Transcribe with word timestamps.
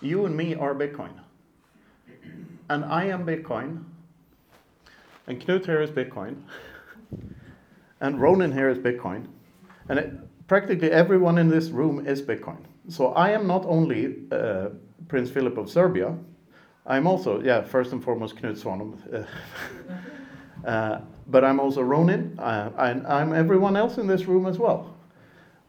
You 0.00 0.26
and 0.26 0.36
me 0.36 0.54
are 0.54 0.74
Bitcoin. 0.74 1.12
And 2.68 2.84
I 2.84 3.04
am 3.04 3.26
Bitcoin. 3.26 3.84
And 5.26 5.40
Knut 5.40 5.66
here 5.66 5.82
is 5.82 5.90
Bitcoin. 5.90 6.42
And 8.00 8.20
Ronin 8.20 8.52
here 8.52 8.68
is 8.68 8.78
Bitcoin. 8.78 9.26
And 9.88 9.98
it, 9.98 10.46
practically 10.48 10.90
everyone 10.90 11.38
in 11.38 11.48
this 11.48 11.68
room 11.68 12.06
is 12.06 12.22
Bitcoin. 12.22 12.64
So 12.88 13.08
I 13.12 13.30
am 13.30 13.46
not 13.46 13.64
only 13.66 14.16
uh, 14.32 14.70
Prince 15.08 15.30
Philip 15.30 15.58
of 15.58 15.70
Serbia, 15.70 16.16
I'm 16.86 17.06
also, 17.06 17.40
yeah, 17.42 17.62
first 17.62 17.92
and 17.92 18.02
foremost 18.02 18.36
Knut. 18.36 18.64
Uh, 19.12 20.66
uh, 20.68 21.00
but 21.28 21.44
I'm 21.44 21.60
also 21.60 21.82
Ronin, 21.82 22.36
uh, 22.38 22.70
and 22.78 23.06
I'm 23.06 23.32
everyone 23.32 23.76
else 23.76 23.98
in 23.98 24.06
this 24.06 24.24
room 24.24 24.46
as 24.46 24.58
well. 24.58 24.91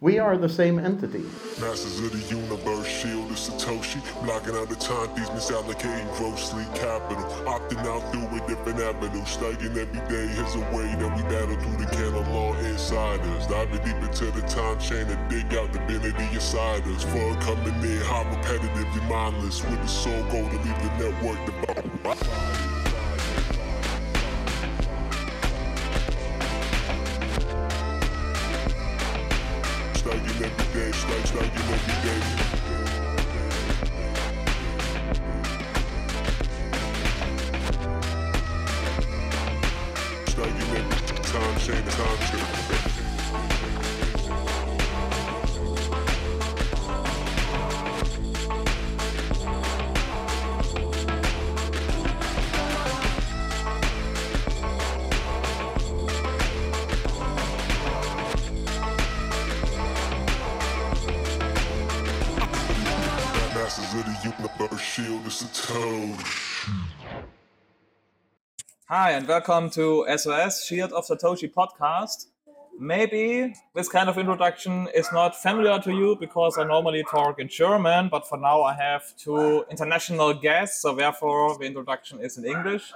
We 0.03 0.19
are 0.19 0.35
the 0.35 0.49
same 0.49 0.79
entity. 0.79 1.23
Masters 1.61 1.97
of 1.99 2.11
the 2.11 2.35
universe, 2.35 2.85
shield 2.85 3.31
of 3.31 3.37
Satoshi. 3.37 4.03
Blocking 4.25 4.53
out 4.53 4.67
the 4.67 4.75
time 4.75 5.07
thieves, 5.15 5.29
misallocating 5.29 6.17
grossly 6.17 6.65
capital. 6.75 7.23
Opting 7.47 7.79
out 7.87 8.03
through 8.11 8.27
a 8.35 8.45
different 8.45 8.81
avenue. 8.81 9.23
Studying 9.23 9.71
every 9.71 10.03
day 10.11 10.27
is 10.27 10.55
a 10.55 10.59
way 10.75 10.91
that 10.99 11.15
we 11.15 11.23
battle 11.31 11.55
through 11.55 11.85
the 11.85 11.89
Cantillon 11.95 12.65
insiders. 12.65 13.47
Diving 13.47 13.79
deep 13.85 13.95
into 14.03 14.25
the 14.31 14.41
time 14.41 14.77
chain 14.77 15.07
and 15.07 15.29
dig 15.29 15.55
out 15.55 15.71
the 15.71 15.79
divinity 15.87 16.35
inside 16.35 16.83
us. 16.87 17.05
Fun 17.05 17.39
coming 17.39 17.73
in, 17.89 18.01
hot 18.01 18.25
repetitively 18.25 19.07
mindless. 19.07 19.63
With 19.63 19.81
the 19.81 19.87
sole 19.87 20.23
goal 20.23 20.49
to 20.49 20.57
leave 20.57 20.79
the 20.83 20.91
network 20.99 21.39
devout. 21.45 22.62
Every 31.03 31.15
day, 31.15 31.25
slug, 31.25 31.45
slugging 31.45 31.73
every 31.73 32.49
day. 32.49 32.52
And 69.13 69.27
welcome 69.27 69.69
to 69.77 70.07
SOS 70.17 70.65
Shield 70.65 70.91
of 70.91 71.05
Satoshi 71.05 71.47
podcast. 71.47 72.29
Maybe 72.79 73.53
this 73.75 73.87
kind 73.87 74.09
of 74.09 74.17
introduction 74.17 74.87
is 74.95 75.07
not 75.13 75.35
familiar 75.35 75.77
to 75.81 75.91
you 75.91 76.17
because 76.19 76.57
I 76.57 76.63
normally 76.63 77.03
talk 77.03 77.39
in 77.39 77.47
German, 77.47 78.09
but 78.09 78.27
for 78.27 78.39
now 78.39 78.63
I 78.63 78.73
have 78.73 79.15
two 79.15 79.65
international 79.69 80.33
guests, 80.33 80.81
so 80.81 80.95
therefore 80.95 81.55
the 81.59 81.65
introduction 81.65 82.21
is 82.21 82.39
in 82.39 82.45
English. 82.45 82.91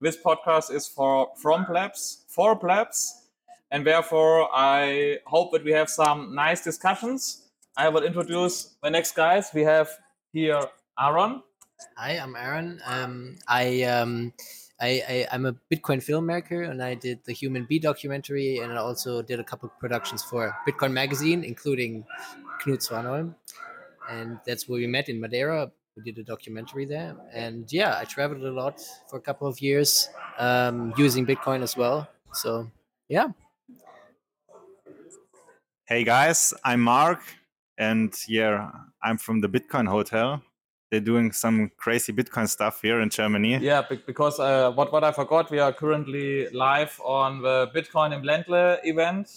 This 0.00 0.16
podcast 0.16 0.74
is 0.74 0.88
for 0.88 1.28
from 1.36 1.64
plebs, 1.66 2.24
for 2.26 2.56
plebs, 2.56 3.28
and 3.70 3.86
therefore 3.86 4.48
I 4.52 5.18
hope 5.26 5.52
that 5.52 5.62
we 5.62 5.70
have 5.70 5.88
some 5.88 6.34
nice 6.34 6.64
discussions. 6.64 7.46
I 7.76 7.90
will 7.90 8.02
introduce 8.02 8.74
the 8.82 8.90
next 8.90 9.14
guys. 9.14 9.50
We 9.54 9.62
have 9.62 9.88
here 10.32 10.62
Aaron. 10.98 11.44
Hi, 11.96 12.18
I'm 12.18 12.34
Aaron. 12.34 12.80
Um, 12.84 13.38
I, 13.46 13.82
um, 13.84 14.32
I, 14.80 15.02
I 15.08 15.26
I'm 15.32 15.46
a 15.46 15.52
Bitcoin 15.72 15.98
filmmaker, 15.98 16.68
and 16.68 16.82
I 16.82 16.94
did 16.94 17.20
the 17.24 17.32
Human 17.32 17.66
B 17.68 17.78
documentary, 17.78 18.58
and 18.58 18.72
I 18.72 18.76
also 18.76 19.22
did 19.22 19.40
a 19.40 19.44
couple 19.44 19.68
of 19.68 19.78
productions 19.78 20.22
for 20.22 20.54
Bitcoin 20.68 20.92
Magazine, 20.92 21.44
including 21.44 22.04
Knut 22.62 22.86
Svanholm, 22.86 23.34
and 24.10 24.38
that's 24.46 24.68
where 24.68 24.80
we 24.80 24.86
met 24.86 25.08
in 25.08 25.20
Madeira. 25.20 25.70
We 25.96 26.02
did 26.02 26.18
a 26.18 26.24
documentary 26.24 26.86
there, 26.86 27.16
and 27.32 27.70
yeah, 27.72 27.98
I 27.98 28.04
traveled 28.04 28.42
a 28.44 28.52
lot 28.52 28.80
for 29.08 29.16
a 29.16 29.20
couple 29.20 29.46
of 29.46 29.60
years 29.60 30.08
um, 30.38 30.94
using 30.96 31.26
Bitcoin 31.26 31.62
as 31.62 31.76
well. 31.76 32.08
So 32.32 32.70
yeah, 33.08 33.28
Hey 35.90 36.04
guys, 36.04 36.54
I'm 36.64 36.82
Mark, 36.82 37.20
and 37.76 38.14
yeah, 38.28 38.70
I'm 39.02 39.18
from 39.18 39.40
the 39.40 39.48
Bitcoin 39.48 39.88
Hotel. 39.88 40.40
They're 40.90 41.00
doing 41.00 41.30
some 41.30 41.70
crazy 41.76 42.12
Bitcoin 42.12 42.48
stuff 42.48 42.82
here 42.82 43.00
in 43.00 43.10
Germany. 43.10 43.58
Yeah, 43.58 43.82
because 44.06 44.40
uh, 44.40 44.72
what 44.72 44.92
what 44.92 45.04
I 45.04 45.12
forgot, 45.12 45.50
we 45.50 45.60
are 45.60 45.72
currently 45.72 46.48
live 46.50 47.00
on 47.04 47.42
the 47.42 47.70
Bitcoin 47.74 48.12
im 48.12 48.22
Ländle 48.22 48.78
event. 48.82 49.28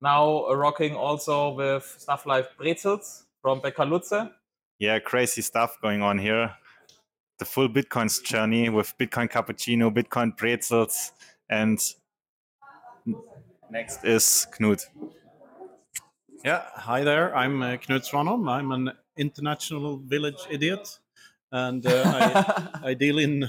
Now 0.00 0.46
uh, 0.48 0.54
rocking 0.54 0.94
also 0.94 1.50
with 1.50 1.84
stuff 1.98 2.24
like 2.24 2.56
Brezels 2.58 3.24
from 3.42 3.60
Becker 3.60 3.84
Lutze. 3.84 4.30
Yeah, 4.78 4.98
crazy 5.00 5.42
stuff 5.42 5.76
going 5.82 6.02
on 6.02 6.18
here. 6.18 6.54
The 7.38 7.44
full 7.44 7.68
Bitcoin's 7.68 8.20
journey 8.20 8.70
with 8.70 8.96
Bitcoin 8.98 9.28
Cappuccino, 9.30 9.92
Bitcoin 9.92 10.36
Pretzels, 10.36 11.12
and 11.50 11.78
next 13.70 14.04
is 14.04 14.46
Knut. 14.58 14.86
Yeah, 16.44 16.62
hi 16.74 17.04
there. 17.04 17.36
I'm 17.36 17.60
uh, 17.60 17.76
Knut 17.76 18.08
Svanholm. 18.08 18.48
I'm 18.48 18.72
an 18.72 18.92
international 19.18 19.98
village 19.98 20.46
idiot, 20.50 20.98
and 21.52 21.86
uh, 21.86 22.02
I, 22.82 22.88
I 22.90 22.94
deal 22.94 23.18
in 23.18 23.48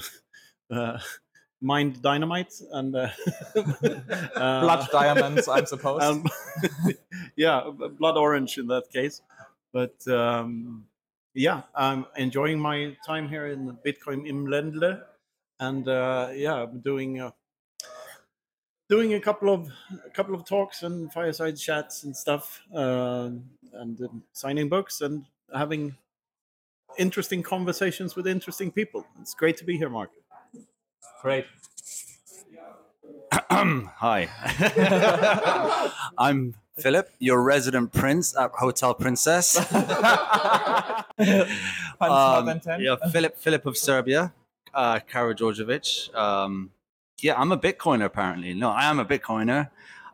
uh, 0.70 0.98
mind 1.60 2.00
dynamite 2.02 2.52
and 2.72 2.96
uh, 2.96 3.08
uh, 3.56 4.60
Blood 4.60 4.88
diamonds, 4.90 5.48
I'm 5.48 5.66
supposed. 5.66 6.04
um, 6.04 6.24
yeah, 7.36 7.70
blood 7.98 8.16
orange 8.16 8.58
in 8.58 8.66
that 8.68 8.90
case. 8.90 9.22
But 9.72 10.06
um, 10.08 10.86
yeah, 11.34 11.62
I'm 11.74 12.06
enjoying 12.16 12.58
my 12.58 12.96
time 13.06 13.28
here 13.28 13.46
in 13.46 13.76
Bitcoin 13.86 14.26
im 14.26 14.46
Ländle, 14.46 15.02
and 15.60 15.86
uh, 15.86 16.30
yeah, 16.34 16.64
I'm 16.64 16.80
doing. 16.80 17.20
Uh, 17.20 17.30
doing 18.88 19.14
a 19.14 19.20
couple 19.20 19.54
of 19.54 19.70
a 20.04 20.10
couple 20.10 20.34
of 20.34 20.44
talks 20.44 20.82
and 20.82 21.12
fireside 21.12 21.56
chats 21.56 22.02
and 22.02 22.16
stuff, 22.16 22.60
uh, 22.74 23.30
and 23.74 24.00
um, 24.00 24.24
signing 24.32 24.68
books 24.68 25.00
and 25.00 25.24
having 25.54 25.96
interesting 26.98 27.42
conversations 27.42 28.16
with 28.16 28.26
interesting 28.26 28.70
people. 28.70 29.06
It's 29.20 29.34
great 29.34 29.56
to 29.58 29.64
be 29.64 29.76
here, 29.76 29.88
Mark. 29.88 30.10
Great. 31.22 31.46
Hi. 33.32 34.28
I'm 36.18 36.54
Philip, 36.78 37.10
your 37.18 37.42
resident 37.42 37.92
prince 37.92 38.36
at 38.36 38.50
Hotel 38.52 38.94
Princess. 38.94 39.56
Um, 42.00 42.60
yeah, 42.78 42.96
Philip 43.12 43.36
Philip 43.36 43.66
of 43.66 43.76
Serbia, 43.76 44.32
uh, 44.72 45.00
Karageorgevich. 45.00 46.14
Um, 46.14 46.70
yeah, 47.20 47.38
I'm 47.38 47.52
a 47.52 47.58
Bitcoiner 47.58 48.06
apparently. 48.06 48.54
No, 48.54 48.70
I 48.70 48.84
am 48.84 48.98
a 48.98 49.04
Bitcoiner. 49.04 49.68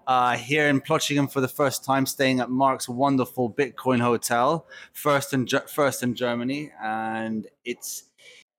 Uh, 0.07 0.37
here 0.37 0.69
in 0.69 0.81
Plochingen 0.81 1.31
for 1.31 1.41
the 1.41 1.49
first 1.49 1.85
time, 1.85 2.07
staying 2.07 2.41
at 2.41 2.49
Mark's 2.49 2.89
wonderful 2.89 3.51
Bitcoin 3.51 4.01
hotel, 4.01 4.67
first 4.93 5.33
in 5.33 5.47
first 5.69 6.03
in 6.03 6.15
Germany, 6.15 6.71
and 6.81 7.49
it's 7.65 8.05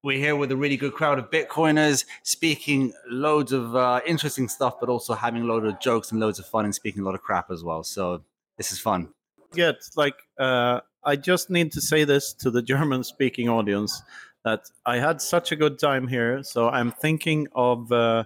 we're 0.04 0.20
here 0.20 0.36
with 0.36 0.52
a 0.52 0.58
really 0.58 0.78
good 0.78 0.94
crowd 0.94 1.20
of 1.20 1.32
Bitcoiners, 1.32 2.06
speaking 2.24 2.94
loads 3.10 3.52
of 3.52 3.76
uh, 3.76 4.02
interesting 4.06 4.48
stuff, 4.48 4.80
but 4.80 4.90
also 4.90 5.14
having 5.14 5.44
a 5.44 5.46
load 5.46 5.66
of 5.66 5.80
jokes 5.80 6.12
and 6.12 6.20
loads 6.20 6.38
of 6.38 6.46
fun 6.46 6.66
and 6.66 6.76
speaking 6.76 7.02
a 7.02 7.06
lot 7.06 7.16
of 7.16 7.22
crap 7.22 7.50
as 7.50 7.64
well. 7.64 7.84
So 7.84 8.24
this 8.58 8.72
is 8.72 8.80
fun. 8.80 9.10
Get 9.54 9.76
like 9.96 10.16
uh, 10.38 10.82
I 11.04 11.16
just 11.16 11.50
need 11.50 11.72
to 11.72 11.82
say 11.82 12.04
this 12.04 12.34
to 12.34 12.52
the 12.52 12.62
German-speaking 12.62 13.48
audience 13.48 14.04
that 14.44 14.70
I 14.86 14.98
had 14.98 15.22
such 15.22 15.52
a 15.52 15.56
good 15.56 15.80
time 15.80 16.08
here. 16.08 16.44
So 16.44 16.70
I'm 16.70 16.92
thinking 16.92 17.48
of 17.56 17.92
uh, 17.92 18.26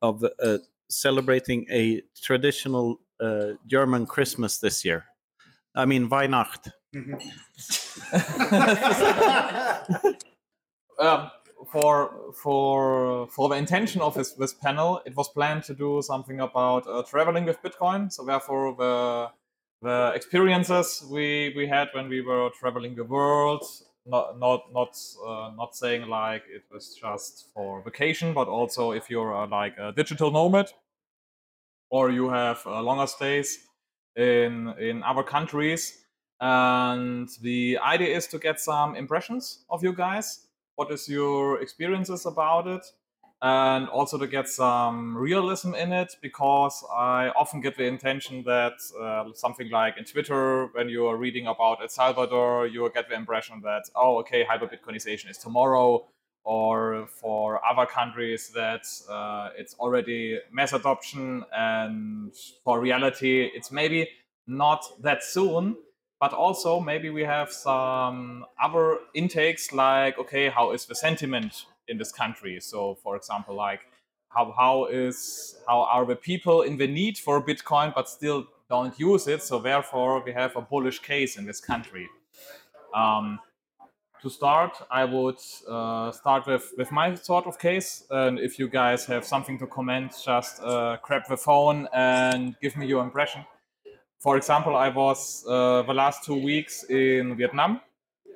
of 0.00 0.24
uh, 0.24 0.58
celebrating 0.92 1.66
a 1.70 2.02
traditional 2.20 3.00
uh, 3.20 3.52
German 3.66 4.06
Christmas 4.06 4.58
this 4.58 4.84
year. 4.84 5.04
I 5.74 5.86
mean 5.86 6.10
Weihnacht. 6.10 6.70
um, 10.98 11.30
for 11.70 12.32
for 12.34 13.26
for 13.28 13.48
the 13.48 13.56
intention 13.56 14.02
of 14.02 14.14
this 14.14 14.32
this 14.32 14.52
panel, 14.52 15.00
it 15.06 15.16
was 15.16 15.28
planned 15.30 15.64
to 15.64 15.74
do 15.74 16.02
something 16.02 16.40
about 16.40 16.86
uh, 16.86 17.02
traveling 17.02 17.46
with 17.46 17.62
Bitcoin. 17.62 18.12
So 18.12 18.24
therefore, 18.24 18.74
the 18.76 19.30
the 19.80 20.12
experiences 20.14 21.02
we 21.10 21.54
we 21.56 21.66
had 21.66 21.88
when 21.92 22.08
we 22.08 22.20
were 22.20 22.50
traveling 22.60 22.94
the 22.94 23.04
world, 23.04 23.64
not 24.06 24.38
not 24.38 24.72
not 24.72 24.96
uh, 25.26 25.50
not 25.56 25.74
saying 25.76 26.08
like 26.08 26.42
it 26.48 26.64
was 26.72 26.94
just 26.94 27.48
for 27.54 27.82
vacation, 27.82 28.34
but 28.34 28.48
also 28.48 28.92
if 28.92 29.08
you're 29.10 29.34
uh, 29.34 29.46
like 29.46 29.76
a 29.78 29.92
digital 29.92 30.30
nomad 30.30 30.72
or 31.90 32.10
you 32.10 32.28
have 32.30 32.60
uh, 32.66 32.82
longer 32.82 33.06
stays 33.06 33.58
in 34.16 34.68
in 34.78 35.02
other 35.02 35.22
countries. 35.22 35.98
and 36.40 37.28
the 37.42 37.78
idea 37.78 38.16
is 38.16 38.26
to 38.26 38.38
get 38.38 38.58
some 38.60 38.96
impressions 38.96 39.64
of 39.70 39.82
you 39.84 39.92
guys. 39.94 40.48
What 40.74 40.90
is 40.90 41.08
your 41.08 41.62
experiences 41.62 42.26
about 42.26 42.66
it? 42.66 42.84
And 43.44 43.88
also 43.88 44.18
to 44.18 44.28
get 44.28 44.48
some 44.48 45.16
realism 45.16 45.74
in 45.74 45.92
it, 45.92 46.14
because 46.22 46.84
I 46.96 47.30
often 47.30 47.60
get 47.60 47.76
the 47.76 47.86
intention 47.86 48.44
that 48.44 48.74
uh, 49.00 49.24
something 49.34 49.68
like 49.68 49.98
in 49.98 50.04
Twitter, 50.04 50.66
when 50.74 50.88
you 50.88 51.06
are 51.08 51.16
reading 51.16 51.48
about 51.48 51.82
El 51.82 51.88
Salvador, 51.88 52.68
you 52.68 52.88
get 52.94 53.08
the 53.08 53.16
impression 53.16 53.60
that, 53.62 53.82
oh, 53.96 54.18
okay, 54.20 54.44
hyper 54.44 54.68
Bitcoinization 54.68 55.28
is 55.28 55.38
tomorrow, 55.38 56.06
or 56.44 57.08
for 57.08 57.60
other 57.68 57.84
countries 57.84 58.52
that 58.54 58.86
uh, 59.10 59.50
it's 59.58 59.74
already 59.74 60.38
mass 60.52 60.72
adoption, 60.72 61.44
and 61.52 62.32
for 62.62 62.80
reality, 62.80 63.50
it's 63.52 63.72
maybe 63.72 64.08
not 64.46 64.84
that 65.02 65.24
soon. 65.24 65.76
But 66.20 66.32
also 66.32 66.78
maybe 66.78 67.10
we 67.10 67.24
have 67.24 67.50
some 67.50 68.44
other 68.62 68.98
intakes 69.12 69.72
like 69.72 70.16
okay 70.20 70.48
how 70.48 70.70
is 70.70 70.86
the 70.86 70.94
sentiment 70.94 71.66
in 71.88 71.98
this 71.98 72.12
country. 72.12 72.60
So 72.60 72.96
for 73.02 73.16
example 73.16 73.54
like 73.54 73.80
how 74.28 74.52
how 74.56 74.86
is 74.86 75.56
how 75.66 75.82
are 75.82 76.06
the 76.06 76.16
people 76.16 76.62
in 76.62 76.76
the 76.76 76.86
need 76.86 77.18
for 77.18 77.44
bitcoin 77.44 77.94
but 77.94 78.08
still 78.08 78.46
don't 78.68 78.98
use 78.98 79.26
it? 79.28 79.42
So 79.42 79.58
therefore 79.58 80.22
we 80.24 80.32
have 80.32 80.56
a 80.56 80.62
bullish 80.62 81.00
case 81.00 81.36
in 81.36 81.44
this 81.44 81.60
country. 81.60 82.08
Um, 82.94 83.38
to 84.22 84.30
start 84.30 84.80
i 84.90 85.04
would 85.04 85.38
uh, 85.68 86.12
start 86.12 86.46
with 86.46 86.72
with 86.78 86.92
my 86.92 87.14
sort 87.14 87.46
of 87.46 87.58
case. 87.58 88.04
And 88.10 88.38
if 88.38 88.58
you 88.58 88.68
guys 88.68 89.04
have 89.06 89.24
something 89.24 89.58
to 89.58 89.66
comment 89.66 90.12
just 90.24 90.62
uh, 90.62 90.96
grab 91.02 91.22
the 91.28 91.36
phone 91.36 91.88
and 91.92 92.54
give 92.62 92.76
me 92.76 92.86
your 92.86 93.02
impression. 93.02 93.44
For 94.20 94.36
example, 94.36 94.76
I 94.76 94.88
was 94.88 95.44
uh, 95.48 95.82
the 95.82 95.92
last 95.92 96.24
two 96.24 96.40
weeks 96.40 96.84
in 96.84 97.36
Vietnam, 97.36 97.80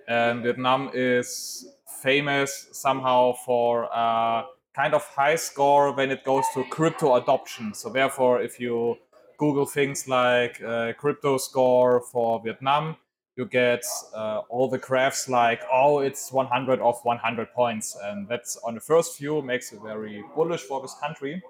and 0.09 0.43
Vietnam 0.43 0.91
is 0.93 1.65
famous 2.07 2.69
somehow 2.71 3.33
for 3.45 3.89
a 3.93 4.45
kind 4.77 4.95
of 4.95 5.03
high 5.17 5.35
score 5.35 5.93
when 5.93 6.13
it 6.13 6.23
goes 6.25 6.45
to 6.55 6.63
crypto 6.71 7.17
adoption. 7.17 7.75
So 7.75 7.91
therefore, 7.91 8.41
if 8.43 8.61
you 8.61 8.97
Google 9.39 9.67
things 9.67 10.07
like 10.07 10.63
uh, 10.63 10.93
crypto 10.93 11.37
score 11.37 12.01
for 12.13 12.41
Vietnam, 12.45 12.97
you 13.37 13.45
get 13.45 13.85
uh, 14.15 14.43
all 14.49 14.69
the 14.69 14.79
graphs 14.79 15.29
like, 15.29 15.63
oh, 15.73 15.99
it's 15.99 16.31
100 16.31 16.79
of 16.81 16.95
100 17.03 17.53
points. 17.53 17.99
And 18.05 18.29
that's 18.29 18.57
on 18.65 18.75
the 18.75 18.81
first 18.81 19.19
view 19.19 19.43
makes 19.43 19.73
it 19.73 19.81
very 19.83 20.23
bullish 20.37 20.63
for 20.63 20.81
this 20.81 20.95
country. 21.03 21.43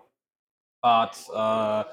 But 0.82 1.22
uh, 1.34 1.84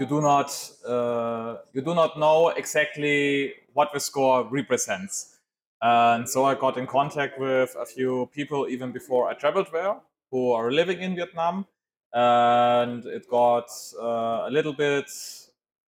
you 0.00 0.06
do 0.06 0.20
not 0.20 0.50
uh, 0.84 1.58
you 1.72 1.82
do 1.82 1.94
not 1.94 2.18
know 2.18 2.48
exactly 2.48 3.54
what 3.74 3.92
the 3.94 4.00
score 4.00 4.44
represents. 4.50 5.37
And 5.80 6.28
so 6.28 6.44
I 6.44 6.54
got 6.54 6.76
in 6.76 6.86
contact 6.86 7.38
with 7.38 7.74
a 7.78 7.86
few 7.86 8.28
people 8.32 8.66
even 8.68 8.92
before 8.92 9.28
I 9.28 9.34
traveled 9.34 9.68
there 9.72 9.96
who 10.30 10.52
are 10.52 10.70
living 10.70 11.00
in 11.00 11.14
Vietnam, 11.14 11.66
and 12.12 13.04
it 13.06 13.28
got 13.30 13.68
uh, 14.00 14.46
a 14.46 14.50
little 14.50 14.72
bit 14.72 15.10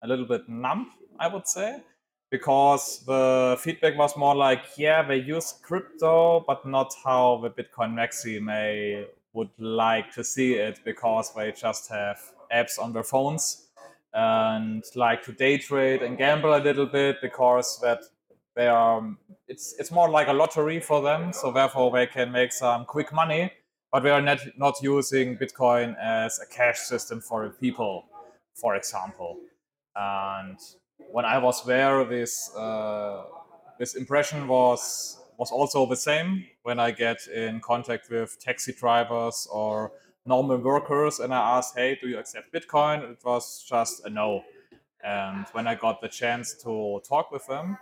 a 0.02 0.06
little 0.06 0.26
bit 0.26 0.48
numb, 0.48 0.92
I 1.18 1.26
would 1.26 1.48
say, 1.48 1.82
because 2.30 3.04
the 3.04 3.56
feedback 3.60 3.98
was 3.98 4.16
more 4.16 4.34
like, 4.34 4.64
yeah, 4.76 5.02
they 5.02 5.16
use 5.16 5.54
crypto, 5.62 6.44
but 6.46 6.64
not 6.64 6.94
how 7.04 7.40
the 7.42 7.50
Bitcoin 7.50 7.94
Maxi 7.94 8.40
may 8.40 9.06
would 9.32 9.50
like 9.58 10.12
to 10.12 10.22
see 10.22 10.54
it, 10.54 10.80
because 10.84 11.34
they 11.34 11.52
just 11.52 11.88
have 11.90 12.18
apps 12.52 12.78
on 12.78 12.92
their 12.92 13.02
phones 13.02 13.68
and 14.14 14.84
like 14.94 15.22
to 15.22 15.32
day 15.32 15.58
trade 15.58 16.02
and 16.02 16.16
gamble 16.16 16.54
a 16.54 16.62
little 16.62 16.86
bit 16.86 17.16
because 17.20 17.78
that 17.80 18.00
they 18.58 18.66
are 18.66 19.16
it's 19.46 19.76
it's 19.78 19.92
more 19.92 20.10
like 20.10 20.26
a 20.26 20.32
lottery 20.32 20.80
for 20.80 21.00
them 21.00 21.32
so 21.32 21.52
therefore 21.52 21.92
they 21.92 22.06
can 22.06 22.32
make 22.32 22.52
some 22.52 22.84
quick 22.84 23.12
money 23.12 23.52
but 23.92 24.02
we 24.02 24.10
are 24.10 24.20
not 24.20 24.40
not 24.56 24.74
using 24.82 25.38
bitcoin 25.38 25.96
as 26.02 26.40
a 26.40 26.46
cash 26.54 26.80
system 26.80 27.20
for 27.20 27.48
people 27.60 28.04
for 28.54 28.74
example 28.74 29.38
and 29.94 30.58
when 31.12 31.24
i 31.24 31.38
was 31.38 31.64
there 31.64 32.04
this 32.04 32.34
uh, 32.56 33.22
this 33.78 33.94
impression 33.94 34.48
was 34.48 35.20
was 35.38 35.52
also 35.52 35.86
the 35.86 36.00
same 36.10 36.44
when 36.64 36.80
i 36.80 36.90
get 36.90 37.18
in 37.28 37.60
contact 37.60 38.10
with 38.10 38.40
taxi 38.40 38.72
drivers 38.72 39.46
or 39.52 39.92
normal 40.26 40.58
workers 40.58 41.20
and 41.20 41.32
I 41.32 41.56
asked, 41.56 41.74
hey, 41.74 41.98
do 42.00 42.06
you 42.06 42.18
accept 42.18 42.52
Bitcoin? 42.52 43.12
It 43.12 43.18
was 43.24 43.64
just 43.66 44.04
a 44.04 44.10
no. 44.10 44.44
And 45.02 45.46
when 45.52 45.66
I 45.66 45.74
got 45.74 46.02
the 46.02 46.08
chance 46.08 46.54
to 46.64 47.00
talk 47.08 47.32
with 47.32 47.46
them, 47.46 47.78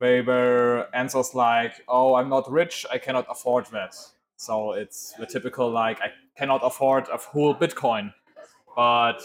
they 0.00 0.22
were 0.22 0.88
answers 0.94 1.34
like, 1.34 1.74
oh, 1.88 2.14
I'm 2.14 2.28
not 2.28 2.50
rich, 2.50 2.86
I 2.90 2.98
cannot 2.98 3.26
afford 3.30 3.66
that. 3.72 3.94
So 4.36 4.72
it's 4.72 5.12
the 5.18 5.26
typical 5.26 5.70
like, 5.70 6.00
I 6.00 6.10
cannot 6.36 6.62
afford 6.64 7.08
a 7.12 7.18
full 7.18 7.54
Bitcoin. 7.54 8.12
But 8.74 9.20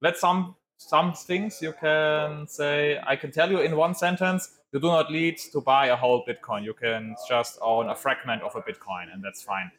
that's 0.00 0.20
some 0.20 0.56
some 0.78 1.12
things 1.12 1.60
you 1.60 1.72
can 1.72 2.46
say. 2.46 3.00
I 3.04 3.16
can 3.16 3.32
tell 3.32 3.50
you 3.50 3.60
in 3.60 3.76
one 3.76 3.94
sentence, 3.94 4.56
you 4.72 4.80
do 4.80 4.86
not 4.86 5.10
need 5.10 5.38
to 5.52 5.60
buy 5.60 5.86
a 5.86 5.96
whole 5.96 6.24
Bitcoin. 6.24 6.64
You 6.64 6.74
can 6.74 7.16
just 7.28 7.58
own 7.60 7.88
a 7.88 7.94
fragment 7.94 8.42
of 8.42 8.54
a 8.54 8.62
Bitcoin, 8.62 9.12
and 9.12 9.22
that's 9.22 9.42
fine. 9.42 9.70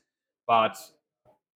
But 0.47 0.77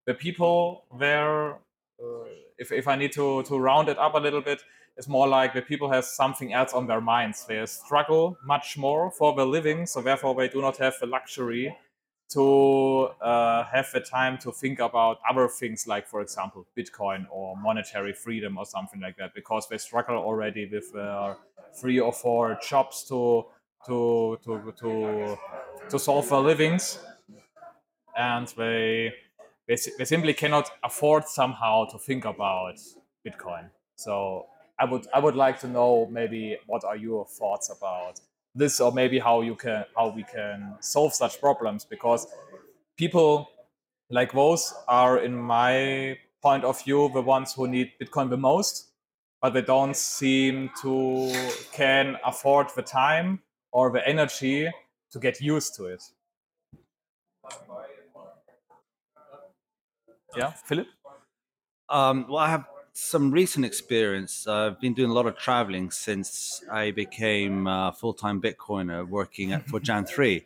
the 0.05 0.13
people 0.13 0.85
there, 0.97 1.53
uh, 1.53 2.27
if, 2.57 2.71
if 2.71 2.87
I 2.87 2.95
need 2.95 3.11
to, 3.13 3.43
to 3.43 3.57
round 3.57 3.89
it 3.89 3.97
up 3.97 4.15
a 4.15 4.19
little 4.19 4.41
bit, 4.41 4.63
it's 4.97 5.07
more 5.07 5.27
like 5.27 5.53
the 5.53 5.61
people 5.61 5.89
have 5.89 6.05
something 6.05 6.53
else 6.53 6.73
on 6.73 6.87
their 6.87 7.01
minds. 7.01 7.45
They 7.45 7.65
struggle 7.65 8.37
much 8.45 8.77
more 8.77 9.11
for 9.11 9.35
their 9.35 9.45
living, 9.45 9.85
so 9.85 10.01
therefore 10.01 10.35
they 10.35 10.47
do 10.47 10.61
not 10.61 10.77
have 10.77 10.95
the 10.99 11.07
luxury 11.07 11.75
to 12.29 13.09
uh, 13.21 13.63
have 13.65 13.91
the 13.93 13.99
time 13.99 14.37
to 14.39 14.51
think 14.51 14.79
about 14.79 15.19
other 15.29 15.47
things 15.47 15.85
like, 15.87 16.07
for 16.07 16.21
example, 16.21 16.65
Bitcoin 16.77 17.25
or 17.29 17.55
monetary 17.57 18.13
freedom 18.13 18.57
or 18.57 18.65
something 18.65 19.01
like 19.01 19.17
that, 19.17 19.33
because 19.35 19.67
they 19.67 19.77
struggle 19.77 20.15
already 20.17 20.67
with 20.71 20.95
uh, 20.95 21.35
three 21.79 21.99
or 21.99 22.13
four 22.13 22.57
jobs 22.67 23.03
to 23.09 23.45
to 23.85 24.39
to 24.43 24.73
to 24.79 25.37
to 25.89 25.99
solve 25.99 26.29
their 26.29 26.39
livings, 26.39 26.99
and 28.17 28.47
they 28.57 29.13
they, 29.67 29.75
they 29.97 30.05
simply 30.05 30.33
cannot 30.33 30.71
afford 30.83 31.25
somehow 31.25 31.85
to 31.85 31.97
think 31.97 32.25
about 32.25 32.75
Bitcoin. 33.25 33.69
So 33.95 34.47
I 34.79 34.85
would 34.85 35.07
I 35.13 35.19
would 35.19 35.35
like 35.35 35.59
to 35.61 35.67
know 35.67 36.07
maybe 36.11 36.57
what 36.67 36.83
are 36.83 36.97
your 36.97 37.25
thoughts 37.25 37.69
about 37.69 38.19
this, 38.55 38.79
or 38.79 38.91
maybe 38.91 39.19
how 39.19 39.41
you 39.41 39.55
can 39.55 39.85
how 39.95 40.09
we 40.09 40.23
can 40.23 40.75
solve 40.81 41.13
such 41.13 41.39
problems 41.39 41.85
because 41.85 42.27
people 42.97 43.49
like 44.09 44.31
those 44.33 44.73
are, 44.87 45.19
in 45.19 45.35
my 45.35 46.17
point 46.41 46.63
of 46.63 46.83
view, 46.83 47.09
the 47.13 47.21
ones 47.21 47.53
who 47.53 47.67
need 47.67 47.91
Bitcoin 47.99 48.29
the 48.29 48.37
most, 48.37 48.89
but 49.41 49.53
they 49.53 49.61
don't 49.61 49.95
seem 49.95 50.69
to 50.81 51.33
can 51.71 52.17
afford 52.23 52.67
the 52.75 52.83
time 52.83 53.41
or 53.71 53.91
the 53.91 54.07
energy 54.07 54.69
to 55.11 55.19
get 55.19 55.41
used 55.41 55.75
to 55.75 55.85
it. 55.85 56.03
Yeah, 60.37 60.51
Philip. 60.51 60.87
Um, 61.89 62.25
well, 62.27 62.37
I 62.37 62.49
have 62.49 62.65
some 62.93 63.31
recent 63.31 63.65
experience. 63.65 64.47
I've 64.47 64.79
been 64.79 64.93
doing 64.93 65.09
a 65.09 65.13
lot 65.13 65.25
of 65.25 65.35
traveling 65.35 65.89
since 65.89 66.63
I 66.71 66.91
became 66.91 67.65
a 67.67 67.93
full-time 67.97 68.39
Bitcoiner, 68.39 69.07
working 69.07 69.51
at 69.51 69.67
for 69.69 69.79
JAN3, 69.79 70.45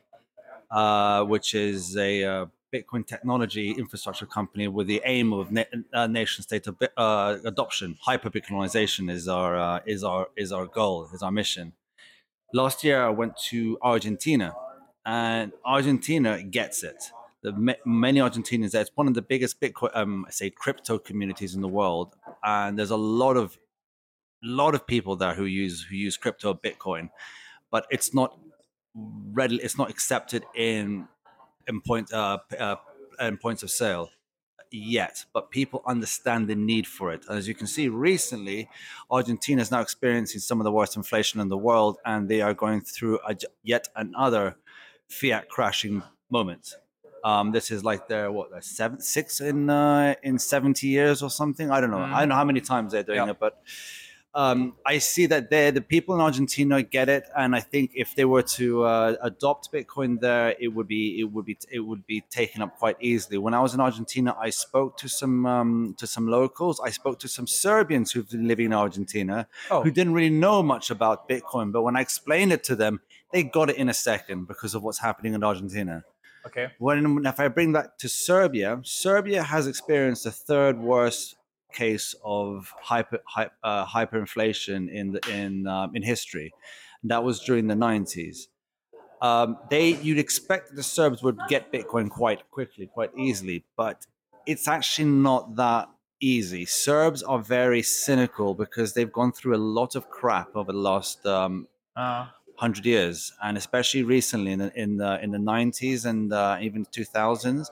uh, 0.72 1.26
which 1.26 1.54
is 1.54 1.98
a 1.98 2.24
uh, 2.24 2.46
Bitcoin 2.74 3.06
technology 3.06 3.72
infrastructure 3.72 4.26
company 4.26 4.68
with 4.68 4.88
the 4.88 5.02
aim 5.06 5.34
of 5.34 5.52
na- 5.52 5.64
uh, 5.94 6.08
nation 6.08 6.44
state 6.44 6.66
uh, 6.98 7.38
adoption. 7.46 7.98
Hyper 8.02 8.30
Bitcoinization 8.30 9.12
is 9.12 9.28
our 9.28 9.58
uh, 9.58 9.80
is 9.86 10.04
our 10.04 10.30
is 10.38 10.52
our 10.52 10.66
goal, 10.66 11.10
is 11.14 11.22
our 11.22 11.32
mission. 11.32 11.74
Last 12.54 12.84
year, 12.84 13.04
I 13.04 13.10
went 13.10 13.38
to 13.50 13.78
Argentina, 13.82 14.56
and 15.06 15.52
Argentina 15.66 16.42
gets 16.44 16.84
it 16.84 17.12
the 17.52 17.78
many 17.86 18.20
Argentinians 18.20 18.72
there. 18.72 18.82
It's 18.82 18.92
one 18.96 19.08
of 19.08 19.14
the 19.14 19.22
biggest 19.22 19.60
Bitcoin, 19.62 19.96
um, 19.96 20.26
I 20.28 20.32
say, 20.32 20.50
crypto 20.50 20.98
communities 21.00 21.56
in 21.56 21.62
the 21.62 21.68
world, 21.68 22.16
and 22.44 22.78
there's 22.78 22.92
a 22.92 22.98
lot 22.98 23.38
of 23.38 23.58
lot 24.44 24.76
of 24.76 24.86
people 24.86 25.16
there 25.16 25.34
who 25.34 25.46
use 25.46 25.86
who 25.90 25.96
use 25.96 26.18
crypto 26.18 26.54
Bitcoin, 26.54 27.10
but 27.72 27.86
it's 27.90 28.14
not 28.14 28.38
readily, 28.96 29.64
it's 29.64 29.78
not 29.78 29.90
accepted 29.90 30.44
in 30.56 31.08
in 31.68 31.82
point 31.82 32.12
uh, 32.14 32.40
uh, 32.60 32.76
in 33.20 33.38
points 33.38 33.64
of 33.64 33.72
sale 33.72 34.10
yet, 34.72 35.26
but 35.34 35.50
people 35.50 35.82
understand 35.86 36.48
the 36.48 36.56
need 36.56 36.88
for 36.88 37.12
it. 37.14 37.24
And 37.30 37.38
as 37.38 37.48
you 37.48 37.56
can 37.56 37.68
see, 37.68 37.88
recently, 37.88 38.70
Argentina 39.10 39.62
is 39.62 39.72
now 39.72 39.82
experiencing 39.82 40.42
some 40.42 40.60
of 40.60 40.66
the 40.66 40.72
worst 40.72 40.98
inflation 40.98 41.40
in 41.40 41.48
the 41.50 41.58
world, 41.58 41.98
and 42.06 42.28
they 42.28 42.42
are 42.42 42.54
going 42.54 42.82
through 42.82 43.20
a, 43.28 43.36
yet 43.64 43.88
another 43.96 44.58
fiat 45.10 45.50
crashing 45.50 46.04
moment. 46.30 46.74
Um, 47.24 47.52
this 47.52 47.72
is 47.72 47.84
like 47.84 48.08
their 48.08 48.32
what 48.32 48.52
their 48.52 48.62
seventh, 48.62 49.04
six 49.04 49.42
in 49.42 49.70
uh, 49.70 50.16
in 50.24 50.40
seventy 50.40 50.88
years 50.88 51.22
or 51.24 51.30
something. 51.30 51.72
I 51.72 51.82
don't 51.82 51.92
know. 51.92 51.98
Mm. 51.98 52.14
I 52.14 52.20
don't 52.22 52.30
know 52.30 52.36
how 52.36 52.46
many 52.46 52.62
times 52.62 52.92
they're 52.92 53.04
doing 53.04 53.28
it, 53.30 53.40
but 53.40 53.62
um, 54.36 54.76
I 54.86 55.00
see 55.00 55.26
that 55.28 55.50
they 55.50 55.72
the 55.72 55.82
people 55.82 56.14
in 56.14 56.22
Argentina 56.22 56.84
get 56.84 57.10
it, 57.10 57.24
and 57.36 57.56
I 57.56 57.60
think 57.60 57.92
if 57.96 58.14
they 58.14 58.24
were 58.26 58.44
to 58.44 58.84
uh, 58.84 59.16
adopt 59.24 59.72
Bitcoin 59.72 60.20
there, 60.20 60.54
it 60.60 60.68
would 60.68 60.88
be 60.88 61.20
it 61.20 61.24
would 61.24 61.46
be 61.46 61.58
it 61.72 61.80
would 61.80 62.06
be 62.06 62.22
taken 62.30 62.62
up 62.62 62.78
quite 62.78 62.98
easily. 63.00 63.40
When 63.40 63.56
I 63.56 63.62
was 63.62 63.74
in 63.74 63.80
Argentina, 63.80 64.36
I 64.40 64.52
spoke 64.52 64.98
to 64.98 65.10
some 65.10 65.46
um, 65.48 65.96
to 65.98 66.06
some 66.06 66.28
locals. 66.28 66.80
I 66.80 66.92
spoke 66.92 67.18
to 67.20 67.28
some 67.28 67.48
Serbians 67.48 68.12
who've 68.12 68.30
been 68.30 68.48
living 68.48 68.68
in 68.68 68.74
Argentina 68.74 69.48
Oh. 69.72 69.82
who 69.82 69.90
didn't 69.90 70.14
really 70.14 70.30
know 70.30 70.62
much 70.62 70.92
about 70.92 71.28
Bitcoin, 71.28 71.72
but 71.72 71.82
when 71.82 71.96
I 71.96 72.02
explained 72.02 72.54
it 72.54 72.64
to 72.66 72.76
them, 72.76 73.02
they 73.32 73.42
got 73.44 73.72
it 73.72 73.78
in 73.78 73.90
a 73.90 73.94
second 73.94 74.48
because 74.48 74.76
of 74.76 74.84
what's 74.84 75.00
happening 75.00 75.34
in 75.34 75.44
Argentina. 75.44 76.04
Okay. 76.48 76.68
When 76.80 77.26
if 77.26 77.40
I 77.40 77.48
bring 77.48 77.74
that 77.74 78.00
to 78.00 78.10
Serbia, 78.10 78.80
Serbia 78.84 79.44
has 79.44 79.68
experienced 79.68 80.24
the 80.24 80.32
third 80.32 80.80
worst 80.80 81.36
case 81.74 82.16
of 82.24 82.74
hyper, 82.82 83.20
hyper 83.26 83.54
uh, 83.64 83.86
hyperinflation 83.86 84.90
in 84.92 85.12
the 85.12 85.22
in 85.30 85.68
um, 85.68 85.96
in 85.96 86.04
history. 86.04 86.54
And 87.02 87.12
that 87.12 87.24
was 87.24 87.40
during 87.40 87.68
the 87.68 87.76
90s. 87.76 88.48
Um, 89.22 89.58
they 89.70 89.90
you'd 89.90 90.20
expect 90.20 90.76
the 90.76 90.84
Serbs 90.84 91.22
would 91.24 91.38
get 91.48 91.72
Bitcoin 91.72 92.10
quite 92.10 92.50
quickly, 92.52 92.88
quite 92.88 93.12
easily, 93.18 93.64
but 93.76 94.06
it's 94.46 94.68
actually 94.68 95.10
not 95.10 95.56
that 95.56 95.90
easy. 96.20 96.66
Serbs 96.66 97.22
are 97.24 97.40
very 97.40 97.82
cynical 97.82 98.54
because 98.54 98.94
they've 98.94 99.12
gone 99.12 99.32
through 99.32 99.56
a 99.56 99.64
lot 99.80 99.96
of 99.96 100.10
crap 100.10 100.56
over 100.56 100.72
the 100.72 100.78
last 100.78 101.26
um, 101.26 101.68
Uh, 101.96 102.28
hundred 102.58 102.86
years, 102.86 103.34
and 103.44 103.58
especially 103.58 104.04
recently 104.04 104.52
in 104.52 104.60
the 104.60 104.80
in 104.80 104.98
the 104.98 105.24
in 105.24 105.32
the 105.32 105.40
nineties 105.40 106.06
and 106.06 106.34
uh, 106.34 106.58
even 106.60 106.86
two 106.92 107.06
thousands, 107.06 107.72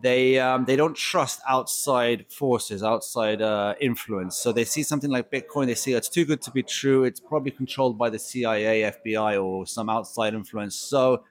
they 0.00 0.38
um, 0.38 0.66
they 0.66 0.76
don't 0.76 0.96
trust 0.96 1.40
outside 1.48 2.26
forces, 2.30 2.82
outside 2.82 3.40
uh, 3.40 3.74
influence. 3.80 4.36
So 4.36 4.52
they 4.52 4.64
see 4.64 4.82
something 4.82 5.10
like 5.10 5.30
Bitcoin, 5.30 5.66
they 5.66 5.74
see 5.74 5.94
it's 5.94 6.08
too 6.08 6.24
good 6.24 6.42
to 6.42 6.50
be 6.50 6.62
true. 6.62 7.04
It's 7.04 7.20
probably 7.20 7.50
controlled 7.50 7.98
by 7.98 8.10
the 8.10 8.18
CIA, 8.18 8.92
FBI, 9.04 9.42
or 9.42 9.66
some 9.66 9.88
outside 9.88 10.34
influence. 10.34 10.76
So 10.76 11.24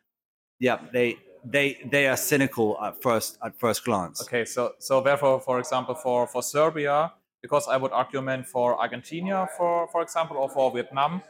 yeah, 0.60 0.79
they 0.91 1.17
they 1.43 1.77
they 1.91 2.07
are 2.07 2.17
cynical 2.17 2.79
at 2.81 3.01
first 3.01 3.38
at 3.43 3.60
first 3.60 3.86
glance. 3.86 4.22
okay. 4.22 4.45
So 4.45 4.74
so 4.79 5.01
therefore, 5.01 5.39
for 5.39 5.60
example, 5.60 5.93
for 5.93 6.25
for 6.25 6.41
Serbia, 6.41 7.13
because 7.41 7.67
I 7.67 7.77
would 7.77 7.91
argument 7.91 8.48
for 8.48 8.79
Argentina, 8.79 9.48
for 9.57 9.88
for 9.91 10.01
example, 10.01 10.38
or 10.38 10.50
for 10.50 10.72
Vietnam, 10.72 11.22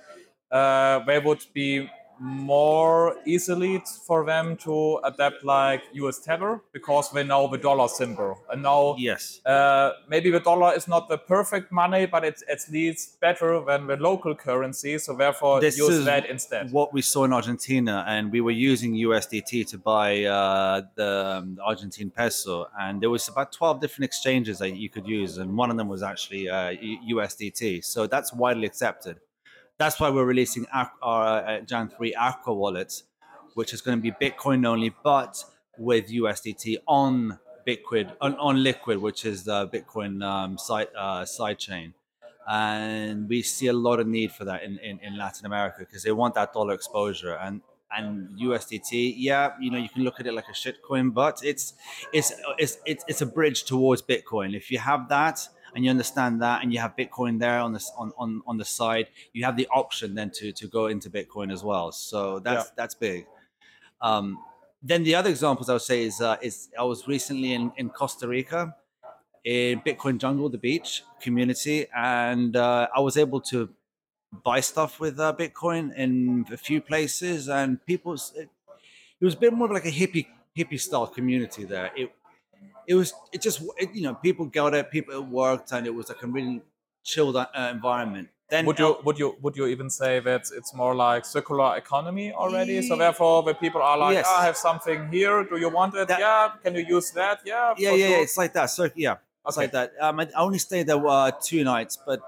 uh, 0.60 0.96
they 1.08 1.20
would 1.28 1.44
be 1.62 1.70
more 2.18 3.18
easily 3.34 3.74
for 4.08 4.20
them 4.32 4.46
to 4.56 4.76
adapt 5.04 5.40
like 5.44 5.82
US 6.04 6.18
Tether 6.28 6.54
because 6.78 7.06
they 7.16 7.24
know 7.32 7.44
the 7.54 7.58
dollar 7.68 7.90
symbol 8.00 8.32
and 8.52 8.60
now 8.72 8.96
Yes. 8.98 9.24
uh, 9.46 9.88
maybe 10.14 10.30
the 10.38 10.40
dollar 10.40 10.72
is 10.80 10.86
not 10.94 11.04
the 11.14 11.18
perfect 11.36 11.68
money, 11.84 12.04
but 12.16 12.22
it's 12.30 12.44
at 12.56 12.60
least 12.78 13.20
better 13.28 13.52
than 13.70 13.82
the 13.92 13.98
local 14.10 14.34
currency. 14.48 14.94
So 15.06 15.10
therefore, 15.24 15.56
This 15.68 15.78
use 15.78 16.06
that 16.12 16.24
instead. 16.36 16.64
what 16.80 16.90
we 16.98 17.02
saw 17.02 17.22
in 17.28 17.34
Argentina, 17.34 17.96
and 18.14 18.24
we 18.36 18.40
were 18.48 18.58
using 18.72 18.92
USDT 19.08 19.52
to 19.72 19.78
buy 19.94 20.10
uh, 20.24 20.82
the, 21.00 21.12
um, 21.38 21.56
the 21.58 21.64
Argentine 21.72 22.12
peso, 22.20 22.56
and 22.84 22.94
there 23.02 23.10
was 23.16 23.24
about 23.34 23.50
twelve 23.60 23.76
different 23.84 24.06
exchanges 24.12 24.56
that 24.60 24.72
you 24.84 24.90
could 24.96 25.08
use, 25.20 25.32
and 25.42 25.48
one 25.64 25.70
of 25.74 25.78
them 25.80 25.90
was 25.96 26.02
actually 26.12 26.44
uh, 26.58 26.72
USDT. 27.14 27.84
So 27.94 28.00
that's 28.14 28.30
widely 28.44 28.66
accepted. 28.72 29.16
That's 29.78 30.00
why 30.00 30.10
we're 30.10 30.26
releasing 30.26 30.66
our 30.72 30.92
uh, 31.02 31.60
JAN3 31.66 32.14
Aqua 32.18 32.54
wallet, 32.54 33.04
which 33.56 33.74
is 33.74 33.82
going 33.82 33.98
to 33.98 34.02
be 34.02 34.12
Bitcoin 34.12 34.66
only, 34.66 34.94
but 35.04 35.44
with 35.78 36.10
USDT 36.10 36.78
on 36.88 37.40
Bitcoin 37.68 38.14
on, 38.22 38.36
on 38.36 38.64
Liquid, 38.64 39.00
which 39.00 39.26
is 39.26 39.44
the 39.44 39.68
Bitcoin 39.68 40.24
um, 40.24 40.58
side 40.58 40.88
uh, 40.98 41.26
side 41.26 41.60
chain. 41.60 41.94
And 42.48 43.28
we 43.28 43.42
see 43.42 43.68
a 43.68 43.74
lot 43.74 44.00
of 44.00 44.08
need 44.08 44.32
for 44.32 44.46
that 44.46 44.64
in, 44.64 44.78
in, 44.78 45.00
in 45.00 45.18
Latin 45.18 45.46
America 45.48 45.78
because 45.80 46.04
they 46.04 46.12
want 46.12 46.36
that 46.36 46.54
dollar 46.54 46.74
exposure. 46.74 47.36
And 47.36 47.62
and 47.92 48.30
USDT 48.40 49.14
yeah 49.18 49.52
you 49.60 49.70
know 49.70 49.78
you 49.78 49.88
can 49.90 50.04
look 50.04 50.20
at 50.20 50.26
it 50.26 50.34
like 50.34 50.50
a 50.50 50.54
shitcoin 50.54 51.14
but 51.14 51.40
it's 51.44 51.76
it's 52.12 52.34
it's 52.58 52.80
it's, 52.84 53.06
it's 53.08 53.22
a 53.22 53.26
bridge 53.26 53.64
towards 53.64 54.02
Bitcoin. 54.02 54.56
If 54.56 54.72
you 54.72 54.80
have 54.80 55.08
that 55.10 55.48
and 55.76 55.84
you 55.86 55.92
understand 55.92 56.42
that 56.42 56.64
and 56.64 56.74
you 56.74 56.80
have 56.80 56.96
Bitcoin 56.96 57.38
there 57.40 57.60
on 57.60 57.74
this 57.74 57.92
on, 57.98 58.12
on, 58.18 58.42
on 58.48 58.58
the 58.58 58.66
side 58.66 59.08
you 59.34 59.44
have 59.46 59.56
the 59.58 59.68
option 59.68 60.16
then 60.16 60.32
to 60.32 60.52
to 60.54 60.68
go 60.68 60.88
into 60.88 61.10
Bitcoin 61.10 61.52
as 61.54 61.64
well 61.64 61.92
so 61.92 62.40
that's 62.40 62.66
Yeah. 62.68 62.72
that's 62.78 62.96
big 62.96 63.28
um, 64.02 64.40
then 64.82 65.04
the 65.04 65.16
other 65.16 65.30
examples 65.30 65.70
I 65.70 65.74
would 65.74 65.82
say 65.82 66.04
is 66.04 66.22
uh, 66.22 66.38
is 66.42 66.70
I 66.80 66.84
was 66.84 67.08
recently 67.08 67.54
in, 67.54 67.72
in 67.78 67.90
Costa 67.90 68.28
Rica 68.28 68.76
in 69.44 69.80
Bitcoin 69.82 70.18
Jungle, 70.18 70.50
the 70.50 70.58
beach 70.58 71.04
community, 71.22 71.86
and 71.96 72.56
uh, 72.56 72.88
I 72.96 73.00
was 73.00 73.16
able 73.16 73.42
to 73.42 73.70
buy 74.44 74.60
stuff 74.60 75.00
with 75.00 75.20
uh, 75.20 75.34
Bitcoin 75.38 75.94
in 75.96 76.46
a 76.52 76.58
few 76.58 76.82
places, 76.82 77.48
and 77.48 77.84
people. 77.86 78.14
It, 78.14 78.50
it 79.22 79.26
was 79.26 79.34
a 79.36 79.38
bit 79.38 79.54
more 79.54 79.68
of 79.68 79.74
like 79.74 79.86
a 79.86 79.92
hippie 79.92 80.28
hippie 80.58 80.80
style 80.80 81.08
community 81.08 81.64
there. 81.64 81.92
It 81.96 82.12
it 82.88 82.96
was 82.96 83.14
it 83.34 83.42
just 83.42 83.62
it, 83.78 83.90
you 83.94 84.04
know 84.04 84.16
people 84.16 84.46
got 84.46 84.74
it, 84.74 84.92
people 84.92 85.14
it 85.16 85.26
worked, 85.26 85.72
and 85.72 85.86
it 85.88 85.94
was 85.94 86.10
like 86.10 86.22
a 86.24 86.28
really 86.28 86.62
chilled 87.04 87.36
uh, 87.36 87.48
environment. 87.72 88.30
Then 88.50 88.66
Would 88.68 88.78
you 88.78 88.98
would 89.04 89.18
you 89.18 89.36
would 89.42 89.56
you 89.58 89.66
even 89.68 89.90
say 89.90 90.20
that 90.20 90.44
it's 90.54 90.72
more 90.74 90.94
like 90.94 91.26
circular 91.26 91.76
economy 91.78 92.32
already? 92.32 92.82
So 92.84 92.96
therefore, 92.96 93.42
the 93.44 93.56
people 93.56 93.82
are 93.82 93.98
like, 93.98 94.14
Yes. 94.14 94.26
"Ah, 94.30 94.42
I 94.42 94.46
have 94.46 94.56
something 94.58 95.10
here. 95.12 95.44
Do 95.44 95.58
you 95.58 95.70
want 95.70 95.96
it? 95.96 96.08
That- 96.08 96.20
yeah. 96.20 96.52
Can 96.64 96.76
you 96.76 96.86
use 96.98 97.10
that? 97.12 97.40
Yeah. 97.44 97.74
yeah, 97.78 97.92
yeah, 97.94 98.08
yeah, 98.14 98.22
it's 98.26 98.38
like 98.38 98.54
that. 98.54 98.68
So 98.70 98.90
yeah, 98.96 99.16
it's 99.48 99.58
Okay. 99.58 99.64
like 99.66 99.72
that. 99.72 99.94
Um, 100.00 100.20
I 100.20 100.24
I 100.38 100.42
only 100.48 100.60
stayed 100.60 100.86
there 100.86 101.02
uh, 101.08 101.32
two 101.50 101.64
nights, 101.64 101.98
but 101.98 102.20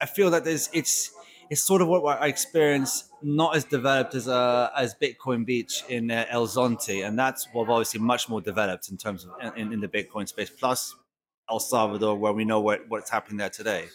I 0.00 0.06
feel 0.06 0.30
that 0.30 0.44
there's 0.44 0.68
it's 0.72 1.12
it's 1.50 1.62
sort 1.62 1.82
of 1.82 1.88
what 1.88 2.22
I 2.22 2.28
experienced, 2.28 3.10
not 3.22 3.56
as 3.56 3.64
developed 3.64 4.14
as 4.14 4.28
uh, 4.28 4.70
as 4.76 4.94
Bitcoin 4.94 5.44
Beach 5.44 5.82
in 5.88 6.10
uh, 6.10 6.24
El 6.30 6.46
Zonte, 6.46 7.04
and 7.06 7.18
that's 7.18 7.48
well, 7.52 7.68
obviously 7.68 8.00
much 8.00 8.28
more 8.28 8.40
developed 8.40 8.88
in 8.88 8.96
terms 8.96 9.26
of 9.26 9.56
in, 9.56 9.72
in 9.72 9.80
the 9.80 9.88
Bitcoin 9.88 10.28
space. 10.28 10.48
Plus 10.48 10.94
El 11.50 11.58
Salvador, 11.58 12.16
where 12.16 12.32
we 12.32 12.44
know 12.44 12.60
what 12.60 12.88
what's 12.88 13.10
happening 13.10 13.38
there 13.38 13.50
today. 13.50 13.86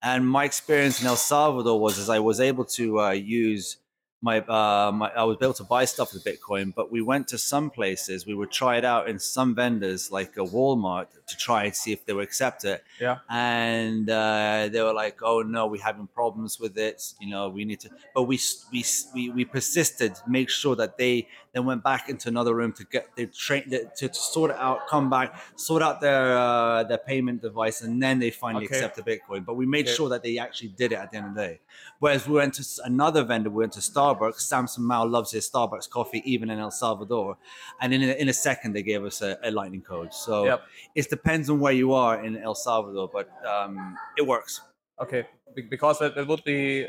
And 0.00 0.26
my 0.26 0.44
experience 0.44 1.00
in 1.00 1.08
El 1.08 1.16
Salvador 1.16 1.80
was 1.80 1.98
as 1.98 2.08
I 2.08 2.20
was 2.20 2.38
able 2.38 2.64
to 2.66 3.00
uh, 3.00 3.10
use 3.10 3.78
my, 4.20 4.40
uh, 4.40 4.90
my 4.92 5.10
I 5.10 5.22
was 5.24 5.36
able 5.40 5.54
to 5.54 5.64
buy 5.64 5.84
stuff 5.84 6.12
with 6.12 6.24
Bitcoin, 6.24 6.74
but 6.74 6.90
we 6.90 7.00
went 7.00 7.28
to 7.28 7.38
some 7.38 7.70
places. 7.70 8.26
We 8.26 8.34
would 8.34 8.50
try 8.50 8.76
it 8.76 8.84
out 8.84 9.08
in 9.08 9.18
some 9.20 9.54
vendors 9.54 10.10
like 10.10 10.36
a 10.36 10.40
Walmart 10.40 11.06
to 11.28 11.36
try 11.36 11.64
and 11.64 11.74
see 11.74 11.92
if 11.92 12.04
they 12.04 12.12
would 12.12 12.24
accept 12.24 12.64
it. 12.64 12.82
Yeah. 13.00 13.18
And 13.30 14.10
uh, 14.10 14.70
they 14.72 14.82
were 14.82 14.92
like, 14.92 15.20
"Oh 15.22 15.42
no, 15.42 15.68
we're 15.68 15.82
having 15.82 16.08
problems 16.08 16.58
with 16.58 16.76
it. 16.78 17.14
You 17.20 17.30
know, 17.30 17.48
we 17.48 17.64
need 17.64 17.80
to." 17.80 17.90
But 18.12 18.24
we 18.24 18.40
we 18.72 18.84
we, 19.14 19.30
we 19.30 19.44
persisted, 19.44 20.14
make 20.26 20.50
sure 20.50 20.74
that 20.74 20.98
they 20.98 21.28
then 21.52 21.64
went 21.64 21.82
back 21.82 22.08
into 22.08 22.28
another 22.28 22.54
room 22.54 22.72
to 22.74 22.84
get 22.84 23.14
their 23.16 23.26
train 23.26 23.68
to, 23.70 23.88
to 23.96 24.14
sort 24.14 24.50
it 24.50 24.56
out, 24.56 24.86
come 24.88 25.08
back, 25.10 25.40
sort 25.56 25.82
out 25.82 26.00
their 26.00 26.36
uh, 26.36 26.84
their 26.84 26.98
payment 26.98 27.42
device, 27.42 27.82
and 27.82 28.02
then 28.02 28.18
they 28.18 28.30
finally 28.30 28.64
Okay. 28.64 28.74
accept 28.74 28.96
the 28.96 29.02
Bitcoin. 29.02 29.44
But 29.44 29.54
we 29.54 29.66
made 29.66 29.86
Okay. 29.86 29.94
sure 29.96 30.08
that 30.10 30.22
they 30.22 30.38
actually 30.38 30.68
did 30.70 30.92
it 30.92 30.96
at 30.96 31.10
the 31.10 31.16
end 31.18 31.26
of 31.28 31.34
the 31.34 31.40
day. 31.40 31.60
Whereas 31.98 32.28
we 32.28 32.34
went 32.34 32.54
to 32.54 32.64
another 32.84 33.24
vendor, 33.24 33.50
we 33.50 33.62
went 33.62 33.72
to 33.74 33.80
Starbucks. 33.80 34.40
Samson 34.40 34.84
Mow 34.84 35.04
loves 35.04 35.30
his 35.32 35.48
Starbucks 35.50 35.88
coffee, 35.90 36.22
even 36.24 36.50
in 36.50 36.58
El 36.58 36.70
Salvador. 36.70 37.36
And 37.80 37.92
in 37.94 38.02
a, 38.02 38.12
in 38.12 38.28
a 38.28 38.32
second, 38.32 38.72
they 38.74 38.82
gave 38.82 39.04
us 39.04 39.22
a, 39.22 39.38
a 39.42 39.50
lightning 39.50 39.82
code. 39.82 40.12
So 40.14 40.44
Yep. 40.44 40.62
it 40.94 41.10
depends 41.10 41.50
on 41.50 41.60
where 41.60 41.72
you 41.72 41.92
are 41.92 42.24
in 42.24 42.36
El 42.36 42.54
Salvador, 42.54 43.08
but 43.12 43.28
um, 43.46 43.96
it 44.16 44.26
works. 44.26 44.60
Okay, 45.00 45.26
because 45.70 46.00
it, 46.02 46.16
it 46.16 46.26
would 46.26 46.42
be 46.44 46.88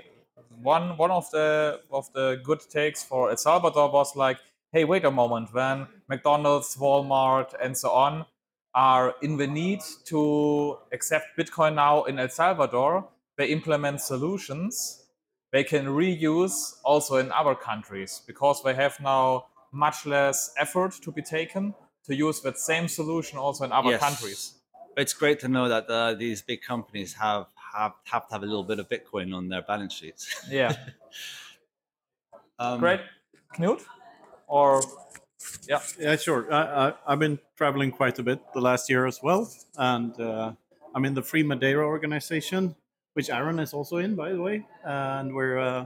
one 0.62 0.98
one 0.98 1.12
of 1.12 1.30
the 1.32 1.80
of 1.92 2.12
the 2.14 2.42
good 2.44 2.60
takes 2.70 3.04
for 3.04 3.30
El 3.30 3.38
Salvador 3.38 3.92
was 3.92 4.16
like, 4.16 4.38
hey, 4.72 4.84
wait 4.84 5.06
a 5.06 5.12
moment, 5.12 5.54
when 5.54 5.88
McDonald's, 6.08 6.76
Walmart, 6.76 7.54
and 7.62 7.78
so 7.78 7.90
on 7.92 8.26
are 8.76 9.16
in 9.22 9.38
the 9.38 9.48
need 9.48 9.80
to 10.06 10.78
accept 10.92 11.26
Bitcoin 11.38 11.76
now 11.76 12.04
in 12.04 12.20
El 12.20 12.30
Salvador, 12.30 13.08
they 13.38 13.48
implement 13.48 14.00
solutions 14.02 15.06
they 15.52 15.64
can 15.64 15.88
reuse 15.88 16.76
also 16.84 17.18
in 17.18 17.32
other 17.32 17.56
countries 17.56 18.22
because 18.28 18.62
they 18.64 18.74
have 18.76 19.00
now 19.00 19.46
much 19.72 20.06
less 20.06 20.52
effort 20.58 20.94
to 21.02 21.12
be 21.12 21.22
taken 21.22 21.74
to 22.06 22.16
use 22.16 22.42
that 22.42 22.58
same 22.58 22.88
solution 22.88 23.38
also 23.40 23.64
in 23.64 23.72
other 23.72 23.90
Yes. 23.92 24.00
countries. 24.00 24.54
It's 24.98 25.14
great 25.14 25.40
to 25.40 25.48
know 25.48 25.68
that 25.70 25.90
uh, 25.90 26.14
these 26.14 26.42
big 26.42 26.62
companies 26.62 27.14
have, 27.14 27.48
have 27.74 27.94
have 28.06 28.28
to 28.28 28.34
have 28.34 28.44
a 28.44 28.46
little 28.46 28.64
bit 28.64 28.80
of 28.80 28.90
Bitcoin 28.90 29.34
on 29.34 29.48
their 29.50 29.62
balance 29.62 29.94
sheets. 29.94 30.46
Yeah. 30.50 30.76
Um, 32.62 32.82
Great. 32.82 33.00
Knut? 33.56 33.86
Or 34.50 34.82
yeah. 35.68 35.80
Yeah, 35.98 36.16
sure. 36.18 36.52
I, 36.52 36.90
I, 36.90 36.94
I've 37.08 37.20
been 37.20 37.40
traveling 37.56 37.92
quite 37.92 38.20
a 38.20 38.24
bit 38.24 38.40
the 38.54 38.62
last 38.62 38.90
year 38.90 39.06
as 39.06 39.22
well, 39.24 39.50
and 39.78 40.20
uh, 40.20 40.54
I'm 40.94 41.06
in 41.06 41.14
the 41.14 41.22
Free 41.22 41.44
Madeira 41.44 41.86
organization, 41.86 42.76
which 43.14 43.30
Aaron 43.30 43.60
is 43.60 43.74
also 43.74 43.98
in, 43.98 44.16
by 44.16 44.34
the 44.34 44.42
way. 44.42 44.66
And 44.84 45.34
we're 45.34 45.60
uh, 45.60 45.86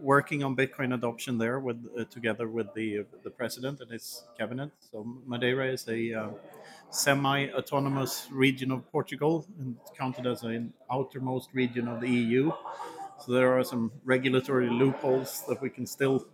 working 0.00 0.42
on 0.42 0.56
Bitcoin 0.56 0.92
adoption 0.92 1.38
there 1.38 1.60
with 1.60 1.78
uh, 1.98 2.04
together 2.04 2.48
with 2.48 2.74
the 2.74 3.04
the 3.22 3.30
president 3.30 3.80
and 3.80 3.90
his 3.90 4.24
cabinet. 4.36 4.70
So 4.90 5.06
Madeira 5.26 5.66
is 5.68 5.86
a 5.88 6.12
uh, 6.12 6.28
semi-autonomous 6.90 8.28
region 8.30 8.70
of 8.70 8.90
Portugal 8.90 9.46
and 9.58 9.76
counted 9.96 10.26
as 10.26 10.42
an 10.42 10.72
outermost 10.90 11.50
region 11.52 11.88
of 11.88 12.00
the 12.00 12.08
EU. 12.08 12.52
So 13.24 13.32
there 13.32 13.56
are 13.56 13.64
some 13.64 13.92
regulatory 14.04 14.68
loopholes 14.68 15.44
that 15.48 15.62
we 15.62 15.70
can 15.70 15.86
still 15.86 16.26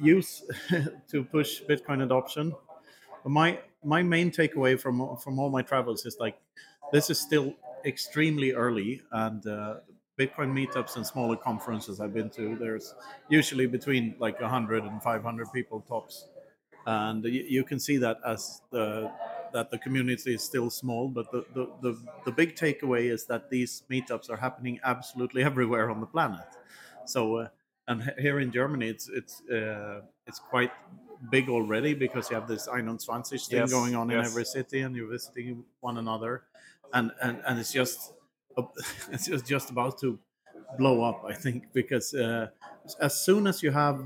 use 0.00 0.42
to 1.08 1.24
push 1.24 1.62
Bitcoin 1.62 2.02
adoption. 2.02 2.54
But 3.22 3.30
my 3.30 3.58
my 3.84 4.02
main 4.02 4.30
takeaway 4.30 4.78
from 4.78 5.16
from 5.16 5.38
all 5.38 5.50
my 5.50 5.62
travels 5.62 6.06
is 6.06 6.16
like 6.20 6.36
this 6.92 7.10
is 7.10 7.20
still 7.20 7.54
extremely 7.84 8.52
early 8.52 9.00
and 9.12 9.46
uh, 9.46 9.76
Bitcoin 10.20 10.52
meetups 10.52 10.96
and 10.96 11.06
smaller 11.06 11.36
conferences 11.36 11.98
I've 11.98 12.12
been 12.12 12.28
to, 12.30 12.54
there's 12.56 12.94
usually 13.30 13.66
between 13.66 14.14
like 14.18 14.38
100 14.38 14.84
and 14.84 15.02
500 15.02 15.52
people 15.52 15.80
tops. 15.88 16.26
And 16.86 17.24
you, 17.24 17.44
you 17.48 17.64
can 17.64 17.80
see 17.80 17.96
that 17.98 18.18
as 18.26 18.60
the 18.70 19.10
that 19.52 19.70
the 19.70 19.78
community 19.78 20.34
is 20.34 20.42
still 20.42 20.70
small, 20.70 21.08
but 21.08 21.28
the, 21.32 21.44
the, 21.54 21.68
the, 21.82 21.98
the 22.24 22.30
big 22.30 22.54
takeaway 22.54 23.10
is 23.10 23.26
that 23.26 23.50
these 23.50 23.82
meetups 23.90 24.30
are 24.30 24.36
happening 24.36 24.78
absolutely 24.84 25.42
everywhere 25.50 25.90
on 25.90 26.00
the 26.00 26.06
planet. 26.06 26.46
So, 27.04 27.36
uh, 27.36 27.48
and 27.90 28.14
here 28.18 28.38
in 28.38 28.52
Germany, 28.52 28.88
it's 28.88 29.08
it's 29.08 29.42
uh, 29.50 30.00
it's 30.26 30.38
quite 30.38 30.70
big 31.30 31.48
already 31.48 31.92
because 31.92 32.30
you 32.30 32.36
have 32.36 32.48
this 32.48 32.66
21 32.66 32.98
thing 33.24 33.38
Yes, 33.50 33.70
going 33.70 33.96
on 33.96 34.10
in 34.10 34.20
every 34.24 34.44
city, 34.44 34.80
and 34.82 34.94
you're 34.94 35.10
visiting 35.10 35.64
one 35.80 35.98
another, 35.98 36.44
and 36.94 37.10
and, 37.20 37.42
and 37.46 37.58
it's 37.58 37.72
just 37.72 38.12
it's 39.12 39.26
just, 39.26 39.44
just 39.44 39.70
about 39.70 39.98
to 40.02 40.18
blow 40.78 41.02
up, 41.02 41.24
I 41.24 41.34
think, 41.34 41.72
because 41.72 42.14
uh, 42.14 42.46
as 43.00 43.20
soon 43.20 43.48
as 43.48 43.60
you 43.60 43.72
have, 43.72 44.00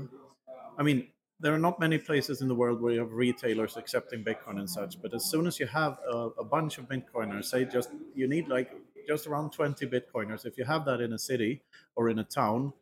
I 0.79 0.83
mean, 0.83 1.07
there 1.39 1.53
are 1.53 1.59
not 1.59 1.79
many 1.79 1.99
places 1.99 2.41
in 2.41 2.47
the 2.47 2.55
world 2.55 2.81
where 2.81 2.93
you 2.93 3.01
have 3.01 3.13
retailers 3.13 3.77
accepting 3.77 4.23
Bitcoin 4.23 4.57
and 4.57 4.69
such, 4.69 4.99
but 4.99 5.13
as 5.13 5.25
soon 5.25 5.45
as 5.45 5.59
you 5.59 5.67
have 5.67 5.99
a, 6.11 6.17
a 6.39 6.43
bunch 6.43 6.79
of 6.79 6.85
Bitcoiners, 6.89 7.45
say 7.45 7.65
just 7.65 7.89
you 8.15 8.27
need 8.27 8.47
like 8.47 8.71
just 9.07 9.27
around 9.27 9.51
20 9.51 9.85
Bitcoiners, 9.85 10.45
if 10.45 10.57
you 10.57 10.65
have 10.65 10.85
that 10.85 11.01
in 11.01 11.13
a 11.13 11.19
city 11.19 11.61
or 11.95 12.09
in 12.09 12.17
a 12.17 12.23
town, 12.23 12.73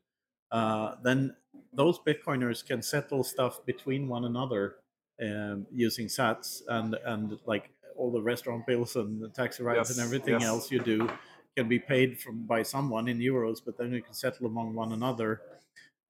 uh, 0.53 0.95
then 1.03 1.35
those 1.73 1.99
Bitcoiners 1.99 2.65
can 2.65 2.81
settle 2.81 3.23
stuff 3.23 3.65
between 3.65 4.07
one 4.07 4.25
another 4.25 4.75
um, 5.21 5.65
using 5.71 6.07
Sats 6.07 6.61
and 6.67 6.95
and 7.05 7.37
like 7.45 7.69
all 7.97 8.11
the 8.11 8.21
restaurant 8.21 8.65
bills 8.65 8.95
and 8.95 9.21
the 9.21 9.29
taxi 9.29 9.63
rides 9.63 9.89
and 9.91 9.99
everything 10.05 10.39
yes. 10.39 10.43
else 10.43 10.71
you 10.71 10.79
do 10.79 11.09
can 11.55 11.67
be 11.67 11.79
paid 11.79 12.19
from 12.19 12.45
by 12.45 12.63
someone 12.63 13.07
in 13.07 13.19
euros, 13.19 13.59
but 13.63 13.77
then 13.77 13.91
you 13.93 14.01
can 14.01 14.13
settle 14.13 14.47
among 14.47 14.73
one 14.73 14.91
another, 14.93 15.41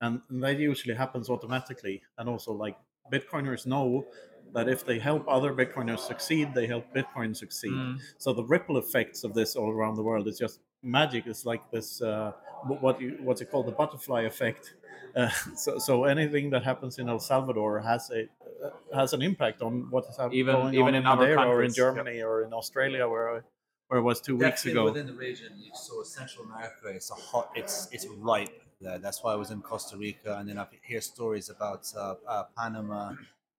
and, 0.02 0.22
and 0.30 0.44
that 0.44 0.58
usually 0.60 0.96
happens 0.96 1.30
automatically. 1.30 2.02
And 2.18 2.30
also, 2.30 2.54
like 2.54 2.78
Bitcoiners 3.12 3.66
know 3.66 4.06
that 4.54 4.70
if 4.70 4.86
they 4.86 5.00
help 5.00 5.26
other 5.28 5.54
Bitcoiners 5.54 6.00
succeed, 6.00 6.54
they 6.54 6.68
help 6.68 6.86
Bitcoin 6.96 7.36
succeed. 7.36 7.72
Mm. 7.74 8.00
So 8.18 8.34
the 8.34 8.44
ripple 8.46 8.78
effects 8.78 9.24
of 9.24 9.34
this 9.34 9.56
all 9.56 9.72
around 9.72 9.96
the 9.96 10.04
world 10.04 10.28
is 10.28 10.38
just 10.38 10.60
magic. 10.84 11.28
is 11.28 11.46
like 11.46 11.70
this 11.72 12.02
uh, 12.02 12.32
what 12.66 13.00
you 13.02 13.18
what's 13.22 13.42
it 13.42 13.50
called 13.52 13.68
the 13.68 13.72
butterfly 13.72 14.22
effect. 14.24 14.74
Uh, 15.16 15.30
so 15.56 15.78
so 15.78 16.04
anything 16.06 16.50
that 16.50 16.63
happens 16.63 17.00
in 17.00 17.10
El 17.10 17.20
Salvador 17.20 17.80
has 17.82 18.10
a 18.12 18.24
uh, 18.66 18.70
has 18.94 19.13
an 19.13 19.22
impact 19.22 19.62
on 19.62 19.90
what 19.90 20.06
is 20.10 20.18
happening 20.18 20.40
Even- 20.40 20.56
going 20.56 20.74
even 20.74 20.88
on 20.88 20.96
in 20.96 21.02
in 21.02 21.06
other 21.06 21.22
Madeira 21.22 21.42
or 21.48 21.63
in 21.63 21.70
countries, 21.70 21.78
yeah. 21.78 21.84
Germany 21.84 22.22
or 22.22 22.44
in 22.44 22.54
Australia 22.54 23.08
where 23.08 23.30
I, 23.38 23.40
where 23.88 24.00
I 24.00 24.04
was 24.04 24.22
two 24.22 24.38
weeks 24.38 24.66
ago. 24.66 24.86
within 24.86 25.08
the 25.08 25.13
region. 25.13 25.52
So 25.74 26.04
Central 26.04 26.46
America, 26.46 26.88
it's 26.88 27.12
a 27.12 27.16
hot, 27.16 27.52
it's 27.56 27.90
it's 27.92 28.08
ripe 28.18 28.62
there. 28.82 28.98
That's 29.00 29.24
why 29.24 29.34
I 29.34 29.36
was 29.36 29.52
in 29.52 29.62
Costa 29.62 29.98
Rica, 29.98 30.38
and 30.38 30.48
then 30.50 30.58
I 30.60 30.66
hear 30.84 31.02
stories 31.02 31.50
about 31.50 31.92
uh, 31.96 32.16
uh, 32.28 32.44
Panama, 32.58 33.13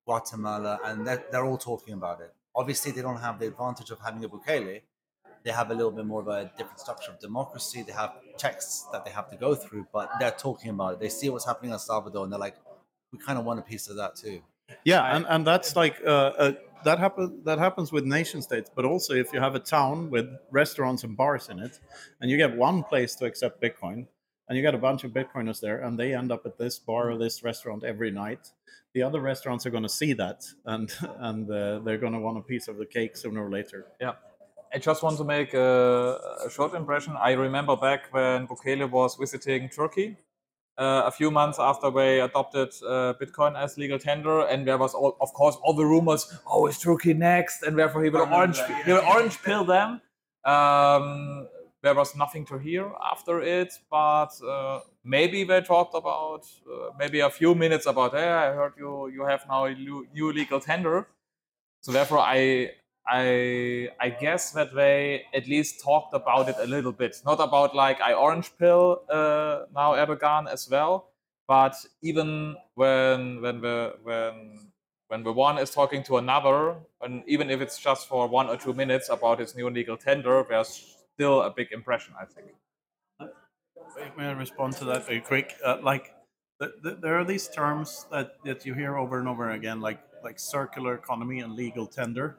Guatemala, 0.07 0.79
and 0.85 1.07
that 1.07 1.31
they're 1.31 1.45
all 1.45 1.59
talking 1.59 1.95
about 1.95 2.21
it. 2.21 2.33
Obviously, 2.57 2.93
they 2.93 3.03
don't 3.03 3.21
have 3.21 3.39
the 3.39 3.47
advantage 3.49 3.91
of 3.91 3.99
having 4.01 4.25
a 4.25 4.29
Bukele. 4.29 4.83
They 5.45 5.53
have 5.53 5.71
a 5.71 5.75
little 5.75 5.93
bit 5.93 6.07
more 6.07 6.23
of 6.23 6.29
a 6.29 6.51
different 6.57 6.81
structure 6.81 7.11
of 7.13 7.21
democracy. 7.21 7.83
They 7.83 7.93
have 7.93 8.13
checks 8.39 8.87
that 8.93 9.05
they 9.05 9.11
have 9.11 9.31
to 9.31 9.37
go 9.37 9.55
through, 9.55 9.87
but 9.93 10.11
they're 10.19 10.31
talking 10.31 10.71
about 10.71 10.95
it. 10.95 11.01
They 11.01 11.11
see 11.11 11.29
what's 11.29 11.45
happening 11.45 11.71
in 11.71 11.75
El 11.75 11.79
Salvador, 11.79 12.25
and 12.25 12.33
they're 12.33 12.41
like, 12.41 12.57
we 13.13 13.19
kind 13.19 13.39
of 13.39 13.45
want 13.45 13.59
a 13.61 13.63
piece 13.63 13.89
of 13.89 13.97
that 13.97 14.17
too. 14.17 14.41
Yeah, 14.85 15.15
and, 15.15 15.27
and 15.29 15.47
that's 15.47 15.77
like 15.77 15.97
uh, 16.07 16.09
uh, 16.09 16.53
that 16.85 16.99
happen 16.99 17.43
that 17.45 17.59
happens 17.59 17.93
with 17.93 18.05
nation 18.05 18.41
states, 18.41 18.71
but 18.75 18.87
also 18.87 19.15
if 19.15 19.33
you 19.33 19.41
have 19.41 19.55
a 19.55 19.61
town 19.61 20.11
with 20.11 20.27
restaurants 20.51 21.05
and 21.05 21.15
bars 21.17 21.51
in 21.51 21.59
it, 21.59 21.79
and 22.21 22.31
you 22.31 22.39
get 22.39 22.57
one 22.57 22.83
place 22.83 23.15
to 23.17 23.27
accept 23.27 23.61
Bitcoin, 23.61 24.07
and 24.49 24.57
you 24.57 24.63
get 24.63 24.75
a 24.75 24.79
bunch 24.79 25.05
of 25.05 25.11
Bitcoiners 25.13 25.61
there, 25.61 25.83
and 25.83 25.99
they 25.99 26.15
end 26.15 26.33
up 26.33 26.47
at 26.47 26.57
this 26.57 26.79
bar 26.79 27.11
or 27.11 27.19
this 27.19 27.45
restaurant 27.45 27.85
every 27.85 28.11
night, 28.11 28.51
the 28.95 29.03
other 29.03 29.21
restaurants 29.21 29.67
are 29.67 29.71
going 29.71 29.83
to 29.83 29.89
see 29.89 30.15
that, 30.15 30.45
and 30.65 30.91
and 31.19 31.51
uh, 31.51 31.81
they're 31.81 31.99
going 31.99 32.15
to 32.15 32.21
want 32.21 32.39
a 32.39 32.43
piece 32.43 32.69
of 32.69 32.79
the 32.79 32.87
cake 32.87 33.17
sooner 33.17 33.47
or 33.47 33.51
later. 33.51 33.87
Yeah. 34.01 34.13
I 34.75 34.79
just 34.79 35.05
want 35.05 35.17
to 35.19 35.25
make 35.25 35.55
a, 35.55 36.19
a 36.45 36.51
short 36.51 36.75
impression. 36.75 37.15
I 37.17 37.33
remember 37.33 37.77
back 37.77 38.13
when 38.13 38.49
Bukele 38.49 38.91
was 38.91 39.15
visiting 39.15 39.69
Turkey 39.69 40.17
uh, 40.77 41.03
a 41.07 41.13
few 41.13 41.31
months 41.31 41.59
after 41.61 41.93
they 41.93 42.21
adopted 42.21 42.71
uh, 42.85 43.15
Bitcoin 43.21 43.57
as 43.57 43.79
legal 43.79 44.01
tender, 44.01 44.41
and 44.41 44.67
there 44.67 44.77
was, 44.77 44.93
all, 44.93 45.17
of 45.21 45.33
course, 45.33 45.57
all 45.63 45.75
the 45.75 45.87
rumors. 45.87 46.37
Oh, 46.45 46.67
is 46.67 46.81
Turkey 46.81 47.15
next? 47.15 47.63
And 47.63 47.79
therefore 47.79 48.03
he 48.03 48.11
will 48.11 48.23
orange, 48.23 48.59
he 48.85 48.93
will 48.93 49.05
orange 49.07 49.41
pill 49.43 49.65
them. 49.65 50.01
Um, 50.45 51.47
there 51.83 51.95
was 51.95 52.17
nothing 52.17 52.45
to 52.47 52.59
hear 52.59 52.91
after 53.13 53.41
it, 53.41 53.73
but 53.89 54.31
uh, 54.43 54.81
maybe 55.05 55.45
they 55.45 55.61
talked 55.61 55.95
about 55.95 56.47
uh, 56.67 56.89
maybe 56.99 57.21
a 57.21 57.31
few 57.31 57.55
minutes 57.55 57.87
about. 57.87 58.13
Hey, 58.13 58.29
I 58.29 58.53
heard 58.53 58.73
you 58.77 59.09
you 59.09 59.25
have 59.25 59.45
now 59.49 59.67
a 59.67 59.75
new 59.75 60.33
legal 60.33 60.59
tender. 60.59 61.07
So 61.83 61.93
therefore, 61.93 62.19
I 62.19 62.71
I 63.07 63.91
I 64.01 64.09
guess 64.11 64.53
that 64.53 64.75
they 64.75 65.25
at 65.35 65.47
least 65.47 65.83
talked 65.83 66.15
about 66.15 66.49
it 66.49 66.57
a 66.59 66.67
little 66.67 66.93
bit, 66.93 67.17
not 67.25 67.41
about 67.41 67.75
like 67.75 68.01
I 68.01 68.15
orange 68.15 68.51
pill 68.59 69.03
uh, 69.11 69.67
now 69.75 69.93
Erdogan 69.95 70.49
as 70.51 70.69
well, 70.71 71.11
but 71.47 71.75
even 72.03 72.57
when 72.75 73.43
when 73.43 73.61
the 73.61 73.97
when 74.03 74.71
when 75.09 75.23
the 75.23 75.33
one 75.33 75.59
is 75.59 75.71
talking 75.71 76.03
to 76.05 76.17
another, 76.17 76.77
and 77.03 77.23
even 77.27 77.51
if 77.51 77.61
it's 77.61 77.79
just 77.79 78.09
for 78.09 78.27
one 78.27 78.49
or 78.49 78.57
two 78.57 78.73
minutes 78.73 79.11
about 79.11 79.39
his 79.39 79.55
new 79.55 79.69
legal 79.69 79.97
tender, 79.97 80.45
there's 80.49 80.97
still 81.15 81.43
a 81.43 81.51
big 81.51 81.73
impression, 81.73 82.15
I 82.21 82.25
think. 82.25 82.55
May 84.17 84.27
I 84.27 84.33
respond 84.33 84.75
to 84.77 84.85
that 84.87 85.07
very 85.07 85.21
quick? 85.21 85.55
Uh, 85.65 85.79
like, 85.83 86.15
th- 86.61 86.73
th- 86.83 86.97
there 87.01 87.19
are 87.19 87.25
these 87.25 87.49
terms 87.49 88.07
that, 88.11 88.43
that 88.45 88.65
you 88.67 88.75
hear 88.75 88.97
over 88.97 89.19
and 89.19 89.29
over 89.29 89.51
again, 89.51 89.81
like 89.81 90.01
like 90.23 90.39
circular 90.39 90.95
economy 90.95 91.41
and 91.41 91.53
legal 91.53 91.87
tender, 91.87 92.39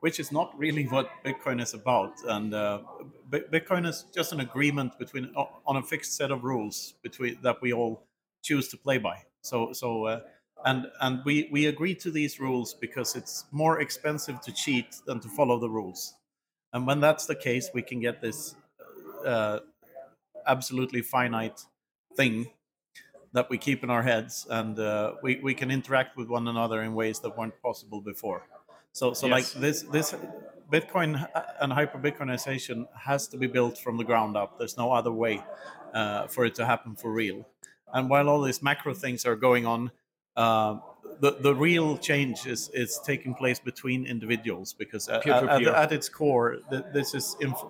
which 0.00 0.20
is 0.20 0.30
not 0.32 0.56
really 0.58 0.84
what 0.84 1.10
Bitcoin 1.24 1.60
is 1.60 1.74
about. 1.74 2.12
And 2.26 2.54
uh, 2.54 2.80
B- 3.30 3.42
Bitcoin 3.52 3.86
is 3.86 4.04
just 4.14 4.32
an 4.32 4.40
agreement 4.40 4.98
between 4.98 5.32
on 5.34 5.76
a 5.76 5.82
fixed 5.82 6.16
set 6.16 6.30
of 6.30 6.44
rules 6.44 6.94
between 7.02 7.38
that 7.42 7.60
we 7.60 7.72
all 7.72 8.02
choose 8.42 8.68
to 8.68 8.76
play 8.76 8.98
by. 8.98 9.22
So 9.42 9.72
so. 9.72 10.04
Uh, 10.04 10.20
and 10.64 10.86
and 11.00 11.20
we, 11.24 11.48
we 11.52 11.66
agree 11.66 11.94
to 11.94 12.10
these 12.10 12.40
rules 12.40 12.74
because 12.74 13.14
it's 13.14 13.44
more 13.52 13.80
expensive 13.80 14.40
to 14.40 14.52
cheat 14.52 14.96
than 15.06 15.20
to 15.20 15.28
follow 15.28 15.58
the 15.58 15.70
rules. 15.70 16.14
And 16.72 16.86
when 16.86 17.00
that's 17.00 17.26
the 17.26 17.34
case, 17.34 17.70
we 17.72 17.82
can 17.82 18.00
get 18.00 18.20
this 18.20 18.56
uh, 19.24 19.60
absolutely 20.46 21.02
finite 21.02 21.64
thing 22.16 22.48
that 23.32 23.48
we 23.50 23.58
keep 23.58 23.84
in 23.84 23.90
our 23.90 24.02
heads, 24.02 24.46
and 24.50 24.78
uh, 24.78 25.12
we 25.22 25.38
we 25.42 25.54
can 25.54 25.70
interact 25.70 26.16
with 26.16 26.28
one 26.28 26.48
another 26.48 26.82
in 26.82 26.94
ways 26.94 27.20
that 27.20 27.36
weren't 27.36 27.60
possible 27.62 28.00
before. 28.00 28.42
So 28.92 29.12
so 29.14 29.26
Yes. 29.26 29.32
like 29.54 29.60
this 29.62 29.82
this 29.82 30.14
Bitcoin 30.70 31.26
and 31.60 31.72
hyper 31.72 31.98
Bitcoinization 31.98 32.86
has 32.94 33.28
to 33.28 33.38
be 33.38 33.46
built 33.46 33.78
from 33.78 33.96
the 33.96 34.04
ground 34.04 34.36
up. 34.36 34.58
There's 34.58 34.76
no 34.76 34.92
other 34.92 35.12
way 35.12 35.42
uh, 35.94 36.26
for 36.26 36.44
it 36.44 36.54
to 36.56 36.66
happen 36.66 36.94
for 36.96 37.10
real. 37.12 37.46
And 37.92 38.10
while 38.10 38.28
all 38.28 38.42
these 38.42 38.62
macro 38.62 38.92
things 38.92 39.24
are 39.24 39.36
going 39.36 39.64
on, 39.66 39.90
uh, 40.36 40.78
the 41.20 41.32
the 41.40 41.54
real 41.54 41.96
change 41.96 42.46
is 42.46 42.70
is 42.74 43.00
taking 43.04 43.34
place 43.34 43.58
between 43.58 44.04
individuals 44.06 44.74
because 44.74 45.08
at, 45.08 45.26
at, 45.26 45.62
at 45.74 45.92
its 45.92 46.08
core, 46.08 46.58
this 46.92 47.14
is 47.14 47.36
inf- 47.40 47.64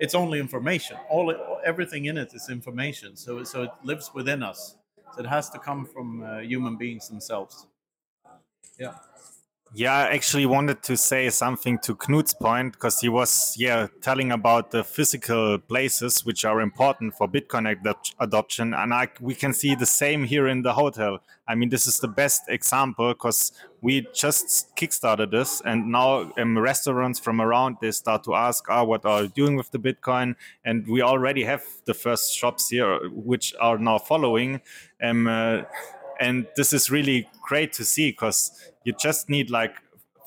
it's 0.00 0.14
only 0.14 0.40
information. 0.40 0.96
All 1.08 1.32
everything 1.64 2.06
in 2.06 2.18
it 2.18 2.34
is 2.34 2.48
information. 2.50 3.16
So 3.16 3.44
so 3.44 3.62
it 3.62 3.70
lives 3.84 4.10
within 4.12 4.42
us. 4.42 4.76
So 5.14 5.20
it 5.20 5.26
has 5.26 5.50
to 5.50 5.58
come 5.58 5.86
from 5.86 6.22
uh, 6.22 6.38
human 6.40 6.76
beings 6.76 7.08
themselves. 7.08 7.66
Yeah. 8.78 8.94
Yeah, 9.72 9.94
I 9.94 10.14
actually 10.14 10.46
wanted 10.46 10.82
to 10.82 10.96
say 10.96 11.30
something 11.30 11.78
to 11.84 11.94
Knut's 11.94 12.34
point 12.34 12.72
because 12.72 12.98
he 12.98 13.08
was 13.08 13.54
yeah 13.56 13.86
telling 14.00 14.32
about 14.32 14.72
the 14.72 14.82
physical 14.82 15.58
places 15.58 16.26
which 16.26 16.44
are 16.44 16.60
important 16.60 17.14
for 17.14 17.28
Bitcoin 17.28 17.72
adop- 17.72 18.14
adoption, 18.18 18.74
and 18.74 18.92
I, 18.92 19.06
we 19.20 19.36
can 19.36 19.52
see 19.52 19.76
the 19.76 19.86
same 19.86 20.24
here 20.24 20.48
in 20.48 20.62
the 20.62 20.72
hotel. 20.72 21.20
I 21.46 21.54
mean, 21.54 21.68
this 21.68 21.86
is 21.86 22.00
the 22.00 22.08
best 22.08 22.42
example 22.48 23.10
because 23.10 23.52
we 23.80 24.08
just 24.12 24.74
kickstarted 24.74 25.30
this, 25.30 25.62
and 25.64 25.92
now 25.92 26.32
um, 26.36 26.58
restaurants 26.58 27.20
from 27.20 27.40
around 27.40 27.76
they 27.80 27.92
start 27.92 28.24
to 28.24 28.34
ask, 28.34 28.64
"Ah, 28.68 28.82
what 28.82 29.06
are 29.06 29.22
you 29.22 29.28
doing 29.28 29.54
with 29.54 29.70
the 29.70 29.78
Bitcoin?" 29.78 30.34
And 30.64 30.84
we 30.88 31.00
already 31.00 31.44
have 31.44 31.62
the 31.84 31.94
first 31.94 32.36
shops 32.36 32.70
here 32.70 33.08
which 33.08 33.54
are 33.60 33.78
now 33.78 33.98
following. 33.98 34.62
Um, 35.00 35.28
uh, 35.28 35.62
and 36.20 36.46
this 36.56 36.72
is 36.72 36.90
really 36.90 37.28
great 37.42 37.72
to 37.72 37.84
see 37.84 38.10
because 38.10 38.72
you 38.84 38.92
just 38.92 39.28
need 39.28 39.50
like 39.50 39.74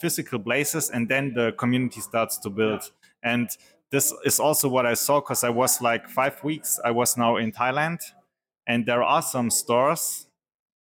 physical 0.02 0.40
places 0.40 0.90
and 0.90 1.08
then 1.08 1.34
the 1.34 1.54
community 1.54 2.02
starts 2.02 2.38
to 2.40 2.50
build. 2.50 2.92
And 3.22 3.50
this 3.94 4.12
is 4.26 4.40
also 4.40 4.68
what 4.68 4.88
i 4.88 4.96
saw 4.96 5.22
because 5.22 5.44
i 5.44 5.50
was 5.50 5.80
like 5.80 6.10
five 6.10 6.44
weeks 6.44 6.80
i 6.84 6.90
was 6.90 7.16
now 7.16 7.38
in 7.38 7.52
thailand 7.52 8.00
and 8.66 8.88
there 8.88 9.04
are 9.04 9.22
some 9.22 9.52
stores 9.52 10.26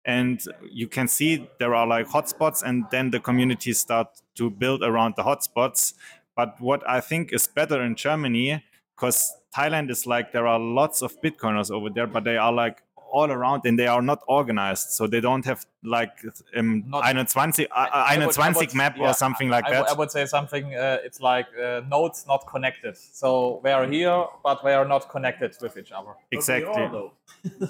and 0.06 0.40
you 0.72 0.88
can 0.88 1.06
see 1.06 1.46
there 1.58 1.74
are 1.74 1.86
like 1.86 2.08
hotspots 2.08 2.62
and 2.62 2.86
then 2.90 3.10
the 3.10 3.20
communities 3.20 3.78
start 3.78 4.08
to 4.36 4.48
build 4.48 4.84
around 4.84 5.14
the 5.16 5.22
hotspots. 5.24 5.94
But 6.34 6.60
what 6.60 6.88
i 6.88 7.00
think 7.00 7.32
is 7.34 7.46
better 7.46 7.82
in 7.82 7.96
germany 7.96 8.64
because 8.94 9.36
thailand 9.54 9.90
is 9.90 10.06
like 10.06 10.32
there 10.32 10.46
are 10.46 10.58
lots 10.58 11.02
of 11.02 11.20
bitcoiners 11.20 11.70
over 11.70 11.90
there 11.90 12.06
but 12.06 12.24
they 12.24 12.38
are 12.38 12.52
like 12.52 12.82
all 13.16 13.30
around 13.36 13.60
and 13.68 13.74
they 13.80 13.86
are 13.96 14.02
not 14.12 14.20
organized 14.38 14.86
so 14.96 15.02
they 15.14 15.22
don't 15.28 15.44
have 15.50 15.60
like 15.96 16.14
um, 16.58 16.70
Not- 16.88 17.02
21, 17.32 17.68
I- 17.72 17.88
I 18.12 18.18
would- 18.18 18.28
I 18.28 18.32
21 18.32 18.54
would- 18.56 18.74
map 18.82 18.94
yeah, 18.96 19.06
or 19.08 19.14
something 19.24 19.48
like 19.56 19.64
I, 19.66 19.70
that 19.74 19.88
I 19.92 19.94
would 20.00 20.10
say 20.16 20.24
something. 20.36 20.64
Uh, 20.84 21.06
it's 21.06 21.20
like 21.32 21.46
uh, 21.66 21.80
nodes 21.94 22.20
not 22.32 22.40
connected. 22.54 22.94
So 23.22 23.28
they 23.64 23.72
are 23.78 23.86
here, 23.98 24.18
but 24.46 24.56
they 24.64 24.74
are 24.80 24.88
not 24.94 25.02
connected 25.14 25.50
with 25.64 25.74
each 25.80 25.92
other. 25.98 26.12
exactly 26.38 26.66
But 26.72 26.76
we 26.76 26.82
are, 26.86 26.92
though. 26.96 27.10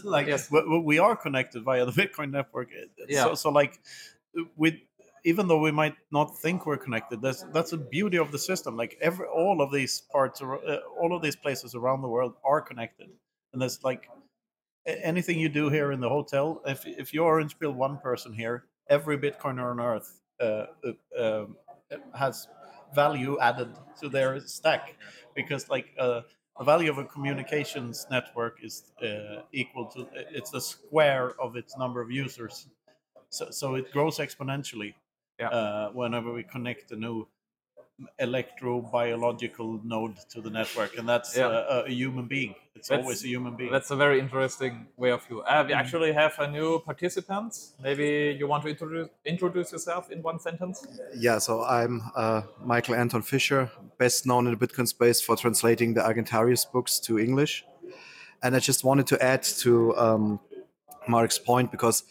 like 0.17 0.27
Yes. 0.33 0.51
we, 0.53 0.61
we- 0.73 0.85
we 0.91 0.97
are 1.07 1.15
connected 1.27 1.61
via 1.69 1.85
the 1.91 1.97
Bitcoin 2.03 2.29
network. 2.39 2.69
Yeah. 3.09 3.25
So, 3.25 3.35
so 3.43 3.49
like 3.61 3.75
with 4.63 4.75
even 5.33 5.45
though 5.49 5.63
we 5.69 5.73
might 5.83 5.97
not 6.19 6.29
think 6.45 6.57
we're 6.67 6.83
connected, 6.87 7.17
that's 7.27 7.43
that's 7.55 7.71
the 7.77 7.83
beauty 7.97 8.19
of 8.25 8.29
the 8.35 8.39
system. 8.51 8.73
Like 8.83 8.93
every 9.09 9.27
all 9.41 9.57
of 9.65 9.69
these 9.79 9.95
parts, 10.15 10.37
ar- 10.43 10.65
uh, 10.73 11.01
all 11.01 11.11
of 11.17 11.21
these 11.27 11.37
places 11.45 11.71
around 11.81 12.01
the 12.07 12.11
world 12.17 12.33
are 12.53 12.61
connected, 12.71 13.09
and 13.53 13.59
there's 13.61 13.79
like 13.91 14.03
a- 14.15 14.23
anything 14.87 15.39
you 15.39 15.49
do 15.49 15.69
here 15.69 15.93
in 15.93 16.01
the 16.01 16.09
hotel. 16.09 16.63
If 16.67 16.87
if 16.87 17.13
you 17.13 17.23
orange 17.25 17.59
pill 17.59 17.73
one 17.73 17.99
person 17.99 18.33
here, 18.33 18.65
every 18.89 19.19
Bitcoiner 19.19 19.71
on 19.71 19.81
Earth 19.81 20.21
uh, 20.41 20.67
uh, 20.85 21.43
um, 21.45 21.57
has 22.15 22.49
value 22.95 23.39
added 23.41 23.69
to 24.01 24.09
their 24.09 24.41
stack 24.41 24.95
because 25.35 25.69
like 25.69 25.87
uh, 25.99 26.21
the 26.59 26.65
value 26.65 26.91
of 26.91 26.99
a 26.99 27.05
communications 27.05 28.07
network 28.11 28.59
is 28.63 28.93
uh, 29.03 29.43
equal 29.53 29.87
to 29.87 30.07
it's 30.15 30.51
the 30.51 30.61
square 30.61 31.33
of 31.41 31.57
its 31.57 31.77
number 31.77 32.01
of 32.01 32.11
users 32.11 32.69
so, 33.29 33.51
so 33.51 33.75
it 33.75 33.91
grows 33.93 34.19
exponentially 34.19 34.95
Yeah. 35.41 35.49
uh, 35.51 35.91
whenever 35.93 36.33
we 36.33 36.45
connect 36.45 36.93
a 36.93 36.97
new 36.97 37.27
electrobiological 38.21 39.83
node 39.85 40.17
to 40.31 40.41
the 40.41 40.51
network 40.51 40.97
and 40.99 41.09
that's 41.09 41.37
Yeah. 41.37 41.47
uh, 41.49 41.85
a 41.87 41.91
human 41.91 42.27
being 42.27 42.55
it's 42.75 42.89
That's- 42.89 43.05
always 43.05 43.25
a 43.25 43.29
human 43.29 43.57
being 43.57 43.73
That's 43.73 43.91
a 43.91 43.97
very 43.97 44.19
interesting 44.21 44.87
way 44.99 45.11
of 45.11 45.25
view. 45.27 45.41
Uh, 45.41 45.65
we 45.67 45.73
Mm. 45.73 45.77
actually 45.81 46.13
have 46.13 46.35
a 46.39 46.47
new 46.59 46.79
participant. 46.81 47.51
Maybe 47.83 48.37
you 48.39 48.47
want 48.47 48.63
to 48.65 48.69
introduce 48.69 49.09
introduce 49.25 49.73
yourself 49.73 50.11
in 50.11 50.19
one 50.23 50.39
sentence. 50.39 50.77
Yeah, 51.27 51.39
so 51.39 51.53
I'm 51.65 51.95
uh, 52.15 52.43
Michael 52.63 52.95
Anton 52.95 53.23
Fischer, 53.23 53.71
best 53.99 54.27
known 54.27 54.47
in 54.47 54.55
the 54.59 54.61
Bitcoin 54.67 54.87
space 54.87 55.23
for 55.23 55.35
translating 55.37 55.95
the 55.95 56.03
Argentarius 56.03 56.71
books 56.71 57.01
to 57.07 57.19
English. 57.19 57.65
And 58.43 58.55
I 58.55 58.59
just 58.59 58.85
wanted 58.85 59.07
to 59.13 59.17
add 59.33 59.43
to 59.65 59.97
um, 59.97 60.39
Mark's 61.09 61.39
point 61.39 61.71
because 61.71 62.05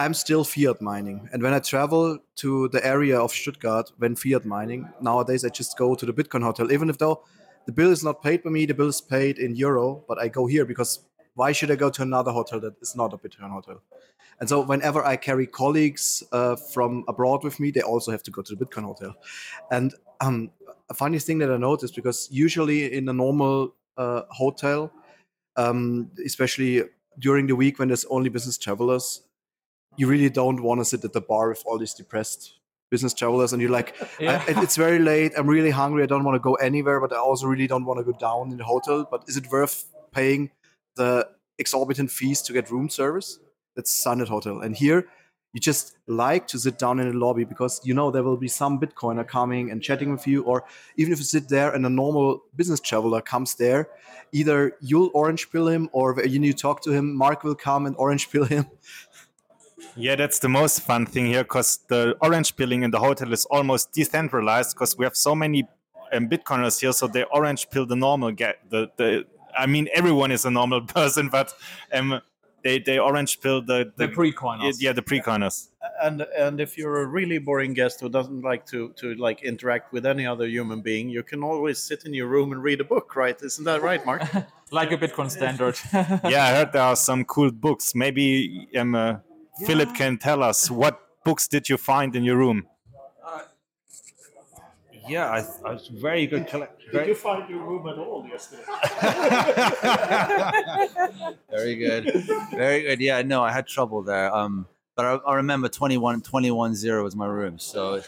I'm 0.00 0.14
still 0.14 0.44
fiat 0.44 0.80
mining. 0.80 1.28
And 1.30 1.42
when 1.42 1.52
I 1.52 1.58
travel 1.58 2.18
to 2.36 2.68
the 2.68 2.84
area 2.86 3.20
of 3.20 3.32
Stuttgart 3.32 3.92
when 3.98 4.16
fiat 4.16 4.46
mining, 4.46 4.88
nowadays 5.02 5.44
I 5.44 5.50
just 5.50 5.76
go 5.76 5.94
to 5.94 6.06
the 6.06 6.12
Bitcoin 6.14 6.42
hotel, 6.42 6.72
even 6.72 6.88
if 6.88 6.96
though 6.96 7.22
the 7.66 7.72
bill 7.72 7.90
is 7.90 8.02
not 8.02 8.22
paid 8.22 8.42
by 8.42 8.48
me, 8.48 8.64
the 8.64 8.72
bill 8.72 8.88
is 8.88 9.02
paid 9.02 9.38
in 9.38 9.54
euro, 9.54 10.02
but 10.08 10.18
I 10.18 10.28
go 10.28 10.46
here 10.46 10.64
because 10.64 11.00
why 11.34 11.52
should 11.52 11.70
I 11.70 11.74
go 11.74 11.90
to 11.90 12.00
another 12.00 12.32
hotel 12.32 12.60
that 12.60 12.80
is 12.80 12.96
not 12.96 13.12
a 13.12 13.18
Bitcoin 13.18 13.50
hotel? 13.50 13.82
And 14.40 14.48
so 14.48 14.62
whenever 14.62 15.04
I 15.04 15.16
carry 15.16 15.46
colleagues 15.46 16.22
uh, 16.32 16.56
from 16.56 17.04
abroad 17.06 17.44
with 17.44 17.60
me, 17.60 17.70
they 17.70 17.82
also 17.82 18.10
have 18.10 18.22
to 18.22 18.30
go 18.30 18.40
to 18.40 18.54
the 18.56 18.64
Bitcoin 18.64 18.84
hotel. 18.84 19.14
And 19.70 19.94
um, 20.22 20.50
a 20.88 20.94
funny 20.94 21.18
thing 21.18 21.38
that 21.40 21.52
I 21.52 21.58
noticed 21.58 21.94
because 21.94 22.26
usually 22.32 22.90
in 22.90 23.06
a 23.10 23.12
normal 23.12 23.74
uh, 23.98 24.22
hotel, 24.30 24.90
um, 25.56 26.10
especially 26.24 26.84
during 27.18 27.46
the 27.46 27.54
week 27.54 27.78
when 27.78 27.88
there's 27.88 28.06
only 28.06 28.30
business 28.30 28.56
travelers, 28.56 29.24
you 30.00 30.06
really 30.06 30.30
don't 30.30 30.62
want 30.62 30.80
to 30.80 30.84
sit 30.86 31.04
at 31.04 31.12
the 31.12 31.20
bar 31.20 31.50
with 31.50 31.62
all 31.66 31.76
these 31.76 31.92
depressed 31.92 32.54
business 32.90 33.12
travelers, 33.12 33.52
and 33.52 33.60
you're 33.60 33.70
like, 33.70 33.94
Yeah. 34.18 34.42
It's 34.48 34.76
very 34.76 34.98
late. 34.98 35.32
I'm 35.36 35.46
really 35.46 35.70
hungry. 35.70 36.02
I 36.02 36.06
don't 36.06 36.24
want 36.24 36.36
to 36.36 36.40
go 36.50 36.54
anywhere, 36.54 37.00
but 37.00 37.12
I 37.12 37.18
also 37.18 37.46
really 37.46 37.66
don't 37.66 37.84
want 37.84 37.98
to 37.98 38.04
go 38.10 38.18
down 38.18 38.50
in 38.50 38.56
the 38.56 38.64
hotel. 38.64 39.06
But 39.10 39.24
is 39.28 39.36
it 39.36 39.50
worth 39.50 39.84
paying 40.10 40.52
the 40.96 41.28
exorbitant 41.58 42.10
fees 42.10 42.40
to 42.42 42.54
get 42.54 42.70
room 42.70 42.88
service? 42.88 43.38
That's 43.76 43.92
Sunnet 43.92 44.28
Hotel. 44.28 44.60
And 44.62 44.74
here, 44.74 45.06
you 45.52 45.60
just 45.60 45.96
like 46.06 46.46
to 46.48 46.58
sit 46.58 46.78
down 46.78 46.98
in 47.00 47.10
the 47.10 47.16
lobby 47.16 47.44
because 47.44 47.80
you 47.84 47.92
know 47.92 48.10
there 48.10 48.22
will 48.22 48.36
be 48.36 48.48
some 48.48 48.78
Bitcoiner 48.80 49.26
coming 49.26 49.70
and 49.70 49.82
chatting 49.82 50.12
with 50.12 50.26
you, 50.26 50.42
or 50.44 50.64
even 50.96 51.12
if 51.12 51.18
you 51.18 51.24
sit 51.24 51.48
there 51.48 51.74
and 51.74 51.84
a 51.84 51.90
normal 51.90 52.42
business 52.56 52.80
traveler 52.80 53.20
comes 53.20 53.56
there, 53.56 53.88
either 54.32 54.76
you'll 54.80 55.10
orange 55.12 55.50
pill 55.50 55.68
him 55.68 55.90
or 55.92 56.24
you 56.24 56.38
need 56.38 56.56
to 56.56 56.62
talk 56.62 56.82
to 56.82 56.92
him. 56.92 57.14
Mark 57.14 57.42
will 57.42 57.56
come 57.56 57.86
and 57.86 57.96
orange 57.96 58.30
pill 58.30 58.44
him. 58.44 58.66
Yeah, 59.96 60.16
that's 60.16 60.38
the 60.38 60.48
most 60.48 60.80
fun 60.82 61.06
thing 61.06 61.26
here 61.26 61.42
because 61.44 61.78
the 61.88 62.16
orange 62.20 62.56
pilling 62.56 62.82
in 62.82 62.90
the 62.90 62.98
hotel 62.98 63.32
is 63.32 63.44
almost 63.46 63.92
decentralized 63.92 64.74
because 64.74 64.96
we 64.96 65.04
have 65.04 65.16
so 65.16 65.34
many 65.34 65.66
um, 66.12 66.28
Bitcoiners 66.28 66.80
here. 66.80 66.92
So 66.92 67.06
they 67.06 67.24
orange 67.24 67.70
pill 67.70 67.86
the 67.86 67.96
normal 67.96 68.32
get 68.32 68.58
the, 68.70 68.90
the 68.96 69.24
I 69.56 69.66
mean 69.66 69.88
everyone 69.94 70.30
is 70.32 70.44
a 70.44 70.50
normal 70.50 70.80
person, 70.96 71.28
but 71.28 71.52
um, 71.92 72.20
they 72.62 72.78
they 72.78 72.98
orange 72.98 73.40
pill 73.40 73.62
the 73.62 73.90
The 73.96 74.06
the, 74.06 74.08
pre-coiners. 74.08 74.82
yeah 74.82 74.92
the 74.92 75.02
pre-coiners. 75.02 75.68
and 76.02 76.22
and 76.36 76.60
if 76.60 76.76
you're 76.76 77.00
a 77.00 77.06
really 77.06 77.38
boring 77.38 77.72
guest 77.74 78.00
who 78.00 78.08
doesn't 78.10 78.42
like 78.42 78.66
to 78.66 78.90
to 78.96 79.14
like 79.14 79.42
interact 79.42 79.92
with 79.94 80.04
any 80.04 80.26
other 80.26 80.46
human 80.46 80.82
being 80.82 81.08
you 81.08 81.22
can 81.22 81.42
always 81.42 81.78
sit 81.78 82.04
in 82.04 82.12
your 82.12 82.26
room 82.28 82.52
and 82.52 82.62
read 82.62 82.80
a 82.80 82.84
book 82.84 83.16
right 83.16 83.40
isn't 83.42 83.64
that 83.64 83.80
right 83.82 84.04
mark 84.04 84.22
Like 84.72 84.92
a 84.92 84.96
Bitcoin 84.98 85.28
standard. 85.30 85.76
Yeah, 86.30 86.44
I 86.44 86.50
heard 86.54 86.72
there 86.72 86.82
are 86.82 86.94
some 86.94 87.24
cool 87.24 87.50
books. 87.50 87.92
Maybe 87.96 88.68
um, 88.76 88.94
uh, 88.94 89.16
Philip 89.66 89.94
can 89.94 90.18
tell 90.18 90.42
us 90.42 90.70
what 90.70 91.00
books 91.24 91.48
did 91.48 91.68
you 91.68 91.76
find 91.76 92.14
in 92.16 92.24
your 92.24 92.36
room? 92.36 92.66
Yeah, 95.08 95.28
I, 95.28 95.44
I 95.66 95.72
was 95.72 95.88
very 95.88 96.26
good. 96.26 96.46
Collect, 96.46 96.80
did 96.92 97.08
you 97.08 97.14
find 97.14 97.48
your 97.50 97.64
room 97.64 97.88
at 97.88 97.98
all 97.98 98.26
yesterday 98.28 98.62
Very 101.50 101.74
good. 101.74 102.24
Very 102.52 102.82
good. 102.82 103.00
Yeah, 103.00 103.22
no, 103.22 103.42
I 103.42 103.50
had 103.50 103.66
trouble 103.66 104.02
there. 104.02 104.32
Um, 104.32 104.66
but 104.94 105.04
I, 105.04 105.30
I 105.30 105.34
remember 105.36 105.68
21, 105.68 106.20
21 106.20 106.74
0 106.74 107.02
was 107.02 107.16
my 107.16 107.26
room. 107.26 107.58
So 107.58 108.02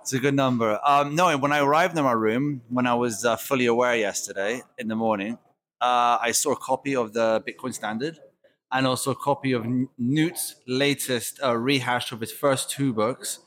it's 0.00 0.12
a 0.12 0.18
good 0.18 0.34
number. 0.34 0.78
Um, 0.84 1.14
no, 1.14 1.36
when 1.36 1.50
I 1.50 1.60
arrived 1.60 1.96
in 1.96 2.04
my 2.04 2.12
room, 2.12 2.62
when 2.68 2.86
I 2.86 2.94
was 2.94 3.24
uh, 3.24 3.36
fully 3.36 3.66
aware 3.66 3.96
yesterday 3.96 4.62
in 4.78 4.88
the 4.88 4.96
morning, 4.96 5.38
uh, 5.80 6.18
I 6.20 6.32
saw 6.32 6.52
a 6.52 6.56
copy 6.56 6.94
of 6.94 7.12
the 7.12 7.42
Bitcoin 7.46 7.74
Standard 7.74 8.18
and 8.74 8.86
also 8.86 9.12
a 9.12 9.14
copy 9.28 9.52
of 9.52 9.62
Knut's 9.98 10.56
latest 10.66 11.40
uh, 11.42 11.56
rehash 11.56 12.12
of 12.12 12.20
his 12.20 12.32
first 12.32 12.70
two 12.70 12.92
books 12.92 13.38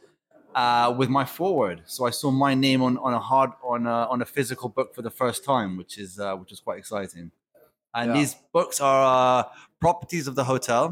uh, 0.55 0.95
with 0.97 1.09
my 1.09 1.25
forward. 1.25 1.83
So 1.85 2.05
I 2.05 2.11
saw 2.11 2.31
my 2.31 2.53
name 2.55 2.81
on, 2.81 2.97
on 2.97 3.13
a 3.13 3.19
hard 3.19 3.51
on 3.63 3.85
a, 3.85 4.07
on 4.13 4.21
a 4.21 4.25
physical 4.25 4.69
book 4.69 4.95
for 4.95 5.03
the 5.03 5.11
first 5.11 5.43
time, 5.43 5.77
which 5.77 5.97
is 5.99 6.17
uh, 6.19 6.35
which 6.35 6.51
is 6.51 6.59
quite 6.61 6.79
exciting. 6.79 7.31
And 7.93 8.09
Yeah. 8.09 8.13
these 8.19 8.35
books 8.53 8.79
are 8.79 9.03
uh, 9.15 9.43
properties 9.79 10.27
of 10.27 10.35
the 10.35 10.45
hotel, 10.45 10.83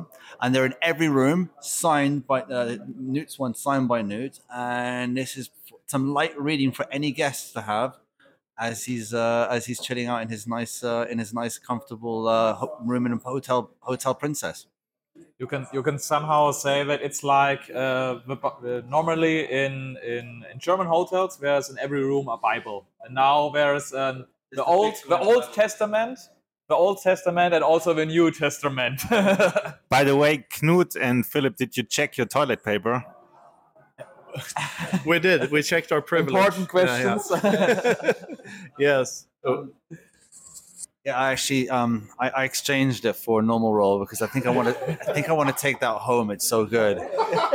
and 0.41 0.53
they're 0.53 0.65
in 0.65 0.75
every 0.81 1.09
room, 1.09 1.49
signed 1.61 2.27
by 2.27 2.41
uh, 2.41 2.77
Knut's 3.11 3.39
one 3.39 3.53
signed 3.55 3.87
by 3.87 4.01
Knut. 4.01 4.39
And 4.53 5.15
this 5.17 5.37
is 5.37 5.49
some 5.87 6.13
light 6.13 6.39
reading 6.39 6.71
for 6.71 6.85
any 6.91 7.11
guests 7.11 7.53
to 7.53 7.61
have 7.61 7.91
as 8.57 8.85
he's 8.85 9.13
uh, 9.13 9.47
as 9.51 9.65
he's 9.65 9.79
chilling 9.79 10.07
out 10.07 10.21
in 10.21 10.29
his 10.29 10.47
nice 10.47 10.83
uh, 10.83 11.05
in 11.09 11.19
his 11.19 11.33
nice 11.33 11.57
comfortable 11.57 12.27
uh, 12.27 12.65
room 12.81 13.05
in 13.05 13.13
a 13.13 13.17
hotel 13.17 13.71
hotel 13.79 14.13
princess. 14.13 14.67
you 15.39 15.47
can 15.47 15.67
you 15.73 15.83
can 15.83 15.97
somehow 15.99 16.51
say 16.51 16.83
that 16.83 17.01
it's 17.01 17.23
like 17.23 17.69
uh, 17.69 18.19
the, 18.27 18.35
bu- 18.35 18.47
uh, 18.67 18.81
normally 18.87 19.51
in, 19.51 19.97
in 20.03 20.43
in 20.51 20.59
German 20.59 20.87
hotels 20.87 21.37
there's 21.37 21.69
in 21.69 21.77
every 21.79 22.03
room 22.03 22.27
a 22.27 22.37
Bible, 22.37 22.87
and 23.03 23.13
now 23.15 23.49
there's 23.49 23.93
um, 23.93 24.25
the 24.51 24.63
old 24.63 24.95
the 25.09 25.17
Old 25.17 25.53
Testament, 25.53 26.19
the 26.69 26.75
Old 26.75 27.01
Testament, 27.01 27.53
and 27.53 27.63
also 27.63 27.93
the 27.93 28.05
New 28.05 28.31
Testament. 28.31 29.01
By 29.89 30.03
the 30.03 30.15
way, 30.15 30.45
Knut 30.49 30.95
and 30.99 31.25
Philip, 31.25 31.57
did 31.57 31.75
you 31.77 31.83
check 31.83 32.17
your 32.17 32.27
toilet 32.27 32.63
paper? 32.63 33.05
we 35.05 35.19
did. 35.19 35.51
We 35.51 35.61
checked 35.63 35.91
our 35.91 36.01
privilege. 36.01 36.35
Important 36.35 36.69
Yeah, 36.73 36.97
yeah. 36.97 37.17
questions. 37.17 38.25
yes. 38.79 39.27
Oh, 39.43 39.69
Yeah, 41.05 41.17
I 41.19 41.31
actually 41.33 41.69
um 41.69 42.09
I, 42.19 42.29
I 42.29 42.43
exchanged 42.45 43.05
it 43.05 43.15
for 43.15 43.39
a 43.39 43.43
normal 43.43 43.73
roll 43.73 43.99
because 43.99 44.21
I 44.21 44.27
think 44.27 44.45
I 44.47 44.49
want 44.49 44.67
to 44.69 45.09
I 45.09 45.13
think 45.13 45.29
I 45.29 45.33
want 45.33 45.49
to 45.55 45.55
take 45.55 45.79
that 45.81 45.97
home. 46.09 46.31
It's 46.31 46.47
so 46.47 46.65
good. 46.65 46.97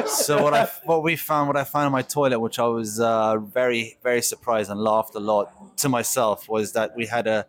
So 0.07 0.43
what 0.43 0.55
I 0.55 0.69
what 0.85 1.03
we 1.03 1.16
found 1.16 1.49
what 1.49 1.57
I 1.57 1.64
found 1.64 1.87
in 1.87 1.93
my 1.93 2.03
toilet, 2.03 2.38
which 2.38 2.59
I 2.59 2.66
was 2.66 3.01
uh, 3.01 3.38
very 3.38 3.99
very 4.03 4.23
surprised 4.23 4.71
and 4.71 4.81
laughed 4.81 5.14
a 5.16 5.21
lot 5.21 5.77
to 5.79 5.88
myself, 5.88 6.49
was 6.49 6.73
that 6.75 6.95
we 6.97 7.07
had 7.07 7.27
a 7.27 7.47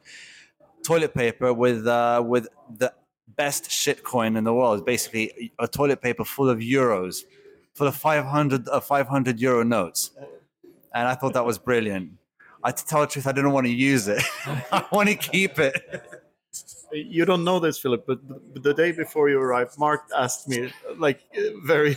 toilet 0.83 1.13
paper 1.13 1.53
with 1.53 1.85
uh, 1.87 2.23
with 2.25 2.47
the 2.77 2.91
best 3.27 3.69
shit 3.71 4.03
coin 4.03 4.35
in 4.35 4.43
the 4.43 4.53
world. 4.53 4.85
Basically 4.85 5.51
a 5.59 5.67
toilet 5.67 6.01
paper 6.01 6.25
full 6.25 6.49
of 6.49 6.57
euros, 6.59 7.23
full 7.73 7.85
the 7.85 7.91
500 7.91 8.67
uh, 8.67 8.79
500 8.79 9.39
euro 9.39 9.63
notes, 9.63 10.11
and 10.93 11.07
I 11.07 11.15
thought 11.15 11.33
that 11.33 11.45
was 11.45 11.57
brilliant. 11.57 12.13
I 12.63 12.71
to 12.71 12.85
tell 12.85 13.01
the 13.01 13.07
truth, 13.07 13.25
I 13.27 13.31
didn't 13.31 13.51
want 13.53 13.65
to 13.65 13.73
use 13.73 14.07
it. 14.07 14.21
I 14.71 14.85
want 14.91 15.09
to 15.09 15.15
keep 15.15 15.57
it. 15.57 15.81
you 16.91 17.25
don't 17.25 17.43
know 17.43 17.59
this, 17.59 17.79
Philip, 17.79 18.05
but 18.05 18.19
the 18.61 18.73
day 18.73 18.91
before 18.91 19.29
you 19.29 19.39
arrived, 19.39 19.79
Mark 19.79 20.01
asked 20.15 20.47
me, 20.47 20.71
like, 20.97 21.21
very, 21.63 21.95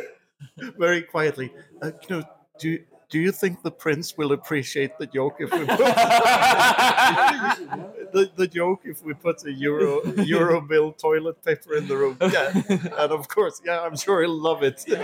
very 0.78 1.02
quietly, 1.02 1.52
uh, 1.82 1.90
you 2.08 2.16
know, 2.16 2.24
do 2.58 2.70
you- 2.70 2.84
do 3.12 3.20
you 3.20 3.30
think 3.30 3.62
the 3.62 3.70
prince 3.70 4.16
will 4.16 4.32
appreciate 4.32 4.96
the 4.98 5.06
joke 5.06 5.36
if 5.38 5.52
we 5.52 5.58
put 5.58 5.68
the, 8.16 8.30
the 8.34 8.46
joke 8.48 8.80
if 8.84 9.04
we 9.04 9.12
put 9.12 9.44
a 9.44 9.52
euro 9.52 10.00
euro 10.24 10.62
bill 10.62 10.92
toilet 10.92 11.44
paper 11.44 11.74
in 11.76 11.86
the 11.86 11.96
room? 11.96 12.16
Yeah, 12.32 12.50
and 13.02 13.12
of 13.12 13.28
course, 13.28 13.60
yeah, 13.64 13.82
I'm 13.82 13.96
sure 13.96 14.22
he'll 14.22 14.40
love 14.50 14.62
it. 14.62 14.82
I 14.88 14.96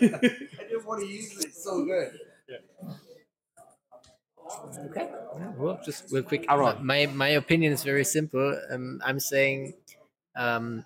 didn't 0.00 0.84
want 0.84 1.00
to 1.00 1.06
use 1.06 1.32
it. 1.38 1.46
It's 1.46 1.64
so 1.64 1.84
good. 1.86 2.12
Okay. 4.90 5.08
Yeah, 5.38 5.52
Well, 5.56 5.80
just 5.84 6.12
real 6.12 6.22
quick. 6.24 6.44
Aaron. 6.50 6.84
My 6.84 7.06
my 7.06 7.28
opinion 7.40 7.72
is 7.72 7.82
very 7.84 8.04
simple. 8.04 8.52
Um, 8.70 9.00
I'm 9.04 9.20
saying, 9.20 9.74
um, 10.36 10.84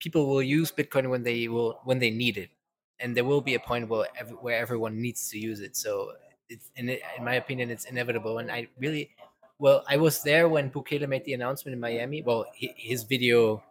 people 0.00 0.26
will 0.26 0.42
use 0.42 0.72
Bitcoin 0.72 1.10
when 1.10 1.22
they 1.22 1.46
will 1.46 1.78
when 1.84 1.98
they 2.00 2.10
need 2.10 2.38
it, 2.38 2.50
and 3.00 3.16
there 3.16 3.24
will 3.24 3.40
be 3.40 3.54
a 3.54 3.60
point 3.60 3.88
where 3.88 4.08
where 4.40 4.58
everyone 4.58 5.00
needs 5.00 5.28
to 5.30 5.38
use 5.38 5.60
it. 5.60 5.76
So, 5.76 6.12
it's 6.48 6.70
in 6.76 6.88
in 6.88 7.24
my 7.24 7.34
opinion, 7.34 7.70
it's 7.70 7.84
inevitable. 7.84 8.38
And 8.38 8.50
I 8.50 8.68
really, 8.78 9.10
well, 9.58 9.84
I 9.88 9.96
was 9.96 10.22
there 10.22 10.48
when 10.48 10.70
Bukele 10.70 11.08
made 11.08 11.24
the 11.24 11.34
announcement 11.34 11.74
in 11.74 11.80
Miami. 11.80 12.22
Well, 12.22 12.46
his 12.54 13.04
video 13.04 13.62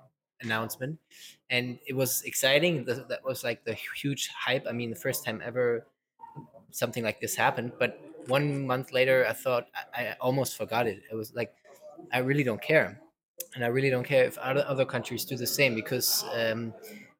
announcement, 0.42 1.00
and 1.50 1.80
it 1.88 1.96
was 1.96 2.24
exciting. 2.24 2.86
That 2.86 3.10
that 3.10 3.24
was 3.24 3.44
like 3.44 3.64
the 3.66 3.74
huge 4.02 4.30
hype. 4.30 4.66
I 4.68 4.72
mean, 4.72 4.90
the 4.90 4.96
first 4.96 5.26
time 5.26 5.42
ever 5.44 5.86
something 6.72 7.04
like 7.04 7.20
this 7.20 7.36
happened. 7.36 7.74
But 7.80 8.00
one 8.28 8.66
month 8.66 8.92
later, 8.94 9.26
I 9.28 9.34
thought 9.34 9.68
I, 9.96 10.02
I 10.02 10.16
almost 10.22 10.58
forgot 10.58 10.88
it. 10.88 11.02
It 11.12 11.16
was 11.16 11.34
like 11.34 11.54
I 12.14 12.20
really 12.20 12.44
don't 12.44 12.62
care, 12.62 13.02
and 13.56 13.64
I 13.64 13.68
really 13.68 13.90
don't 13.90 14.04
care 14.04 14.26
if 14.26 14.38
other 14.38 14.66
other 14.68 14.86
countries 14.86 15.26
do 15.26 15.36
the 15.36 15.48
same 15.48 15.76
because 15.76 16.24
um, 16.34 16.74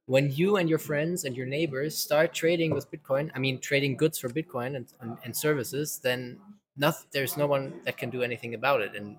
when 0.10 0.32
you 0.32 0.58
and 0.58 0.68
your 0.68 0.80
friends 0.80 1.24
and 1.24 1.38
your 1.38 1.46
neighbors 1.46 1.96
start 1.96 2.34
trading 2.34 2.72
with 2.74 2.90
Bitcoin, 2.90 3.30
I 3.36 3.38
mean 3.38 3.60
trading 3.60 3.96
goods 3.96 4.18
for 4.18 4.28
Bitcoin 4.28 4.76
and, 4.76 4.88
and, 5.02 5.18
and 5.24 5.38
services, 5.38 6.00
then 6.02 6.40
not, 6.76 6.96
there's 7.12 7.38
no 7.38 7.46
one 7.46 7.80
that 7.86 7.96
can 7.96 8.10
do 8.10 8.24
anything 8.24 8.56
about 8.56 8.82
it. 8.82 8.96
And 8.96 9.18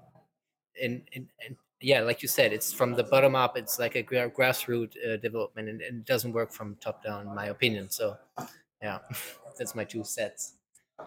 and, 0.83 1.03
and, 1.15 1.29
and 1.47 1.57
yeah, 1.81 2.01
like 2.01 2.23
you 2.23 2.29
said, 2.29 2.53
it's 2.53 2.73
from 2.73 2.95
the 2.95 3.05
bottom 3.05 3.37
up. 3.37 3.57
It's 3.57 3.79
like 3.79 3.95
a 3.95 4.03
gra- 4.03 4.31
grassroots 4.31 4.97
uh, 5.07 5.17
development, 5.19 5.69
and, 5.69 5.81
and 5.81 6.01
it 6.01 6.07
doesn't 6.07 6.33
work 6.33 6.51
from 6.51 6.77
top 6.81 7.05
down, 7.05 7.29
in 7.29 7.35
my 7.37 7.47
opinion. 7.47 7.89
So, 7.89 8.17
yeah, 8.83 8.99
that's 9.59 9.77
my 9.77 9.85
two 9.85 10.01
sats. 10.01 10.55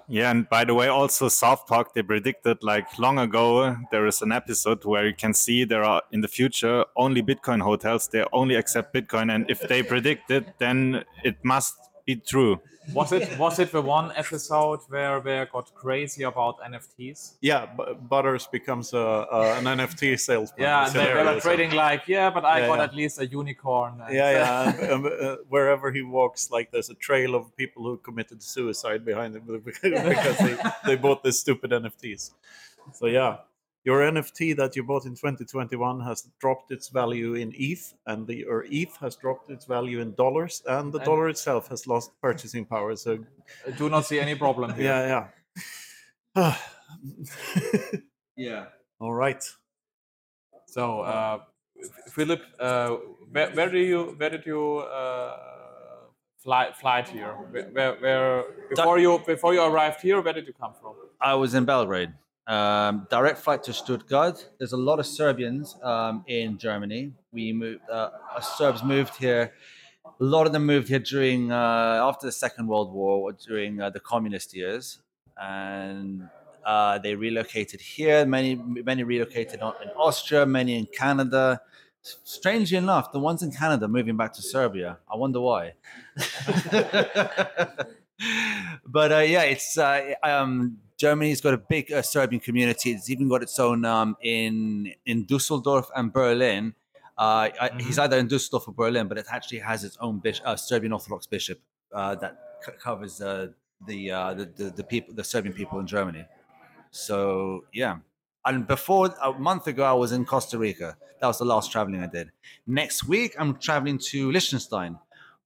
Yeah, 0.07 0.31
and 0.31 0.49
by 0.49 0.65
the 0.65 0.73
way, 0.73 0.87
also 0.87 1.29
South 1.29 1.65
Park, 1.65 1.93
they 1.93 2.03
predicted 2.03 2.61
like 2.61 2.99
long 2.99 3.19
ago, 3.19 3.75
there 3.91 4.05
is 4.05 4.21
an 4.21 4.31
episode 4.31 4.83
where 4.85 5.07
you 5.07 5.13
can 5.13 5.33
see 5.33 5.63
there 5.63 5.83
are 5.83 6.01
in 6.11 6.21
the 6.21 6.27
future 6.27 6.85
only 6.95 7.21
Bitcoin 7.23 7.61
hotels. 7.61 8.07
They 8.07 8.25
only 8.33 8.55
accept 8.55 8.93
Bitcoin. 8.93 9.33
And 9.33 9.49
if 9.49 9.61
they 9.61 9.81
predict 9.81 10.29
it, 10.29 10.45
then 10.59 11.03
it 11.23 11.37
must 11.43 11.75
be 12.05 12.17
true. 12.17 12.59
Was 12.93 13.11
it 13.13 13.37
was 13.43 13.59
it 13.59 13.71
the 13.71 13.81
one 13.81 14.11
episode 14.15 14.79
where 14.89 15.19
they 15.21 15.45
got 15.51 15.73
crazy 15.73 16.23
about 16.23 16.59
NFTs? 16.61 17.35
yeah, 17.41 17.65
Bu- 17.65 17.95
Butters 17.95 18.47
becomes 18.47 18.93
a, 18.93 18.97
a, 18.97 19.57
an 19.59 19.63
NFT 19.65 20.19
salesman. 20.19 20.61
Yeah, 20.61 20.85
and 20.87 20.93
they, 20.93 21.05
they 21.05 21.13
were 21.13 21.19
hilarious. 21.19 21.43
trading 21.43 21.71
like, 21.71 22.07
yeah, 22.07 22.29
but 22.29 22.43
I 22.45 22.59
Yeah, 22.59 22.67
got 22.67 22.77
yeah. 22.79 22.83
at 22.83 22.93
least 22.95 23.19
a 23.21 23.25
unicorn. 23.27 24.01
and- 24.05 24.13
Yeah, 24.13 24.31
yeah. 24.31 24.73
and, 24.93 25.05
um, 25.05 25.05
uh, 25.21 25.35
wherever 25.47 25.91
he 25.91 26.01
walks, 26.01 26.51
like 26.51 26.71
there's 26.71 26.89
a 26.89 26.95
trail 26.95 27.35
of 27.35 27.55
people 27.55 27.83
who 27.83 27.97
committed 27.97 28.43
suicide 28.43 29.05
behind 29.05 29.35
him 29.35 29.43
because 29.65 30.37
they, 30.39 30.57
they 30.85 30.95
bought 30.95 31.23
this 31.23 31.39
stupid 31.39 31.71
NFTs. 31.71 32.31
So 32.93 33.05
yeah, 33.07 33.37
your 33.85 33.99
NFT 34.01 34.55
that 34.57 34.75
you 34.75 34.83
bought 34.83 35.05
in 35.05 35.15
2021 35.15 35.99
has 36.01 36.27
dropped 36.39 36.71
its 36.71 36.87
value 36.87 37.33
in 37.35 37.53
ETH, 37.55 37.93
and 38.07 38.25
the 38.27 38.45
or 38.45 38.65
ETH 38.69 38.95
has 38.97 39.15
dropped 39.17 39.49
its 39.49 39.65
value 39.65 39.99
in 39.99 40.13
dollars, 40.15 40.61
and 40.67 40.93
the 40.93 40.99
And- 40.99 41.05
dollar 41.05 41.29
itself 41.29 41.67
has 41.69 41.85
lost 41.87 42.11
purchasing 42.21 42.65
power. 42.65 42.95
So 42.95 43.19
I 43.67 43.71
do 43.71 43.89
not 43.89 44.05
see 44.05 44.19
any 44.19 44.35
problem 44.35 44.73
here. 44.73 44.85
yeah, 44.85 45.27
yeah. 46.35 46.57
Yeah. 48.35 48.65
All 48.99 49.13
right. 49.13 49.43
So, 50.65 51.01
uh, 51.01 51.39
Philip, 52.07 52.41
uh, 52.59 52.95
where, 53.31 53.51
where 53.51 53.69
do 53.69 53.77
you 53.77 54.15
where 54.17 54.29
did 54.31 54.45
you 54.45 54.77
uh, 54.79 55.37
fly 56.41 56.71
fly 56.71 57.01
to 57.03 57.11
here? 57.11 57.33
Where, 57.51 57.69
where, 57.71 57.93
where 57.99 58.43
before 58.69 58.97
you 58.97 59.19
before 59.25 59.53
you 59.53 59.61
arrived 59.61 60.01
here, 60.01 60.19
where 60.21 60.33
did 60.33 60.47
you 60.47 60.53
come 60.53 60.73
from? 60.81 60.93
I 61.21 61.35
was 61.35 61.53
in 61.53 61.65
Belgrade. 61.65 62.13
Um, 62.45 63.07
direct 63.09 63.39
flight 63.39 63.63
to 63.63 63.73
Stuttgart. 63.73 64.49
There's 64.57 64.73
a 64.73 64.77
lot 64.77 64.99
of 64.99 65.05
Serbians 65.05 65.77
um, 65.81 66.25
in 66.27 66.57
Germany. 66.57 67.13
We 67.31 67.53
moved. 67.53 67.89
Uh, 67.89 68.09
Serbs 68.41 68.83
moved 68.83 69.15
here. 69.15 69.53
A 70.05 70.23
lot 70.23 70.45
of 70.45 70.51
them 70.51 70.65
moved 70.65 70.89
here 70.89 70.99
during 70.99 71.51
uh, 71.53 71.99
after 72.01 72.25
the 72.25 72.33
Second 72.33 72.67
World 72.67 72.91
War, 72.93 73.29
or 73.29 73.31
during 73.31 73.79
uh, 73.79 73.89
the 73.89 74.01
communist 74.01 74.53
years, 74.53 74.99
and 75.41 76.27
uh, 76.65 76.99
they 76.99 77.15
relocated 77.15 77.79
here. 77.79 78.25
Many 78.25 78.55
many 78.55 79.03
relocated 79.03 79.61
in 79.61 79.89
Austria. 79.97 80.45
Many 80.45 80.77
in 80.77 80.85
Canada. 80.87 81.61
Strangely 82.01 82.77
enough, 82.77 83.13
the 83.13 83.19
ones 83.19 83.41
in 83.41 83.51
Canada 83.51 83.87
moving 83.87 84.17
back 84.17 84.33
to 84.33 84.41
Serbia. 84.41 84.97
I 85.09 85.15
wonder 85.15 85.39
why. 85.39 85.75
but 88.85 89.11
uh, 89.11 89.19
yeah, 89.19 89.43
it's 89.43 89.77
uh, 89.77 90.13
um, 90.21 90.79
Germany's 90.97 91.41
got 91.41 91.53
a 91.53 91.57
big 91.57 91.91
uh, 91.91 92.01
Serbian 92.01 92.39
community. 92.39 92.91
It's 92.91 93.09
even 93.09 93.27
got 93.27 93.41
its 93.43 93.59
own 93.59 93.85
um, 93.85 94.15
in 94.21 94.93
in 95.05 95.25
Dusseldorf 95.25 95.89
and 95.95 96.11
Berlin. 96.13 96.75
Uh, 97.17 97.49
I, 97.59 97.69
He's 97.79 97.99
either 97.99 98.17
in 98.17 98.27
Dusseldorf 98.27 98.67
or 98.67 98.73
Berlin, 98.73 99.07
but 99.07 99.17
it 99.17 99.25
actually 99.29 99.59
has 99.59 99.83
its 99.83 99.97
own 99.99 100.19
bish- 100.19 100.41
uh, 100.45 100.55
Serbian 100.55 100.93
Orthodox 100.93 101.27
bishop 101.27 101.59
uh, 101.93 102.15
that 102.15 102.37
c- 102.65 102.71
covers 102.81 103.21
uh, 103.21 103.47
the, 103.85 104.11
uh, 104.11 104.33
the 104.33 104.45
the 104.45 104.69
the 104.71 104.83
people, 104.83 105.13
the 105.13 105.23
Serbian 105.23 105.53
people 105.53 105.79
in 105.79 105.87
Germany. 105.87 106.25
So 106.91 107.65
yeah, 107.73 107.97
and 108.45 108.67
before 108.67 109.13
a 109.21 109.33
month 109.33 109.67
ago, 109.67 109.83
I 109.83 109.93
was 109.93 110.11
in 110.11 110.25
Costa 110.25 110.57
Rica. 110.57 110.97
That 111.19 111.27
was 111.27 111.37
the 111.37 111.45
last 111.45 111.71
traveling 111.71 112.01
I 112.03 112.07
did. 112.07 112.31
Next 112.67 113.07
week, 113.07 113.35
I'm 113.39 113.57
traveling 113.57 113.97
to 114.09 114.31
Liechtenstein 114.31 114.99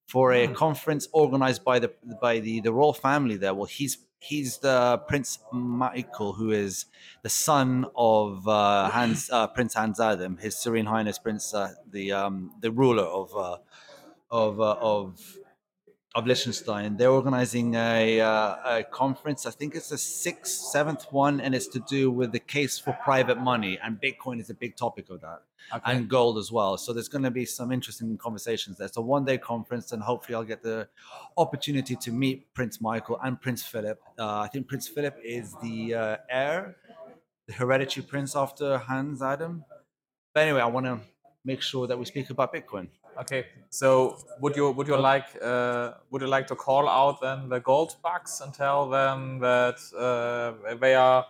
for 0.07 0.33
a 0.33 0.47
conference 0.47 1.07
organized 1.11 1.63
by 1.63 1.79
the 1.79 1.91
by 2.21 2.39
the 2.39 2.61
the 2.61 2.71
royal 2.73 2.93
family 2.93 3.37
there. 3.37 3.53
Well, 3.53 3.65
he's 3.65 3.97
he's 4.19 4.57
the 4.59 4.97
Prince 5.07 5.39
Michael, 5.51 6.33
who 6.33 6.51
is 6.51 6.85
the 7.23 7.29
son 7.29 7.85
of 7.95 8.47
uh, 8.47 8.89
Hans 8.89 9.29
uh, 9.31 9.47
Prince 9.47 9.73
Hans 9.73 9.99
Adam, 9.99 10.37
His 10.37 10.55
Serene 10.55 10.85
Highness 10.85 11.19
Prince, 11.19 11.53
uh, 11.53 11.73
the 11.89 12.11
um, 12.11 12.51
the 12.61 12.71
ruler 12.71 13.03
of 13.03 13.35
uh, 13.35 13.57
of 14.31 14.59
uh, 14.59 14.75
of 14.79 15.37
of 16.15 16.25
Liechtenstein. 16.25 16.97
They're 16.97 17.11
organizing 17.11 17.75
a, 17.75 18.19
uh, 18.21 18.77
a 18.77 18.83
conference. 18.83 19.45
I 19.45 19.51
think 19.51 19.75
it's 19.75 19.89
the 19.89 19.97
sixth, 19.97 20.53
seventh 20.71 21.05
one, 21.11 21.39
and 21.39 21.53
it's 21.53 21.67
to 21.67 21.79
do 21.79 22.09
with 22.09 22.31
the 22.31 22.39
case 22.39 22.79
for 22.79 22.93
private 23.03 23.37
money. 23.39 23.77
And 23.83 23.99
Bitcoin 24.01 24.39
is 24.39 24.49
a 24.49 24.53
big 24.55 24.75
topic 24.77 25.09
of 25.09 25.21
that, 25.21 25.41
Okay. 25.73 25.91
and 25.91 26.09
gold 26.09 26.37
as 26.37 26.51
well. 26.51 26.77
So 26.77 26.91
there's 26.93 27.09
going 27.09 27.23
to 27.23 27.31
be 27.31 27.45
some 27.45 27.71
interesting 27.71 28.17
conversations 28.17 28.77
there. 28.77 28.87
It's 28.87 28.97
a 28.97 29.01
one-day 29.01 29.37
conference, 29.39 29.91
and 29.91 30.01
hopefully 30.01 30.35
I'll 30.35 30.43
get 30.43 30.63
the 30.63 30.87
opportunity 31.37 31.95
to 31.95 32.11
meet 32.11 32.51
Prince 32.53 32.81
Michael 32.81 33.19
and 33.23 33.39
Prince 33.39 33.63
Philip. 33.63 33.99
Uh, 34.17 34.39
I 34.39 34.47
think 34.47 34.67
Prince 34.67 34.87
Philip 34.87 35.17
is 35.23 35.55
the 35.61 35.93
uh, 35.93 36.17
heir, 36.29 36.77
the 37.47 37.53
hereditary 37.53 38.05
prince 38.05 38.35
after 38.35 38.77
Hans 38.77 39.21
Adam. 39.21 39.65
But 40.33 40.43
anyway, 40.43 40.61
I 40.61 40.67
want 40.67 40.85
to 40.87 40.99
make 41.45 41.61
sure 41.61 41.85
that 41.85 41.97
we 41.99 42.05
speak 42.05 42.29
about 42.29 42.53
Bitcoin. 42.53 42.87
Okay, 43.19 43.45
so 43.69 44.17
would 44.41 44.55
you 44.55 44.71
would 44.71 44.87
you 44.87 44.97
like 44.97 45.25
uh, 45.41 45.93
would 46.11 46.21
you 46.21 46.27
like 46.27 46.47
to 46.47 46.55
call 46.55 46.87
out 46.87 47.19
then 47.21 47.49
the 47.49 47.59
gold 47.59 47.95
bugs 48.03 48.41
and 48.41 48.53
tell 48.53 48.89
them 48.89 49.39
that 49.39 49.77
uh, 49.97 50.75
they 50.75 50.93
are 50.95 51.25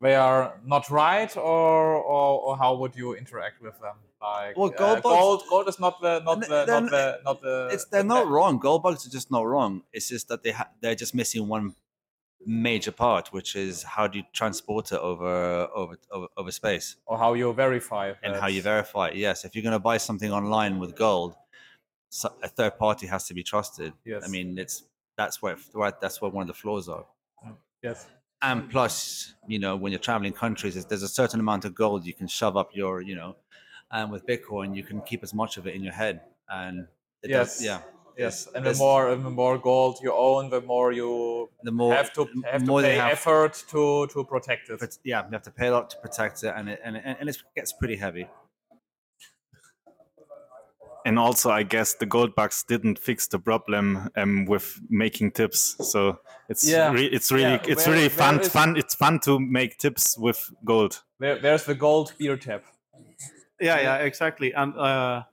they 0.00 0.14
are 0.14 0.60
not 0.64 0.88
right, 0.90 1.36
or, 1.36 1.94
or 1.96 2.40
or 2.46 2.56
how 2.56 2.76
would 2.76 2.94
you 2.94 3.14
interact 3.14 3.60
with 3.60 3.78
them? 3.80 3.96
Like 4.22 4.56
Well, 4.56 4.70
uh, 4.72 4.76
gold 4.78 5.02
bugs- 5.02 5.14
gold, 5.16 5.42
gold 5.50 5.68
is 5.68 5.78
not 5.80 6.00
the 6.00 6.20
not 6.20 6.40
the 6.40 6.46
they're 6.46 6.80
not 6.80 6.90
the 6.90 7.18
not 7.24 7.40
the. 7.42 7.68
it's 7.72 7.84
they're 7.86 8.02
the 8.02 8.08
not 8.08 8.28
wrong. 8.28 8.58
Gold 8.58 8.82
bugs 8.82 9.06
are 9.06 9.10
just 9.10 9.30
not 9.30 9.44
wrong. 9.46 9.82
It's 9.92 10.08
just 10.08 10.28
that 10.28 10.42
they 10.42 10.52
ha- 10.52 10.70
they're 10.80 10.94
just 10.94 11.14
missing 11.14 11.48
one 11.48 11.74
major 12.46 12.92
part, 12.92 13.32
which 13.32 13.56
is 13.56 13.82
how 13.82 14.06
do 14.06 14.18
you 14.18 14.24
transport 14.32 14.92
it 14.92 14.98
over 15.00 15.68
over 15.74 15.96
over, 16.10 16.26
over 16.36 16.50
space 16.52 16.96
or 17.06 17.18
how 17.18 17.34
you 17.34 17.52
verify 17.52 18.12
and 18.22 18.36
how 18.36 18.46
you 18.46 18.62
verify 18.62 19.08
it. 19.08 19.16
Yes, 19.16 19.44
if 19.44 19.54
you're 19.54 19.62
going 19.64 19.72
to 19.72 19.78
buy 19.80 19.96
something 19.98 20.32
online 20.32 20.78
with 20.78 20.94
gold, 20.96 21.34
a 22.42 22.48
third 22.48 22.78
party 22.78 23.06
has 23.06 23.26
to 23.26 23.34
be 23.34 23.42
trusted. 23.42 23.92
Yes, 24.04 24.22
I 24.24 24.28
mean, 24.28 24.58
it's 24.58 24.84
that's 25.16 25.42
where 25.42 25.56
that's 26.00 26.20
where 26.22 26.30
one 26.30 26.42
of 26.42 26.48
the 26.48 26.54
flaws 26.54 26.88
are. 26.88 27.04
Oh, 27.44 27.56
yes. 27.82 28.06
And 28.42 28.70
plus, 28.70 29.34
you 29.48 29.58
know, 29.58 29.74
when 29.76 29.90
you're 29.92 29.98
traveling 29.98 30.32
countries, 30.34 30.74
there's- 30.74 30.84
there's 30.86 31.02
a 31.02 31.08
certain 31.08 31.40
amount 31.40 31.64
of 31.64 31.74
gold 31.74 32.04
you 32.06 32.12
can 32.12 32.28
shove 32.28 32.54
up 32.56 32.76
your, 32.76 33.00
you 33.00 33.14
know, 33.16 33.34
and 33.90 34.12
with 34.12 34.26
Bitcoin, 34.26 34.76
you 34.76 34.82
can 34.84 35.00
keep 35.00 35.22
as 35.22 35.32
much 35.32 35.56
of 35.56 35.66
it 35.66 35.74
in 35.74 35.82
your 35.82 35.94
head. 35.94 36.20
And 36.48 36.86
it 37.22 37.28
does, 37.28 37.62
Yes. 37.62 37.64
yeah, 37.64 37.80
Yes, 38.18 38.46
and 38.46 38.54
the 38.56 38.60
There's- 38.60 38.78
more 38.78 39.14
the 39.14 39.30
more 39.30 39.58
gold 39.58 39.98
you 40.02 40.12
own, 40.12 40.48
the 40.50 40.60
more 40.62 40.90
you 40.92 41.50
the 41.62 41.70
more 41.70 41.94
have 41.94 42.12
to 42.14 42.26
have 42.50 42.62
to 42.62 42.66
more 42.66 42.80
they 42.82 42.92
pay 42.94 42.96
have- 42.96 43.12
effort 43.12 43.64
to 43.70 44.06
to 44.06 44.24
protect 44.24 44.70
it. 44.70 44.80
But 44.80 44.96
yeah, 45.04 45.22
you 45.26 45.32
have 45.32 45.42
to 45.42 45.50
pay 45.50 45.66
a 45.68 45.72
lot 45.72 45.90
to 45.90 45.96
protect 45.98 46.42
it, 46.42 46.52
and 46.56 46.68
it 46.70 46.80
and 46.84 46.96
it, 46.96 47.02
and 47.20 47.28
it 47.28 47.36
gets 47.54 47.72
pretty 47.74 47.96
heavy. 47.96 48.26
And 51.04 51.18
also, 51.20 51.50
I 51.50 51.62
guess 51.62 51.94
the 51.94 52.06
gold 52.06 52.34
bugs 52.34 52.64
didn't 52.64 52.98
fix 52.98 53.28
the 53.28 53.38
problem 53.38 54.10
um, 54.16 54.44
with 54.46 54.80
making 54.88 55.32
tips. 55.32 55.76
So 55.92 56.18
it's 56.48 56.68
Yeah. 56.68 56.90
re- 56.92 57.06
it's 57.12 57.30
really 57.30 57.52
Yeah, 57.52 57.62
it's 57.68 57.86
where- 57.86 57.94
really 57.94 58.08
where 58.08 58.18
fun 58.26 58.40
is- 58.40 58.48
fun. 58.48 58.76
It's 58.76 58.94
fun 58.94 59.20
to 59.20 59.38
make 59.38 59.78
tips 59.78 60.18
with 60.18 60.50
gold. 60.64 61.02
There, 61.20 61.38
there's 61.38 61.64
the 61.64 61.74
gold 61.74 62.12
beer 62.18 62.36
tap. 62.36 62.64
yeah 63.60 63.80
yeah 63.80 63.96
exactly 64.04 64.52
and 64.52 64.74
uh 64.76 65.22
so 65.22 65.26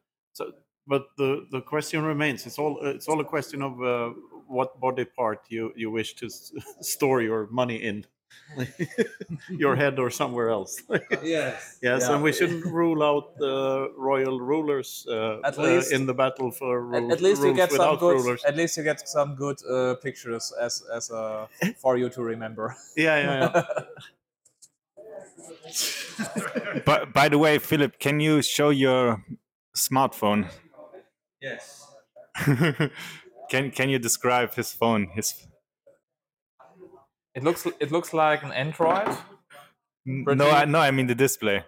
but 0.88 1.04
the 1.17 1.46
the 1.52 1.62
question 1.62 2.04
remains 2.04 2.46
it's 2.46 2.60
all 2.60 2.78
it's 2.84 3.08
all 3.08 3.19
a 3.19 3.26
question 3.26 3.62
of 3.62 3.82
uh, 3.82 4.10
what 4.48 4.80
body 4.80 5.06
part 5.06 5.39
you 5.50 5.72
you 5.76 5.89
wish 5.91 6.13
to 6.15 6.26
s- 6.26 6.52
store 6.82 7.22
your 7.22 7.48
money 7.52 7.76
in 7.78 8.06
your 9.50 9.76
head 9.76 10.00
or 10.00 10.10
somewhere 10.10 10.50
else 10.50 10.82
Yes. 11.24 11.78
yes 11.82 12.02
Yeah. 12.02 12.13
and 12.15 12.24
we 12.24 12.32
shouldn't 12.34 12.65
rule 12.65 13.04
out 13.04 13.38
the 13.38 13.91
royal 13.96 14.39
rulers 14.41 15.06
uh, 15.10 15.39
At 15.43 15.58
uh, 15.58 15.62
least- 15.63 15.91
in 15.93 16.06
the 16.06 16.13
battle 16.13 16.52
for 16.52 16.78
At, 16.96 17.02
rule, 17.02 17.12
at 17.13 17.22
least 17.22 17.43
you 17.43 17.54
get 17.54 17.72
some 17.72 17.98
good. 17.98 18.15
rulers 18.17 18.43
At 18.43 18.56
least 18.56 18.78
you 18.78 18.84
get 18.84 19.08
some 19.08 19.36
good 19.36 19.58
uh, 19.69 19.96
pictures 20.02 20.52
as 20.60 20.84
as 20.96 21.12
uh, 21.12 21.46
for 21.78 21.98
you 21.98 22.10
to 22.10 22.22
remember. 22.24 22.76
yeah 22.98 23.17
yeah 23.24 23.39
yeah 23.39 23.63
But 26.86 27.13
by 27.13 27.30
the 27.30 27.38
way, 27.38 27.60
Philip, 27.60 28.00
can 28.00 28.19
you 28.19 28.41
show 28.41 28.69
your 28.69 29.24
smartphone? 29.76 30.50
Yes. 31.44 31.86
can 33.50 33.72
can 33.72 33.90
you 33.90 34.00
describe 34.00 34.54
his 34.54 34.72
phone? 34.72 35.10
His 35.14 35.46
It 37.36 37.44
looks 37.44 37.68
it 37.80 37.92
looks 37.92 38.14
like 38.14 38.44
an 38.44 38.54
Android. 38.54 39.18
no, 40.06 40.50
I, 40.50 40.66
no, 40.66 40.80
I 40.80 40.92
mean 40.92 41.08
the 41.08 41.16
display. 41.16 41.64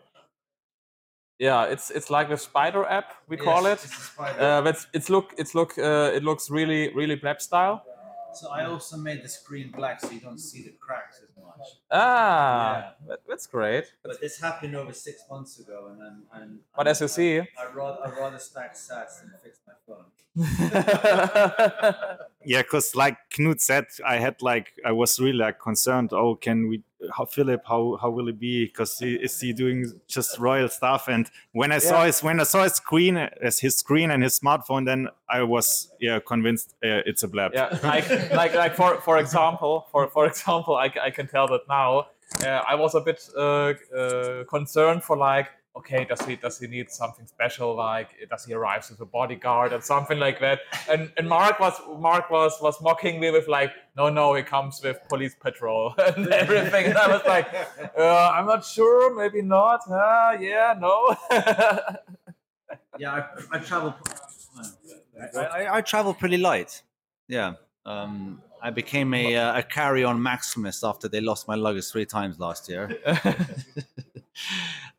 Yeah, 1.40 1.66
it's 1.66 1.92
it's 1.92 2.10
like 2.10 2.30
the 2.30 2.38
Spider 2.38 2.86
app 2.86 3.16
we 3.28 3.36
call 3.36 3.66
it. 3.66 3.86
Uh, 4.18 4.62
but 4.62 4.76
it's, 4.76 4.88
it's 4.94 5.10
look 5.10 5.34
it's 5.38 5.54
look 5.54 5.78
uh, 5.78 6.12
it 6.16 6.24
looks 6.24 6.50
really 6.50 6.94
really 6.96 7.16
blab 7.16 7.42
style. 7.42 7.84
So 8.34 8.50
I 8.50 8.66
also 8.66 8.98
made 8.98 9.24
the 9.24 9.30
screen 9.30 9.72
black 9.72 10.00
so 10.00 10.10
you 10.10 10.22
don't 10.22 10.40
see 10.40 10.64
the 10.64 10.74
cracks 10.80 11.22
as 11.56 11.60
much. 11.92 11.92
Ah, 11.92 12.94
that, 13.08 13.20
that's 13.28 13.48
great. 13.48 13.86
But 14.04 14.20
this 14.22 14.40
happened 14.40 14.76
over 14.76 14.94
six 14.94 15.24
months 15.30 15.60
ago, 15.60 15.90
and 15.92 16.02
I'm. 16.04 16.24
I'm 16.34 16.60
But 16.76 16.88
as 16.88 17.02
you 17.02 17.08
see, 17.08 17.40
I 17.40 17.44
rather 17.74 18.00
I 18.06 18.10
rather 18.10 18.40
stack 18.40 18.76
sats 18.76 19.22
than 19.22 19.34
fix 19.44 19.60
my 19.68 19.74
phone. 19.88 20.06
Yeah, 22.48 22.62
because 22.62 22.94
like 22.96 23.18
Knut 23.32 23.60
said, 23.60 23.86
I 24.06 24.18
had 24.18 24.42
like 24.42 24.72
I 24.86 24.92
was 24.92 25.20
really 25.20 25.38
like 25.38 25.60
concerned. 25.60 26.12
Oh, 26.14 26.36
can 26.36 26.70
we? 26.70 26.84
How 27.16 27.26
Philip? 27.26 27.62
How 27.68 27.98
how 28.02 28.10
will 28.10 28.28
it 28.28 28.40
be? 28.40 28.66
Because 28.66 29.02
is 29.02 29.40
he 29.40 29.54
doing 29.54 30.00
just 30.08 30.40
royal 30.40 30.70
stuff? 30.70 31.08
And 31.08 31.30
when 31.52 31.72
I 31.72 31.80
saw 31.80 32.06
his 32.06 32.24
when 32.24 32.40
I 32.40 32.44
saw 32.44 32.64
his 32.64 32.74
screen 32.74 33.18
as 33.18 33.60
his 33.60 33.76
screen 33.76 34.12
and 34.12 34.24
his 34.24 34.40
smartphone, 34.40 34.86
then 34.86 35.10
I 35.30 35.44
was 35.44 35.92
yeah 36.00 36.20
convinced 36.20 36.76
uh, 36.84 37.02
it's 37.06 37.24
a 37.24 37.28
blab. 37.28 37.52
yeah, 37.54 37.78
like 37.84 38.10
like 38.32 38.56
like 38.56 38.76
for 38.76 39.02
for 39.02 39.18
example, 39.18 39.88
for 39.92 40.08
for 40.10 40.26
example, 40.28 40.76
I, 40.76 40.92
I 41.02 41.12
can 41.12 41.28
tell 41.28 41.48
that 41.48 41.68
now. 41.68 42.08
Uh, 42.44 42.62
I 42.68 42.76
was 42.76 42.96
a 42.96 43.02
bit 43.02 43.22
uh, 43.38 43.74
uh, 43.96 44.44
concerned 44.46 45.04
for 45.04 45.16
like, 45.16 45.48
okay, 45.78 46.06
does 46.06 46.22
he 46.26 46.36
does 46.36 46.60
he 46.60 46.68
need 46.68 46.90
something 46.90 47.26
special? 47.28 47.76
Like, 47.76 48.10
does 48.30 48.46
he 48.46 48.54
arrive 48.54 48.86
with 48.90 49.00
a 49.02 49.06
bodyguard 49.06 49.74
and 49.74 49.84
something 49.84 50.20
like 50.20 50.40
that? 50.40 50.60
And 50.90 51.12
and 51.18 51.28
Mark 51.28 51.60
was 51.60 51.74
Mark 52.00 52.30
was 52.30 52.54
was 52.62 52.82
mocking 52.82 53.20
me 53.20 53.32
with 53.32 53.48
like, 53.48 53.72
no 53.96 54.10
no, 54.10 54.34
he 54.34 54.44
comes 54.44 54.82
with 54.84 54.98
police 55.10 55.36
patrol 55.36 55.94
and 56.16 56.28
everything. 56.30 56.86
And 56.88 56.98
I 56.98 57.08
was 57.08 57.22
like, 57.26 57.48
uh, 57.98 58.30
I'm 58.34 58.46
not 58.46 58.66
sure, 58.66 59.16
maybe 59.16 59.42
not. 59.42 59.82
Uh, 59.90 60.38
yeah, 60.40 60.76
no. 60.80 61.16
Yeah, 62.98 63.12
I, 63.12 63.58
I 63.58 63.60
travel. 63.60 63.94
I, 65.38 65.40
I, 65.40 65.78
I 65.78 65.82
travel 65.82 66.14
pretty 66.14 66.38
light. 66.38 66.82
Yeah. 67.28 67.56
Um, 67.86 68.42
I 68.62 68.72
became 68.72 69.14
a, 69.14 69.36
uh, 69.36 69.60
a 69.60 69.64
carry-on 69.64 70.20
maximist 70.20 70.88
after 70.88 71.08
they 71.08 71.22
lost 71.22 71.48
my 71.48 71.56
luggage 71.56 71.92
three 71.92 72.06
times 72.06 72.40
last 72.40 72.70
year. 72.70 72.98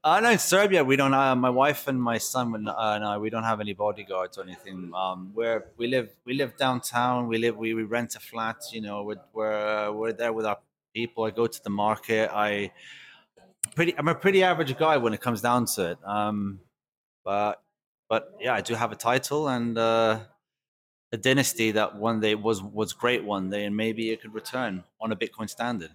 uh, 0.06 0.20
no, 0.20 0.30
in 0.30 0.38
Serbia, 0.38 0.84
we 0.84 0.94
don't. 0.94 1.12
Uh, 1.12 1.34
my 1.34 1.50
wife 1.50 1.88
and 1.88 2.00
my 2.00 2.16
son 2.16 2.54
and, 2.54 2.68
uh, 2.68 2.72
I, 2.72 3.18
we 3.18 3.28
don't 3.28 3.42
have 3.42 3.60
any 3.60 3.72
bodyguards 3.72 4.38
or 4.38 4.44
anything. 4.44 4.92
Um, 4.94 5.32
we're 5.34 5.64
we 5.78 5.88
live 5.88 6.10
we 6.24 6.34
live 6.34 6.56
downtown. 6.56 7.26
We 7.26 7.38
live 7.38 7.56
we, 7.56 7.74
we 7.74 7.82
rent 7.82 8.14
a 8.14 8.20
flat. 8.20 8.58
You 8.72 8.82
know, 8.82 9.02
we're 9.02 9.16
we're, 9.32 9.52
uh, 9.52 9.90
we're 9.90 10.12
there 10.12 10.32
with 10.32 10.46
our 10.46 10.58
people. 10.94 11.24
I 11.24 11.30
go 11.30 11.48
to 11.48 11.60
the 11.60 11.70
market. 11.70 12.30
I 12.32 12.70
pretty. 13.74 13.98
I'm 13.98 14.06
a 14.06 14.14
pretty 14.14 14.44
average 14.44 14.78
guy 14.78 14.96
when 14.96 15.12
it 15.12 15.20
comes 15.20 15.40
down 15.40 15.66
to 15.74 15.90
it. 15.90 15.98
Um, 16.04 16.60
but 17.24 17.60
but 18.08 18.32
yeah, 18.40 18.54
I 18.54 18.60
do 18.60 18.74
have 18.74 18.92
a 18.92 18.96
title 18.96 19.48
and 19.48 19.76
uh, 19.76 20.20
a 21.10 21.16
dynasty 21.16 21.72
that 21.72 21.96
one 21.96 22.20
day 22.20 22.36
was 22.36 22.62
was 22.62 22.92
great 22.92 23.24
one 23.24 23.50
day, 23.50 23.64
and 23.64 23.76
maybe 23.76 24.12
it 24.12 24.22
could 24.22 24.34
return 24.34 24.84
on 25.00 25.10
a 25.10 25.16
Bitcoin 25.16 25.50
standard. 25.50 25.90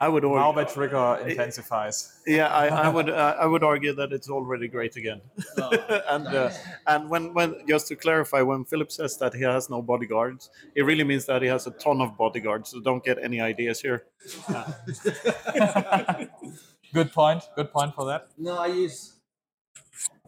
I 0.00 0.08
would 0.08 0.22
now 0.22 0.34
argue, 0.34 0.64
the 0.64 0.70
trigger 0.70 1.18
intensifies. 1.26 2.20
yeah 2.26 2.48
i, 2.48 2.66
I 2.68 2.88
would 2.96 3.10
uh, 3.10 3.36
i 3.38 3.46
would 3.46 3.62
argue 3.64 3.92
that 3.94 4.12
it's 4.12 4.28
already 4.30 4.68
great 4.68 4.96
again 4.96 5.20
and 6.08 6.26
uh, 6.28 6.50
and 6.86 7.10
when 7.10 7.34
when 7.34 7.54
just 7.66 7.88
to 7.88 7.96
clarify 7.96 8.42
when 8.42 8.64
philip 8.64 8.90
says 8.92 9.16
that 9.18 9.34
he 9.34 9.42
has 9.42 9.68
no 9.68 9.82
bodyguards 9.82 10.50
it 10.74 10.82
really 10.82 11.04
means 11.04 11.26
that 11.26 11.42
he 11.42 11.48
has 11.48 11.66
a 11.66 11.72
ton 11.72 12.00
of 12.00 12.16
bodyguards 12.16 12.70
so 12.70 12.80
don't 12.80 13.04
get 13.04 13.18
any 13.22 13.40
ideas 13.40 13.80
here 13.80 14.04
Good 16.92 17.12
point. 17.12 17.42
Good 17.54 17.70
point 17.72 17.94
for 17.94 18.06
that. 18.06 18.28
No, 18.38 18.56
I 18.56 18.68
use. 18.68 19.12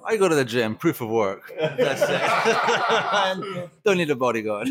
I 0.05 0.17
go 0.17 0.29
to 0.29 0.35
the 0.35 0.45
gym. 0.45 0.75
Proof 0.75 1.01
of 1.01 1.09
work. 1.09 1.53
That's 1.59 2.03
it. 2.03 3.71
Don't 3.85 3.97
need 3.97 4.11
a 4.11 4.17
bodyguard. 4.17 4.69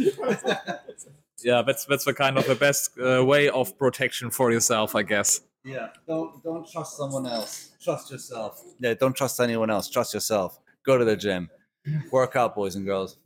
Yeah 1.43 1.61
that's 1.61 1.85
that's 1.85 2.05
the 2.05 2.13
kind 2.13 2.37
of 2.37 2.45
the 2.47 2.55
best 2.55 2.97
uh, 2.99 3.23
way 3.25 3.49
of 3.49 3.77
protection 3.77 4.29
for 4.29 4.51
yourself 4.51 4.95
i 4.95 5.03
guess 5.03 5.41
Yeah. 5.65 5.89
Don't 6.07 6.41
don't 6.43 6.65
trust 6.71 6.95
someone 6.97 7.27
else. 7.27 7.71
Trust 7.83 8.09
yourself. 8.11 8.63
Yeah. 8.79 8.95
Don't 8.95 9.13
trust 9.13 9.39
anyone 9.41 9.69
else. 9.69 9.89
Trust 9.89 10.13
yourself. 10.13 10.57
Go 10.87 10.97
to 10.97 11.03
the 11.05 11.17
gym. 11.17 11.49
Work 12.11 12.35
out, 12.39 12.55
boys 12.55 12.75
and 12.77 12.85
girls. 12.85 13.17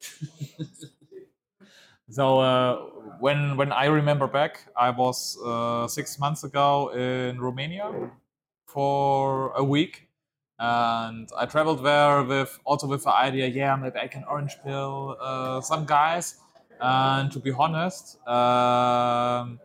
so 2.10 2.38
uh, 2.38 2.76
when 3.20 3.56
when 3.56 3.72
i 3.72 3.86
remember 3.86 4.26
back 4.26 4.66
i 4.76 4.90
was 4.90 5.38
uh, 5.44 5.86
six 5.88 6.18
months 6.18 6.44
ago 6.44 6.90
in 6.94 7.40
romania 7.40 7.90
for 8.66 9.52
a 9.56 9.64
week 9.64 10.08
and 10.58 11.28
i 11.36 11.46
traveled 11.46 11.82
there 11.84 12.22
with 12.22 12.58
also 12.64 12.86
with 12.86 13.04
the 13.04 13.14
idea 13.14 13.46
yeah 13.46 13.74
maybe 13.76 13.98
i 13.98 14.06
can 14.06 14.24
orange 14.28 14.56
pill 14.62 15.16
uh, 15.20 15.60
some 15.60 15.84
guys 15.84 16.36
and 16.80 17.30
to 17.32 17.38
be 17.38 17.50
honest 17.52 18.18
um, 18.28 19.58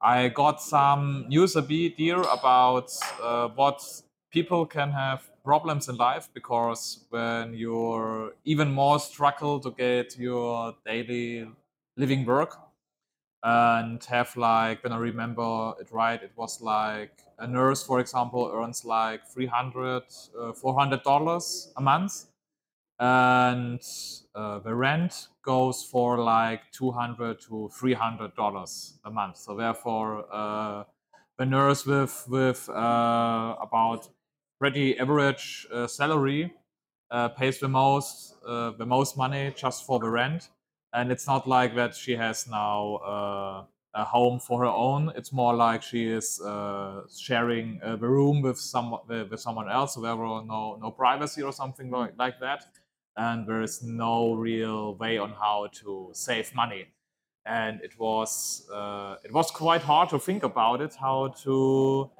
I 0.00 0.28
got 0.28 0.62
some 0.62 1.26
news 1.28 1.56
a 1.56 1.62
bit 1.62 1.94
here 1.96 2.22
about 2.22 2.92
uh, 3.22 3.48
what 3.48 3.82
people 4.30 4.66
can 4.66 4.90
have 4.90 5.28
problems 5.44 5.88
in 5.88 5.96
life 5.96 6.28
because 6.34 7.04
when 7.10 7.54
you're 7.54 8.34
even 8.44 8.70
more 8.70 9.00
struggle 9.00 9.58
to 9.60 9.70
get 9.72 10.16
your 10.18 10.74
daily 10.86 11.48
living 11.96 12.24
work 12.24 12.56
and 13.42 14.02
have 14.04 14.36
like 14.36 14.82
when 14.84 14.92
I 14.92 14.98
remember 14.98 15.74
it 15.80 15.90
right, 15.92 16.22
it 16.22 16.32
was 16.36 16.60
like 16.60 17.22
a 17.38 17.46
nurse, 17.46 17.82
for 17.82 18.00
example, 18.00 18.50
earns 18.52 18.84
like 18.84 19.26
300 19.26 20.02
uh, 20.38 20.52
400 20.52 21.02
dollars 21.02 21.72
a 21.76 21.80
month 21.80 22.26
and 23.00 23.80
uh, 24.34 24.58
the 24.60 24.74
rent 24.74 25.28
goes 25.42 25.84
for 25.84 26.18
like 26.18 26.70
200 26.72 27.40
to 27.42 27.68
300 27.72 28.34
dollars 28.34 28.98
a 29.04 29.10
month. 29.10 29.36
So 29.36 29.56
therefore 29.56 30.26
uh, 30.34 30.84
the 31.38 31.46
nurse 31.46 31.86
with 31.86 32.24
with 32.28 32.68
uh, 32.68 33.56
about 33.60 34.08
pretty 34.58 34.98
average 34.98 35.66
uh, 35.72 35.86
salary 35.86 36.54
uh, 37.10 37.28
pays 37.28 37.60
the 37.60 37.68
most 37.68 38.34
uh, 38.46 38.70
the 38.72 38.86
most 38.86 39.16
money 39.16 39.52
just 39.56 39.86
for 39.86 39.98
the 39.98 40.08
rent. 40.08 40.50
And 40.92 41.12
it's 41.12 41.26
not 41.26 41.46
like 41.46 41.74
that 41.76 41.94
she 41.94 42.16
has 42.16 42.48
now 42.48 43.66
a 43.94 44.04
home 44.04 44.40
for 44.40 44.60
her 44.60 44.66
own. 44.70 45.12
It's 45.16 45.32
more 45.32 45.54
like 45.54 45.82
she 45.82 46.08
is 46.08 46.40
sharing 47.16 47.78
the 47.78 47.98
room 47.98 48.42
with 48.42 48.58
some 48.58 48.96
with 49.06 49.38
someone 49.38 49.68
else, 49.70 49.94
so 49.94 50.00
there 50.00 50.16
were 50.16 50.42
no 50.44 50.76
no 50.80 50.90
privacy 50.90 51.42
or 51.42 51.52
something 51.52 51.90
like, 51.90 52.14
like 52.18 52.40
that 52.40 52.64
and 53.18 53.46
there 53.46 53.60
is 53.60 53.82
no 53.82 54.34
real 54.34 54.94
way 54.94 55.18
on 55.18 55.32
how 55.32 55.68
to 55.80 56.10
save 56.12 56.54
money. 56.54 56.86
And 57.44 57.80
it 57.82 57.98
was 57.98 58.66
uh, 58.72 59.16
it 59.24 59.32
was 59.32 59.50
quite 59.50 59.82
hard 59.82 60.08
to 60.10 60.18
think 60.18 60.42
about 60.44 60.80
it, 60.80 60.94
how 60.94 61.28
to 61.44 62.10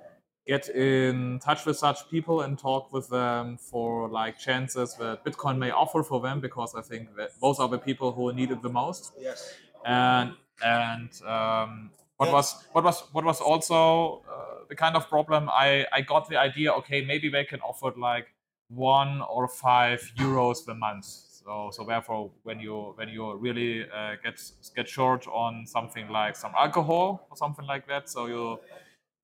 get 0.47 0.69
in 0.71 1.39
touch 1.45 1.67
with 1.67 1.77
such 1.77 2.09
people 2.11 2.41
and 2.41 2.59
talk 2.59 2.93
with 2.93 3.09
them 3.11 3.59
for 3.59 4.09
like 4.09 4.39
chances 4.39 4.95
that 4.95 5.25
Bitcoin 5.25 5.59
may 5.59 5.71
offer 5.71 6.03
for 6.03 6.21
them, 6.21 6.41
because 6.41 6.75
I 6.75 6.83
think 6.83 7.15
that 7.17 7.31
those 7.41 7.59
are 7.61 7.69
the 7.69 7.79
people 7.79 8.13
who 8.13 8.33
need 8.33 8.51
it 8.51 8.63
the 8.63 8.71
most. 8.71 9.13
Yes. 9.21 9.55
And 9.85 10.33
and 10.65 11.11
um, 11.27 11.91
what 12.17 12.33
was 12.33 12.65
what 12.73 12.85
was 12.85 13.05
what 13.13 13.25
was 13.25 13.41
also 13.41 14.23
uh, 14.33 14.65
the 14.69 14.75
kind 14.75 14.97
of 14.97 15.09
problem 15.09 15.49
I 15.51 15.87
I 15.93 16.01
got 16.01 16.29
the 16.29 16.39
idea. 16.39 16.73
Okay, 16.73 17.05
maybe 17.05 17.29
they 17.29 17.45
can 17.45 17.61
offer 17.61 17.93
like 17.97 18.29
one 18.69 19.23
or 19.23 19.49
five 19.49 20.01
euros 20.17 20.65
per 20.65 20.75
month. 20.75 21.05
So, 21.05 21.71
so 21.73 21.85
therefore, 21.85 22.31
when 22.43 22.61
you 22.61 22.93
when 22.97 23.09
you 23.09 23.35
really 23.37 23.85
uh, 23.85 24.17
get 24.23 24.41
get 24.77 24.89
short 24.89 25.27
on 25.27 25.67
something 25.67 26.09
like 26.09 26.37
some 26.37 26.53
alcohol 26.57 27.27
or 27.31 27.37
something 27.37 27.67
like 27.67 27.87
that, 27.89 28.09
so 28.09 28.27
you 28.27 28.59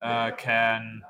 uh, 0.01 0.31
can 0.31 1.01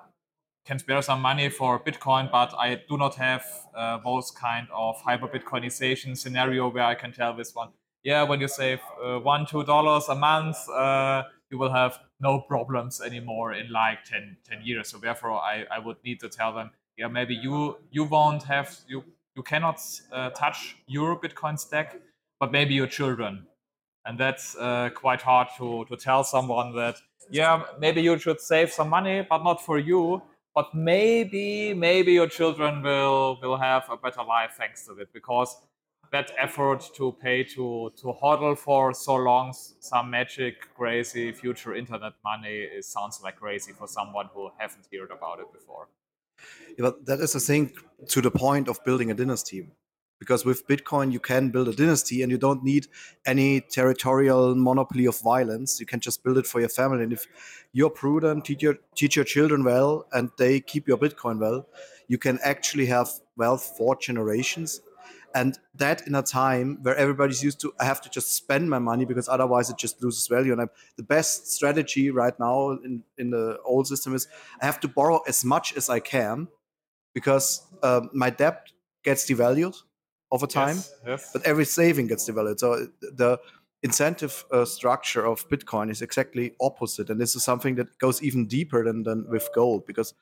can 0.65 0.79
spare 0.79 1.01
some 1.01 1.21
money 1.21 1.49
for 1.49 1.79
Bitcoin, 1.79 2.29
but 2.31 2.53
I 2.57 2.81
do 2.89 2.97
not 2.97 3.15
have 3.15 3.45
uh, 3.75 3.99
those 4.03 4.31
kind 4.31 4.67
of 4.73 4.99
hyper 5.01 5.27
Bitcoinization 5.27 6.17
scenario 6.17 6.69
where 6.69 6.83
I 6.83 6.95
can 6.95 7.11
tell 7.13 7.35
this 7.35 7.53
one, 7.53 7.69
yeah, 8.03 8.23
when 8.23 8.41
you 8.41 8.47
save 8.47 8.79
uh, 9.03 9.19
one 9.19 9.45
two 9.45 9.63
dollars 9.63 10.09
a 10.09 10.15
month, 10.15 10.57
uh, 10.69 11.23
you 11.51 11.57
will 11.57 11.71
have 11.71 11.99
no 12.19 12.39
problems 12.39 13.01
anymore 13.01 13.53
in 13.53 13.71
like 13.71 14.03
10, 14.05 14.37
10 14.49 14.61
years. 14.63 14.89
So 14.89 14.97
therefore, 14.97 15.33
I, 15.33 15.65
I 15.71 15.79
would 15.79 15.97
need 16.03 16.19
to 16.21 16.29
tell 16.29 16.53
them, 16.53 16.71
yeah, 16.97 17.07
maybe 17.07 17.35
you 17.35 17.77
you 17.91 18.03
won't 18.05 18.43
have 18.43 18.75
you 18.87 19.03
you 19.35 19.43
cannot 19.43 19.79
uh, 20.11 20.29
touch 20.31 20.77
your 20.87 21.19
Bitcoin 21.19 21.59
stack, 21.59 21.99
but 22.39 22.51
maybe 22.51 22.73
your 22.73 22.87
children, 22.87 23.45
and 24.05 24.19
that's 24.19 24.55
uh, 24.55 24.89
quite 24.95 25.21
hard 25.21 25.47
to 25.57 25.85
to 25.85 25.97
tell 25.97 26.23
someone 26.23 26.75
that 26.75 26.95
yeah 27.29 27.63
maybe 27.79 28.01
you 28.01 28.17
should 28.17 28.39
save 28.39 28.71
some 28.71 28.89
money, 28.89 29.25
but 29.29 29.43
not 29.43 29.63
for 29.63 29.77
you, 29.77 30.21
but 30.53 30.73
maybe 30.73 31.73
maybe 31.73 32.13
your 32.13 32.27
children 32.27 32.81
will 32.81 33.37
will 33.41 33.57
have 33.57 33.83
a 33.89 33.97
better 33.97 34.23
life 34.23 34.53
thanks 34.57 34.85
to 34.85 34.93
it 34.93 35.09
because 35.13 35.57
that 36.11 36.31
effort 36.37 36.81
to 36.95 37.11
pay 37.21 37.43
to 37.43 37.91
to 37.97 38.13
hodl 38.21 38.57
for 38.57 38.93
so 38.93 39.15
long 39.15 39.53
some 39.79 40.09
magic 40.09 40.53
crazy 40.75 41.31
future 41.31 41.75
internet 41.75 42.13
money 42.23 42.69
sounds 42.81 43.19
like 43.23 43.35
crazy 43.35 43.73
for 43.73 43.87
someone 43.87 44.29
who 44.33 44.49
haven't 44.57 44.87
heard 44.93 45.11
about 45.11 45.39
it 45.39 45.51
before 45.51 45.89
but 46.77 47.05
that 47.05 47.19
is 47.19 47.33
the 47.33 47.39
thing 47.39 47.71
to 48.09 48.21
the 48.21 48.31
point 48.31 48.67
of 48.67 48.83
building 48.83 49.11
a 49.11 49.13
dynasty. 49.13 49.67
Because 50.17 50.45
with 50.45 50.65
Bitcoin, 50.67 51.11
you 51.11 51.19
can 51.19 51.49
build 51.49 51.67
a 51.67 51.73
dynasty 51.73 52.21
and 52.21 52.31
you 52.31 52.37
don't 52.37 52.63
need 52.63 52.87
any 53.25 53.59
territorial 53.59 54.55
monopoly 54.55 55.05
of 55.05 55.19
violence. 55.19 55.79
You 55.79 55.85
can 55.85 55.99
just 55.99 56.23
build 56.23 56.37
it 56.37 56.47
for 56.47 56.61
your 56.61 56.69
family. 56.69 57.03
And 57.03 57.11
if 57.11 57.27
you're 57.73 57.89
prudent, 57.89 58.45
teach 58.45 58.63
your, 58.63 58.77
teach 58.95 59.17
your 59.17 59.25
children 59.25 59.63
well, 59.65 60.07
and 60.13 60.31
they 60.37 60.61
keep 60.61 60.87
your 60.87 60.97
Bitcoin 60.97 61.39
well, 61.39 61.67
you 62.07 62.17
can 62.17 62.39
actually 62.43 62.85
have 62.85 63.09
wealth 63.35 63.73
for 63.77 63.97
generations 63.97 64.81
and 65.35 65.59
that 65.75 66.07
in 66.07 66.15
a 66.15 66.23
time 66.23 66.79
where 66.81 66.95
everybody's 66.95 67.43
used 67.43 67.59
to 67.59 67.71
i 67.79 67.85
have 67.85 68.01
to 68.01 68.09
just 68.09 68.33
spend 68.33 68.69
my 68.69 68.79
money 68.79 69.05
because 69.05 69.27
otherwise 69.29 69.69
it 69.69 69.77
just 69.77 70.01
loses 70.01 70.27
value. 70.27 70.51
And 70.53 70.61
I'm, 70.61 70.69
the 70.95 71.03
best 71.03 71.51
strategy 71.53 72.09
right 72.09 72.39
now 72.39 72.71
in, 72.71 73.03
in 73.17 73.29
the 73.29 73.59
old 73.63 73.87
system 73.87 74.15
is 74.15 74.27
i 74.61 74.65
have 74.65 74.79
to 74.79 74.87
borrow 74.87 75.19
as 75.27 75.45
much 75.45 75.75
as 75.77 75.89
i 75.89 75.99
can 75.99 76.47
because 77.13 77.61
um, 77.83 78.09
my 78.13 78.29
debt 78.29 78.71
gets 79.03 79.29
devalued 79.29 79.75
over 80.31 80.47
time 80.47 80.77
yes, 80.77 80.93
yes. 81.05 81.29
but 81.33 81.43
every 81.45 81.65
saving 81.65 82.07
gets 82.07 82.27
devalued. 82.29 82.59
So 82.59 82.87
the 83.01 83.39
incentive 83.83 84.45
uh, 84.51 84.65
structure 84.65 85.25
of 85.25 85.47
bitcoin 85.49 85.91
is 85.91 86.01
exactly 86.01 86.53
opposite. 86.59 87.09
And 87.09 87.21
this 87.21 87.35
is 87.35 87.43
something 87.43 87.75
that 87.75 87.97
goes 87.99 88.23
even 88.23 88.47
deeper 88.47 88.83
than, 88.83 89.03
than 89.03 89.27
with 89.29 89.47
gold 89.53 89.85
because 89.85 90.13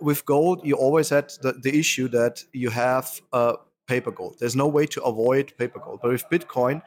with 0.00 0.24
gold 0.26 0.60
you 0.64 0.74
always 0.74 1.08
had 1.08 1.32
the, 1.42 1.52
the 1.52 1.78
issue 1.78 2.08
that 2.08 2.44
you 2.52 2.70
have 2.70 3.20
uh, 3.32 3.54
paper 3.86 4.10
gold. 4.10 4.36
There's 4.38 4.56
no 4.56 4.66
way 4.66 4.86
to 4.86 5.02
avoid 5.02 5.52
paper 5.58 5.78
gold. 5.78 6.00
But 6.02 6.12
with 6.12 6.24
Bitcoin, 6.30 6.82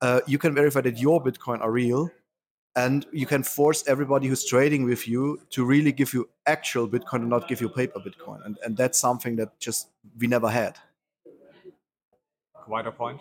uh, 0.00 0.20
you 0.26 0.38
can 0.38 0.54
verify 0.54 0.80
that 0.82 0.98
your 0.98 1.22
Bitcoin 1.22 1.60
are 1.60 1.70
real, 1.70 2.10
and 2.76 3.06
you 3.12 3.26
can 3.26 3.42
force 3.42 3.84
everybody 3.86 4.28
who's 4.28 4.44
trading 4.44 4.84
with 4.84 5.08
you 5.08 5.40
to 5.50 5.64
really 5.64 5.92
give 5.92 6.14
you 6.14 6.28
actual 6.46 6.88
Bitcoin 6.88 7.20
and 7.20 7.28
not 7.28 7.48
give 7.48 7.60
you 7.60 7.68
paper 7.68 8.00
Bitcoin. 8.00 8.44
And 8.44 8.58
and 8.64 8.76
that's 8.76 8.98
something 8.98 9.36
that 9.36 9.58
just 9.58 9.88
we 10.18 10.26
never 10.26 10.48
had. 10.48 10.76
Quite 12.54 12.86
a 12.86 12.92
point. 12.92 13.20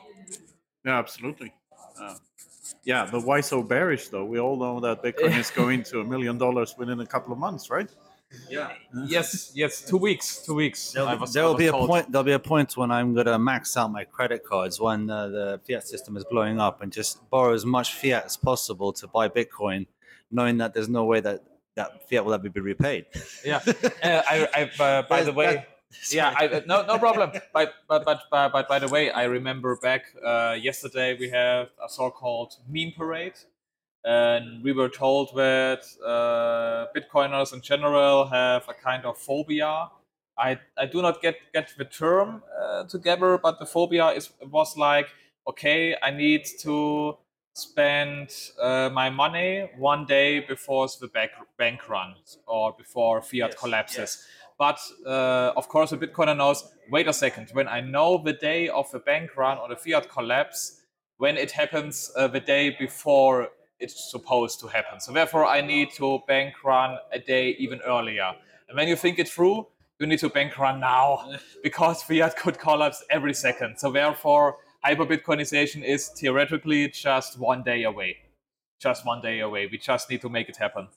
Yeah, 0.86 1.00
absolutely. 1.00 1.54
Uh, 2.00 2.16
yeah, 2.84 3.08
but 3.12 3.26
why 3.26 3.42
so 3.42 3.64
bearish 3.64 4.10
though? 4.10 4.26
We 4.26 4.40
all 4.40 4.58
know 4.58 4.80
that 4.82 5.02
Bitcoin 5.04 5.38
is 5.38 5.50
going 5.62 5.84
to 5.84 6.02
a 6.02 6.04
million 6.04 6.38
dollars 6.38 6.76
within 6.78 7.00
a 7.00 7.06
couple 7.06 7.34
of 7.34 7.40
months, 7.40 7.70
right? 7.70 7.90
Yeah. 8.50 8.74
yes. 9.06 9.52
Yes. 9.56 9.82
Two 9.82 9.98
weeks. 9.98 10.46
Two 10.46 10.56
weeks. 10.56 10.92
There'll, 10.92 11.18
was, 11.18 11.34
be 11.56 11.68
a 11.68 11.72
point. 11.72 12.12
There'll 12.12 12.24
be 12.24 12.34
a 12.34 12.40
point 12.40 12.76
when 12.76 12.92
I'm 12.92 13.14
gonna 13.14 13.40
max 13.40 13.78
out 13.78 13.92
my 13.92 14.04
credit 14.04 14.44
cards 14.44 14.80
when 14.80 15.10
uh, 15.10 15.28
the 15.28 15.62
fiat 15.68 15.88
system 15.88 16.18
is 16.18 16.26
blowing 16.26 16.60
up 16.60 16.82
and 16.82 16.92
just 16.92 17.30
borrow 17.30 17.54
as 17.54 17.66
much 17.66 17.94
fiat 17.94 18.26
as 18.26 18.38
possible 18.38 18.92
to 18.94 19.08
buy 19.08 19.30
Bitcoin, 19.30 19.88
knowing 20.32 20.58
that 20.58 20.74
there's 20.74 20.90
no 20.90 21.06
way 21.06 21.22
that 21.22 21.44
that 21.76 22.10
fiat 22.10 22.26
will 22.26 22.34
ever 22.34 22.50
be 22.50 22.60
repaid. 22.60 23.06
Yeah. 23.46 23.62
uh, 23.68 23.70
I, 24.04 24.70
I 24.80 24.84
uh, 24.84 25.02
by 25.04 25.24
the 25.24 25.34
way. 25.34 25.66
yeah, 26.12 26.34
I, 26.38 26.48
uh, 26.48 26.62
no, 26.66 26.86
no 26.86 27.00
problem. 27.00 27.32
but, 27.54 27.74
but, 27.88 28.04
but, 28.04 28.24
but, 28.30 28.52
but 28.52 28.68
by 28.68 28.80
the 28.80 28.90
way, 28.90 29.10
I 29.10 29.24
remember 29.24 29.78
back 29.78 30.06
uh, 30.24 30.58
yesterday 30.60 31.16
we 31.18 31.30
had 31.30 31.70
a 31.82 31.88
so-called 31.88 32.56
meme 32.68 32.92
parade 32.98 33.36
and 34.08 34.64
we 34.64 34.72
were 34.72 34.88
told 34.88 35.36
that 35.36 35.82
uh, 36.06 36.86
Bitcoiners 36.96 37.54
in 37.54 37.62
general 37.62 38.26
have 38.28 38.64
a 38.70 38.74
kind 38.74 39.04
of 39.04 39.18
phobia. 39.18 39.90
I, 40.38 40.60
I 40.78 40.86
do 40.86 41.02
not 41.02 41.22
get, 41.22 41.36
get 41.54 41.74
the 41.78 41.84
term 41.84 42.42
uh, 42.58 42.86
together, 42.86 43.38
but 43.38 43.60
the 43.60 43.66
phobia 43.66 44.08
is 44.12 44.30
was 44.50 44.78
like, 44.78 45.10
okay, 45.46 45.96
I 46.02 46.12
need 46.12 46.46
to 46.62 47.18
spend 47.54 48.30
uh, 48.62 48.90
my 48.94 49.10
money 49.10 49.70
one 49.78 50.06
day 50.06 50.40
before 50.40 50.88
the 51.02 51.08
bank, 51.08 51.32
bank 51.58 51.90
runs 51.90 52.38
or 52.48 52.74
before 52.78 53.22
fiat 53.22 53.52
yes, 53.52 53.56
collapses. 53.56 53.98
Yes. 53.98 54.28
But 54.58 54.80
uh, 55.06 55.52
of 55.58 55.68
course, 55.68 55.92
a 55.92 55.98
Bitcoiner 55.98 56.38
knows, 56.38 56.64
wait 56.90 57.08
a 57.10 57.14
second, 57.14 57.50
when 57.52 57.68
I 57.68 57.82
know 57.82 58.22
the 58.24 58.34
day 58.34 58.70
of 58.70 58.90
the 58.92 59.00
bank 59.00 59.36
run 59.36 59.58
or 59.58 59.68
the 59.68 59.76
fiat 59.76 60.10
collapse, 60.10 60.82
when 61.18 61.36
it 61.36 61.52
happens 61.52 62.12
uh, 62.16 62.28
the 62.28 62.40
day 62.40 62.76
before 62.80 63.50
it's 63.80 64.12
supposed 64.12 64.60
to 64.62 64.68
happen. 64.68 65.00
So 65.00 65.12
therefore, 65.12 65.46
I 65.46 65.62
need 65.62 65.92
to 65.94 66.20
bank 66.28 66.64
run 66.64 66.98
a 67.12 67.20
day 67.20 67.56
even 67.60 67.80
earlier. 67.82 68.34
And 68.68 68.78
when 68.78 68.88
you 68.88 68.96
think 68.96 69.20
it 69.20 69.28
through, 69.28 69.68
you 70.00 70.08
need 70.08 70.20
to 70.20 70.30
bank 70.30 70.58
run 70.58 70.80
now 70.80 71.34
because 71.64 72.04
fiat 72.04 72.38
could 72.38 72.60
collapse 72.60 73.04
every 73.10 73.34
second. 73.34 73.78
So 73.78 73.92
therefore, 73.92 74.58
hyperbitcoinization 74.86 75.84
is 75.84 76.10
theoretically 76.10 76.90
just 76.90 77.40
one 77.40 77.64
day 77.64 77.84
away. 77.84 78.18
Just 78.80 79.06
one 79.06 79.22
day 79.22 79.40
away. 79.40 79.68
We 79.72 79.78
just 79.78 80.10
need 80.10 80.22
to 80.22 80.30
make 80.30 80.50
it 80.50 80.58
happen. 80.58 80.88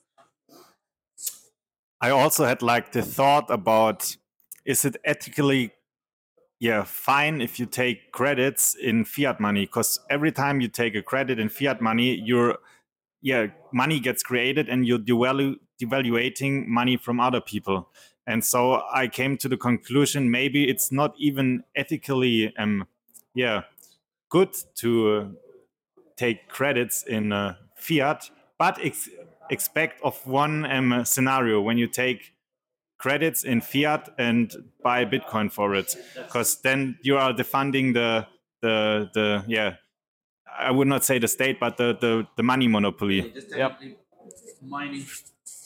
I 1.99 2.09
also 2.09 2.45
had 2.45 2.61
like 2.61 2.91
the 2.91 3.03
thought 3.03 3.49
about 3.49 4.15
is 4.65 4.85
it 4.85 4.97
ethically 5.03 5.71
yeah 6.59 6.83
fine 6.83 7.41
if 7.41 7.59
you 7.59 7.65
take 7.65 8.11
credits 8.11 8.75
in 8.75 9.03
fiat 9.03 9.39
money 9.39 9.65
because 9.65 9.99
every 10.09 10.31
time 10.31 10.61
you 10.61 10.67
take 10.67 10.95
a 10.95 11.01
credit 11.01 11.39
in 11.39 11.49
fiat 11.49 11.81
money 11.81 12.15
your 12.15 12.57
yeah 13.21 13.47
money 13.71 13.99
gets 13.99 14.23
created 14.23 14.69
and 14.69 14.85
you're 14.85 14.99
devalu- 14.99 15.57
devaluating 15.81 16.65
money 16.67 16.97
from 16.97 17.19
other 17.19 17.41
people 17.41 17.89
and 18.27 18.43
so 18.43 18.81
i 18.93 19.07
came 19.07 19.37
to 19.37 19.49
the 19.49 19.57
conclusion 19.57 20.29
maybe 20.29 20.69
it's 20.69 20.91
not 20.91 21.13
even 21.17 21.63
ethically 21.75 22.53
um 22.57 22.85
yeah 23.33 23.61
good 24.29 24.55
to 24.75 25.09
uh, 25.09 25.27
take 26.15 26.47
credits 26.47 27.03
in 27.03 27.31
uh, 27.31 27.55
fiat 27.75 28.29
but 28.57 28.77
ex- 28.83 29.09
expect 29.49 30.01
of 30.03 30.25
one 30.25 30.65
um, 30.65 31.03
scenario 31.03 31.61
when 31.61 31.77
you 31.77 31.87
take 31.87 32.33
credits 33.01 33.43
in 33.43 33.59
fiat 33.59 34.09
and 34.19 34.55
buy 34.83 35.03
Bitcoin 35.03 35.51
for 35.51 35.73
it, 35.73 35.95
because 36.15 36.61
then 36.61 36.97
you 37.01 37.17
are 37.17 37.33
defunding 37.33 37.93
the 37.93 38.27
the 38.61 39.09
the 39.13 39.43
yeah. 39.47 39.75
I 40.57 40.71
would 40.71 40.87
not 40.87 41.03
say 41.03 41.19
the 41.19 41.27
state, 41.27 41.59
but 41.59 41.77
the 41.77 41.97
the, 41.99 42.27
the 42.35 42.43
money 42.43 42.67
monopoly. 42.67 43.33
Yep. 43.55 43.81
Mining. 44.61 45.05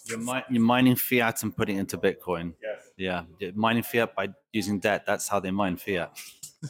You're, 0.06 0.20
mi- 0.20 0.44
you're 0.52 0.62
mining 0.62 0.96
fiat 0.96 1.42
and 1.42 1.56
putting 1.56 1.78
it 1.78 1.80
into 1.80 1.98
Bitcoin. 1.98 2.54
Yes. 2.62 2.80
Yeah, 2.96 3.24
you're 3.40 3.54
mining 3.54 3.82
fiat 3.84 4.16
by 4.16 4.30
using 4.54 4.80
debt. 4.80 5.04
That's 5.06 5.28
how 5.28 5.40
they 5.40 5.52
mine 5.52 5.78
fiat. 5.78 6.18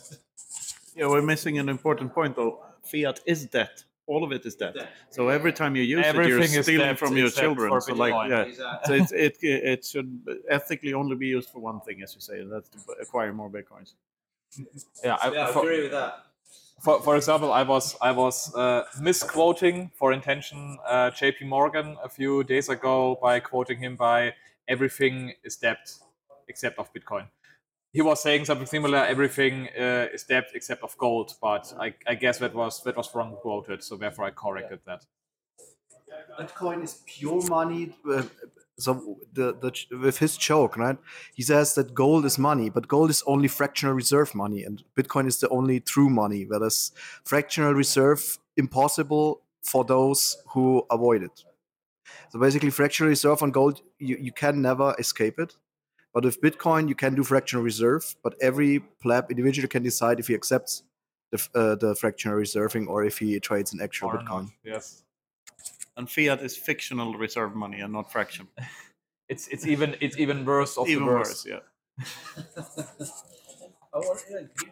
Yeah, 0.97 1.07
we're 1.07 1.21
missing 1.21 1.59
an 1.59 1.67
important 1.67 2.13
point 2.13 2.37
though. 2.37 2.63
Fiat 2.83 3.19
is 3.25 3.45
debt. 3.47 3.83
All 4.07 4.23
of 4.23 4.31
it 4.31 4.45
is 4.45 4.55
debt. 4.55 4.75
So 5.09 5.27
every 5.27 5.51
time 5.51 5.75
you 5.75 5.81
use 5.83 6.05
Everything 6.05 6.43
it, 6.43 6.51
you're 6.51 6.59
is 6.59 6.65
stealing 6.65 6.87
debt 6.87 6.97
from 6.99 7.17
your 7.17 7.29
children. 7.29 7.81
So 7.81 7.93
like, 7.95 8.13
Bitcoin. 8.13 8.57
yeah. 8.57 8.77
So 8.85 8.93
it's, 8.93 9.11
it 9.11 9.37
it 9.41 9.85
should 9.85 10.21
ethically 10.49 10.93
only 10.93 11.17
be 11.17 11.27
used 11.27 11.49
for 11.49 11.59
one 11.59 11.81
thing, 11.81 12.01
as 12.01 12.15
you 12.15 12.21
say, 12.21 12.39
and 12.39 12.49
that's 12.51 12.69
to 12.69 12.77
acquire 13.01 13.33
more 13.33 13.49
bitcoins. 13.49 13.95
Yeah, 15.03 15.17
I, 15.21 15.51
for, 15.51 15.65
with 15.65 15.91
that. 15.91 16.24
For, 16.81 17.01
for 17.01 17.15
example, 17.15 17.51
I 17.51 17.63
was 17.63 17.95
I 18.01 18.11
was 18.11 18.53
uh, 18.55 18.83
misquoting 18.99 19.91
for 19.95 20.13
intention 20.13 20.77
uh, 20.87 21.09
J.P. 21.11 21.45
Morgan 21.45 21.97
a 22.03 22.09
few 22.09 22.43
days 22.43 22.69
ago 22.69 23.17
by 23.21 23.39
quoting 23.39 23.79
him 23.79 23.95
by 23.95 24.33
everything 24.67 25.33
is 25.43 25.55
debt 25.55 25.93
except 26.47 26.77
of 26.79 26.93
Bitcoin. 26.93 27.27
He 27.91 28.01
was 28.01 28.21
saying 28.21 28.45
something 28.45 28.67
similar. 28.67 28.97
Everything 28.97 29.69
uh, 29.79 30.07
is 30.13 30.23
debt 30.23 30.47
except 30.53 30.83
of 30.83 30.97
gold, 30.97 31.33
but 31.41 31.73
I, 31.79 31.93
I 32.05 32.15
guess 32.15 32.39
that 32.39 32.53
was 32.53 32.83
that 32.83 32.97
was 32.97 33.13
wrong 33.15 33.37
quoted, 33.41 33.83
so 33.83 33.95
therefore 33.95 34.25
I 34.25 34.31
corrected 34.31 34.79
that. 34.85 35.05
Bitcoin 36.39 36.83
is 36.83 37.01
pure 37.05 37.41
money. 37.47 37.95
So 38.77 39.19
the, 39.31 39.53
the 39.53 39.97
with 39.97 40.17
his 40.17 40.37
joke, 40.37 40.75
right? 40.75 40.97
He 41.33 41.43
says 41.43 41.75
that 41.75 41.93
gold 41.93 42.25
is 42.25 42.37
money, 42.37 42.69
but 42.69 42.87
gold 42.87 43.09
is 43.09 43.23
only 43.25 43.47
fractional 43.47 43.95
reserve 43.95 44.35
money, 44.35 44.63
and 44.63 44.83
Bitcoin 44.97 45.27
is 45.27 45.39
the 45.39 45.49
only 45.49 45.79
true 45.79 46.09
money. 46.09 46.45
Whereas 46.45 46.91
fractional 47.23 47.73
reserve 47.73 48.37
impossible 48.57 49.41
for 49.63 49.85
those 49.85 50.37
who 50.49 50.85
avoid 50.91 51.23
it. 51.23 51.43
So 52.31 52.39
basically, 52.39 52.69
fractional 52.69 53.09
reserve 53.09 53.41
on 53.41 53.51
gold, 53.51 53.81
you, 53.97 54.17
you 54.19 54.31
can 54.31 54.61
never 54.61 54.93
escape 54.99 55.39
it. 55.39 55.55
But 56.13 56.23
with 56.23 56.41
Bitcoin, 56.41 56.87
you 56.89 56.95
can 56.95 57.15
do 57.15 57.23
fractional 57.23 57.63
reserve, 57.63 58.15
but 58.23 58.35
every 58.41 58.79
pleb 59.01 59.29
individual 59.29 59.67
can 59.67 59.83
decide 59.83 60.19
if 60.19 60.27
he 60.27 60.33
accepts 60.33 60.83
the, 61.31 61.47
uh, 61.55 61.75
the 61.75 61.95
fractional 61.95 62.37
reserving 62.37 62.87
or 62.87 63.03
if 63.03 63.17
he 63.17 63.39
trades 63.39 63.73
in 63.73 63.81
actual 63.81 64.09
Bitcoin. 64.09 64.49
Yes. 64.63 65.03
And 65.97 66.09
fiat 66.09 66.41
is 66.41 66.57
fictional 66.57 67.13
reserve 67.13 67.55
money 67.55 67.79
and 67.81 67.93
not 67.93 68.11
fraction. 68.11 68.47
It's 69.27 69.47
it's 69.47 69.65
even 69.65 69.95
it's 70.01 70.19
even 70.19 70.45
worse 70.45 70.77
of 70.77 70.87
Even 70.87 71.07
the 71.07 71.11
worst. 71.13 71.47
worse, 71.47 71.61
yeah. 71.97 73.05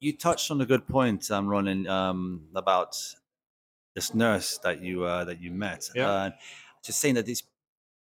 You 0.00 0.16
touched 0.16 0.50
on 0.50 0.60
a 0.60 0.66
good 0.66 0.86
point, 0.88 1.30
um, 1.30 1.46
Ronin, 1.46 1.86
um, 1.86 2.48
about 2.54 2.96
this 3.94 4.12
nurse 4.12 4.58
that 4.58 4.82
you 4.82 5.04
uh, 5.04 5.24
that 5.24 5.40
you 5.40 5.52
met. 5.52 5.88
Yeah. 5.94 6.10
Uh, 6.10 6.30
just 6.84 6.98
saying 7.00 7.14
that 7.14 7.26
these 7.26 7.44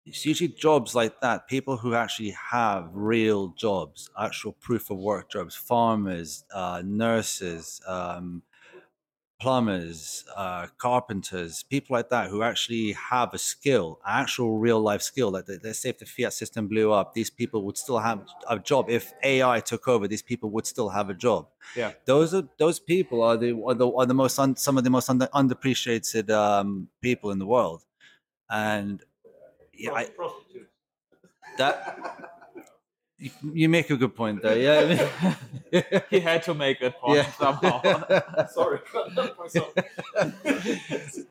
it's 0.07 0.25
usually 0.25 0.49
jobs 0.49 0.95
like 0.95 1.21
that, 1.21 1.49
people 1.49 1.77
who 1.77 1.95
actually 1.95 2.31
have 2.31 2.89
real 2.93 3.49
jobs, 3.49 4.09
actual 4.19 4.53
proof 4.53 4.91
of 4.91 4.99
work 4.99 5.31
jobs, 5.31 5.57
farmers, 5.57 6.45
uh, 6.55 6.81
nurses, 6.85 7.81
um, 7.89 8.43
plumbers, 9.39 10.25
uh, 10.35 10.67
carpenters, 10.79 11.63
people 11.65 11.95
like 11.95 12.09
that 12.09 12.31
who 12.31 12.43
actually 12.43 12.93
have 12.93 13.35
a 13.35 13.39
skill, 13.39 14.01
actual 14.07 14.59
real 14.59 14.81
life 14.81 15.03
skill. 15.03 15.31
Like 15.31 15.45
let's 15.63 15.81
say 15.81 15.91
if 15.91 15.99
the 15.99 16.07
fiat 16.07 16.33
system 16.33 16.69
blew 16.69 16.93
up, 16.93 17.13
these 17.15 17.29
people 17.29 17.63
would 17.65 17.77
still 17.77 17.99
have 17.99 18.25
a 18.49 18.59
job. 18.59 18.89
If 18.89 19.13
AI 19.23 19.61
took 19.61 19.89
over, 19.89 20.09
these 20.09 20.23
people 20.23 20.51
would 20.51 20.67
still 20.67 20.89
have 20.89 21.11
a 21.11 21.15
job. 21.15 21.49
Yeah. 21.77 21.93
Those 22.07 22.33
are 22.35 22.49
those 22.59 22.79
people 22.81 23.23
are 23.23 23.37
the 23.37 23.53
are 23.67 23.75
the, 23.75 23.89
are 23.91 24.07
the 24.07 24.15
most 24.15 24.39
un, 24.39 24.57
some 24.57 24.79
of 24.79 24.85
the 24.85 24.91
most 24.91 25.11
under, 25.11 25.27
underappreciated 25.29 26.31
um, 26.31 26.89
people 27.03 27.31
in 27.31 27.39
the 27.39 27.47
world, 27.47 27.85
and 28.49 29.03
yeah, 29.75 29.93
I, 29.93 30.09
that. 31.59 32.33
You, 33.19 33.31
you 33.53 33.69
make 33.69 33.89
a 33.91 33.97
good 33.97 34.15
point 34.15 34.43
there. 34.43 34.59
Yeah. 34.59 35.35
He 36.11 36.21
had 36.21 36.43
to 36.45 36.55
make 36.55 36.81
that 36.81 37.01
point 37.01 37.17
Yeah. 37.19 37.33
somehow. 37.33 37.81
Sorry. 38.53 38.81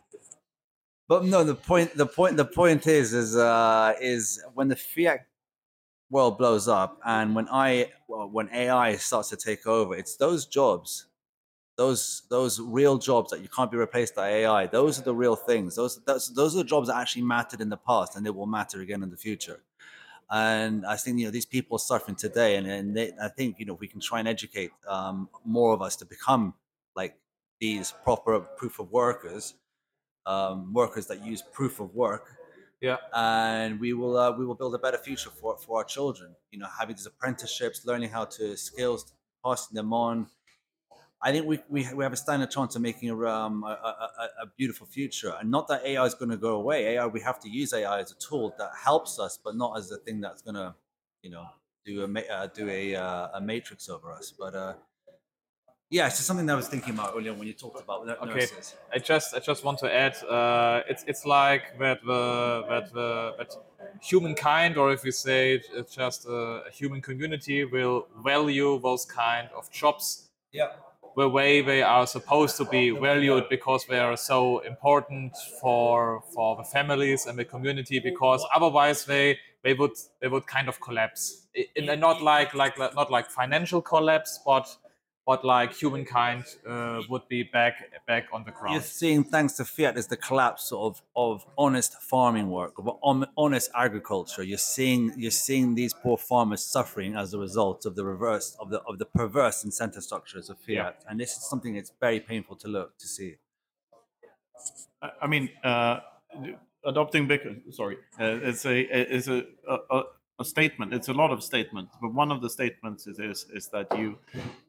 But 1.07 1.25
no, 1.25 1.43
the 1.43 1.53
point, 1.55 1.95
the 1.95 2.07
point, 2.07 2.35
the 2.35 2.45
point 2.45 2.87
is, 2.87 3.13
is, 3.13 3.35
uh, 3.35 3.93
is 4.01 4.43
when 4.55 4.69
the 4.69 4.75
fiat 4.75 5.27
world 6.09 6.37
blows 6.39 6.67
up, 6.67 6.99
and 7.05 7.35
when 7.35 7.47
I, 7.51 7.91
well, 8.07 8.27
when 8.27 8.49
AI 8.51 8.95
starts 8.95 9.29
to 9.29 9.37
take 9.37 9.67
over, 9.67 9.95
it's 9.95 10.15
those 10.15 10.47
jobs, 10.47 11.05
those 11.77 12.23
those 12.29 12.59
real 12.59 12.97
jobs 12.97 13.29
that 13.31 13.41
you 13.41 13.49
can't 13.49 13.69
be 13.69 13.77
replaced 13.77 14.15
by 14.15 14.29
AI. 14.29 14.65
Those 14.67 14.97
are 14.99 15.03
the 15.03 15.13
real 15.13 15.35
things. 15.35 15.75
Those 15.75 16.03
those, 16.05 16.33
those 16.33 16.55
are 16.55 16.59
the 16.59 16.63
jobs 16.63 16.87
that 16.87 16.95
actually 16.97 17.23
mattered 17.23 17.61
in 17.61 17.69
the 17.69 17.77
past, 17.77 18.15
and 18.15 18.25
they 18.25 18.31
will 18.31 18.47
matter 18.47 18.81
again 18.81 19.03
in 19.03 19.11
the 19.11 19.17
future. 19.17 19.61
And 20.29 20.85
I 20.85 20.95
think 20.97 21.19
you 21.19 21.25
know 21.25 21.31
these 21.31 21.45
people 21.45 21.75
are 21.75 21.79
suffering 21.79 22.15
today, 22.15 22.55
and, 22.57 22.67
and 22.67 22.95
they, 22.97 23.13
I 23.21 23.29
think 23.29 23.59
you 23.59 23.65
know 23.65 23.75
we 23.75 23.87
can 23.87 23.99
try 23.99 24.19
and 24.19 24.27
educate 24.27 24.71
um, 24.87 25.29
more 25.45 25.73
of 25.73 25.81
us 25.81 25.95
to 25.97 26.05
become 26.05 26.55
like 26.95 27.17
these 27.59 27.91
proper 27.91 28.39
proof 28.39 28.79
of 28.79 28.91
workers, 28.91 29.53
um, 30.25 30.73
workers 30.73 31.07
that 31.07 31.23
use 31.23 31.41
proof 31.41 31.79
of 31.79 31.95
work, 31.95 32.37
Yeah. 32.81 32.97
and 33.13 33.79
we 33.79 33.93
will 33.93 34.17
uh, 34.17 34.31
we 34.31 34.45
will 34.45 34.55
build 34.55 34.75
a 34.75 34.79
better 34.79 34.97
future 34.97 35.29
for 35.29 35.57
for 35.57 35.77
our 35.79 35.83
children. 35.85 36.35
You 36.51 36.59
know, 36.59 36.67
having 36.79 36.95
these 36.95 37.05
apprenticeships, 37.05 37.85
learning 37.85 38.09
how 38.09 38.25
to 38.25 38.57
skills, 38.57 39.13
passing 39.43 39.75
them 39.75 39.93
on. 39.93 40.29
I 41.21 41.31
think 41.31 41.45
we, 41.47 41.59
we, 41.69 41.91
we 41.93 42.03
have 42.03 42.13
a 42.13 42.17
standard 42.17 42.51
chance 42.51 42.75
of 42.75 42.81
making 42.81 43.09
a, 43.09 43.17
um, 43.27 43.63
a, 43.63 43.67
a, 43.67 44.29
a- 44.43 44.45
beautiful 44.57 44.85
future. 44.85 45.33
And 45.39 45.49
not 45.49 45.67
that 45.69 45.83
AI 45.85 46.05
is 46.05 46.13
going 46.13 46.29
to 46.29 46.37
go 46.37 46.55
away. 46.55 46.95
AI, 46.97 47.07
we 47.07 47.19
have 47.21 47.39
to 47.39 47.49
use 47.49 47.73
AI 47.73 47.99
as 48.01 48.11
a 48.11 48.15
tool 48.15 48.53
that 48.59 48.71
helps 48.77 49.17
us, 49.19 49.39
but 49.43 49.55
not 49.55 49.77
as 49.77 49.91
a 49.91 49.97
thing 49.97 50.21
that's 50.21 50.41
going 50.41 50.55
to, 50.55 50.75
you 51.23 51.31
know, 51.31 51.45
do 51.85 52.03
a 52.03 52.21
uh, 52.31 52.47
do 52.47 52.69
a, 52.69 52.95
uh, 52.95 53.29
a 53.35 53.41
matrix 53.41 53.89
over 53.89 54.11
us. 54.11 54.31
But 54.37 54.53
uh, 54.55 54.73
yeah, 55.89 56.07
it's 56.07 56.15
just 56.15 56.27
something 56.27 56.45
that 56.47 56.53
I 56.53 56.55
was 56.55 56.67
thinking 56.67 56.93
about 56.95 57.13
earlier 57.15 57.33
when 57.33 57.47
you 57.47 57.53
talked 57.53 57.79
about 57.81 58.05
nur- 58.05 58.17
Okay. 58.23 58.47
I 58.93 58.97
just 58.99 59.35
I 59.35 59.39
just 59.39 59.63
want 59.63 59.77
to 59.79 59.93
add 59.93 60.15
uh, 60.23 60.81
it's 60.89 61.03
it's 61.07 61.25
like 61.25 61.77
that 61.79 62.03
the 62.03 62.63
that 62.69 62.91
the 62.93 63.33
that 63.37 63.55
humankind 64.01 64.77
or 64.77 64.91
if 64.91 65.03
we 65.03 65.11
say 65.11 65.55
it, 65.55 65.65
it's 65.73 65.95
just 65.95 66.25
a, 66.25 66.63
a 66.67 66.71
human 66.71 67.01
community 67.01 67.65
will 67.65 68.07
value 68.23 68.79
those 68.81 69.05
kind 69.05 69.49
of 69.55 69.71
jobs 69.71 70.29
Yeah. 70.51 70.71
The 71.17 71.29
way 71.29 71.61
they 71.61 71.81
are 71.81 72.05
supposed 72.05 72.57
to 72.57 72.65
be 72.65 72.89
valued 72.89 73.45
because 73.49 73.85
they 73.85 73.99
are 73.99 74.17
so 74.17 74.59
important 74.59 75.33
for 75.61 76.23
for 76.33 76.55
the 76.57 76.63
families 76.63 77.25
and 77.25 77.37
the 77.37 77.45
community 77.45 77.99
because 77.99 78.45
otherwise 78.55 79.05
they 79.05 79.37
they 79.63 79.73
would 79.73 79.91
they 80.21 80.27
would 80.27 80.45
kind 80.47 80.67
of 80.67 80.79
collapse. 80.81 81.47
And 81.77 81.99
not 82.01 82.21
like 82.21 82.53
like- 82.53 82.77
not 82.77 83.09
like 83.11 83.29
financial 83.29 83.81
collapse 83.81 84.39
but 84.45 84.67
but 85.25 85.43
like 85.43 85.73
humankind 85.73 86.43
uh, 86.67 87.01
would 87.09 87.27
be 87.27 87.41
back 87.43 87.75
back 88.07 88.25
on 88.31 88.43
the 88.43 88.51
ground. 88.51 88.73
You're 88.73 88.83
seeing, 88.83 89.23
thanks 89.23 89.53
to 89.53 89.65
fiat, 89.65 89.97
is 89.97 90.07
the 90.07 90.17
collapse 90.17 90.71
of, 90.71 91.01
of 91.15 91.45
honest 91.57 91.93
farming 92.01 92.49
work, 92.51 92.73
of 92.77 92.87
honest 93.35 93.71
agriculture. 93.75 94.43
You're 94.43 94.57
seeing 94.57 95.13
you're 95.17 95.31
seeing 95.31 95.75
these 95.75 95.93
poor 95.93 96.17
farmers 96.17 96.63
suffering 96.63 97.15
as 97.15 97.33
a 97.33 97.39
result 97.39 97.85
of 97.85 97.95
the 97.95 98.05
reverse 98.05 98.55
of 98.59 98.69
the 98.69 98.81
of 98.89 98.99
the 98.99 99.05
perverse 99.05 99.63
incentive 99.63 100.03
structures 100.03 100.49
of 100.49 100.57
fiat, 100.59 100.97
Yeah. 101.01 101.09
and 101.09 101.19
this 101.19 101.31
is 101.37 101.49
something 101.49 101.73
that's 101.75 101.91
very 101.99 102.19
painful 102.19 102.55
to 102.57 102.67
look 102.67 102.97
to 102.99 103.07
see. 103.07 103.35
I 105.01 105.09
I 105.23 105.27
mean, 105.27 105.49
uh, 105.63 105.99
adopting 106.85 107.27
Bitcoin. 107.27 107.73
Sorry, 107.73 107.97
uh, 108.19 108.39
it's 108.49 108.65
a 108.65 108.79
it's 109.13 109.27
a, 109.27 109.45
a 109.67 109.75
a 109.97 110.03
a 110.39 110.45
statement. 110.45 110.93
It's 110.93 111.07
a 111.07 111.13
lot 111.13 111.31
of 111.31 111.43
statements, 111.43 111.95
but 112.01 112.13
one 112.13 112.31
of 112.31 112.41
the 112.41 112.49
statements 112.49 113.07
is 113.07 113.19
is, 113.19 113.45
is 113.53 113.67
that 113.69 113.87
you 113.97 114.17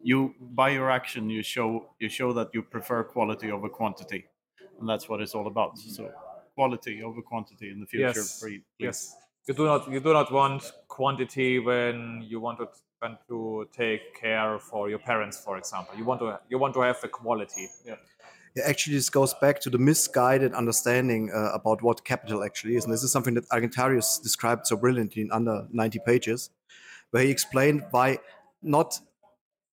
you 0.03 0.35
by 0.41 0.71
your 0.71 0.91
action 0.91 1.29
you 1.31 1.43
show 1.43 1.91
you 1.99 2.09
show 2.09 2.33
that 2.33 2.49
you 2.55 2.63
prefer 2.63 3.03
quality 3.05 3.51
over 3.51 3.69
quantity, 3.69 4.27
and 4.79 4.89
that's 4.89 5.09
what 5.09 5.21
it's 5.21 5.35
all 5.35 5.47
about. 5.47 5.79
So 5.79 6.11
quality 6.55 7.03
over 7.03 7.21
quantity 7.23 7.71
in 7.71 7.81
the 7.81 7.87
future. 7.87 8.21
Yes, 8.21 8.41
Please. 8.41 8.63
yes 8.79 9.17
you 9.47 9.55
do 9.55 9.65
not 9.65 9.91
you 9.91 10.01
do 10.01 10.13
not 10.13 10.31
want 10.33 10.73
quantity 10.89 11.59
when 11.59 12.23
you 12.29 12.41
want 12.41 12.59
to 12.59 12.67
want 13.03 13.19
to 13.29 13.69
take 13.73 14.21
care 14.21 14.59
for 14.59 14.89
your 14.91 14.99
parents 14.99 15.39
for 15.39 15.57
example 15.59 15.95
you 15.97 16.05
want 16.05 16.21
to 16.21 16.39
you 16.49 16.59
want 16.59 16.75
to 16.75 16.81
have 16.81 17.01
the 17.01 17.09
quality 17.09 17.69
yeah 17.85 17.95
Yeah, 18.57 18.65
actually, 18.67 18.97
this 18.97 19.11
goes 19.11 19.35
back 19.35 19.61
to 19.61 19.71
the 19.71 19.77
misguided 19.77 20.55
understanding 20.55 21.31
uh, 21.31 21.51
about 21.53 21.83
what 21.83 22.07
capital 22.07 22.43
actually 22.43 22.77
is. 22.77 22.85
And 22.85 22.93
this 22.93 23.03
is 23.03 23.13
something 23.13 23.35
that 23.35 23.47
Argentarius 23.51 24.23
described 24.23 24.67
so 24.67 24.79
brilliantly 24.79 25.21
in 25.21 25.31
under 25.31 25.67
90 25.71 25.99
pages, 26.07 26.49
where 27.11 27.23
he 27.23 27.31
explained 27.31 27.85
why 27.91 28.19
not 28.63 28.99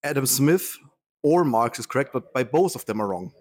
Adam 0.04 0.26
Smith 0.26 0.78
or 1.22 1.46
Marx 1.46 1.80
is 1.80 1.86
correct, 1.86 2.12
but 2.12 2.34
by 2.34 2.44
both 2.44 2.76
of 2.76 2.86
them 2.86 3.02
are 3.02 3.08
wrong. 3.08 3.32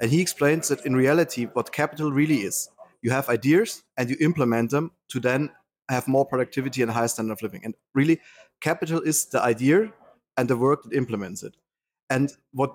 And 0.00 0.10
he 0.10 0.20
explains 0.20 0.68
that 0.68 0.84
in 0.84 0.94
reality, 0.94 1.46
what 1.46 1.72
capital 1.72 2.12
really 2.12 2.42
is 2.42 2.68
you 3.00 3.10
have 3.10 3.30
ideas 3.30 3.84
and 3.96 4.10
you 4.10 4.16
implement 4.20 4.70
them 4.70 4.90
to 5.08 5.18
then 5.18 5.50
have 5.88 6.06
more 6.06 6.26
productivity 6.26 6.82
and 6.82 6.90
higher 6.90 7.08
standard 7.08 7.32
of 7.32 7.42
living. 7.42 7.62
And 7.64 7.74
really, 7.94 8.20
capital 8.60 9.00
is 9.00 9.24
the 9.24 9.42
idea 9.42 9.94
and 10.36 10.46
the 10.46 10.58
work 10.58 10.82
that 10.82 10.92
implements 10.92 11.42
it. 11.42 11.56
And 12.10 12.30
what 12.52 12.74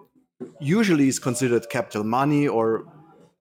usually 0.59 1.07
is 1.07 1.19
considered 1.19 1.69
capital 1.69 2.03
money 2.03 2.47
or 2.47 2.85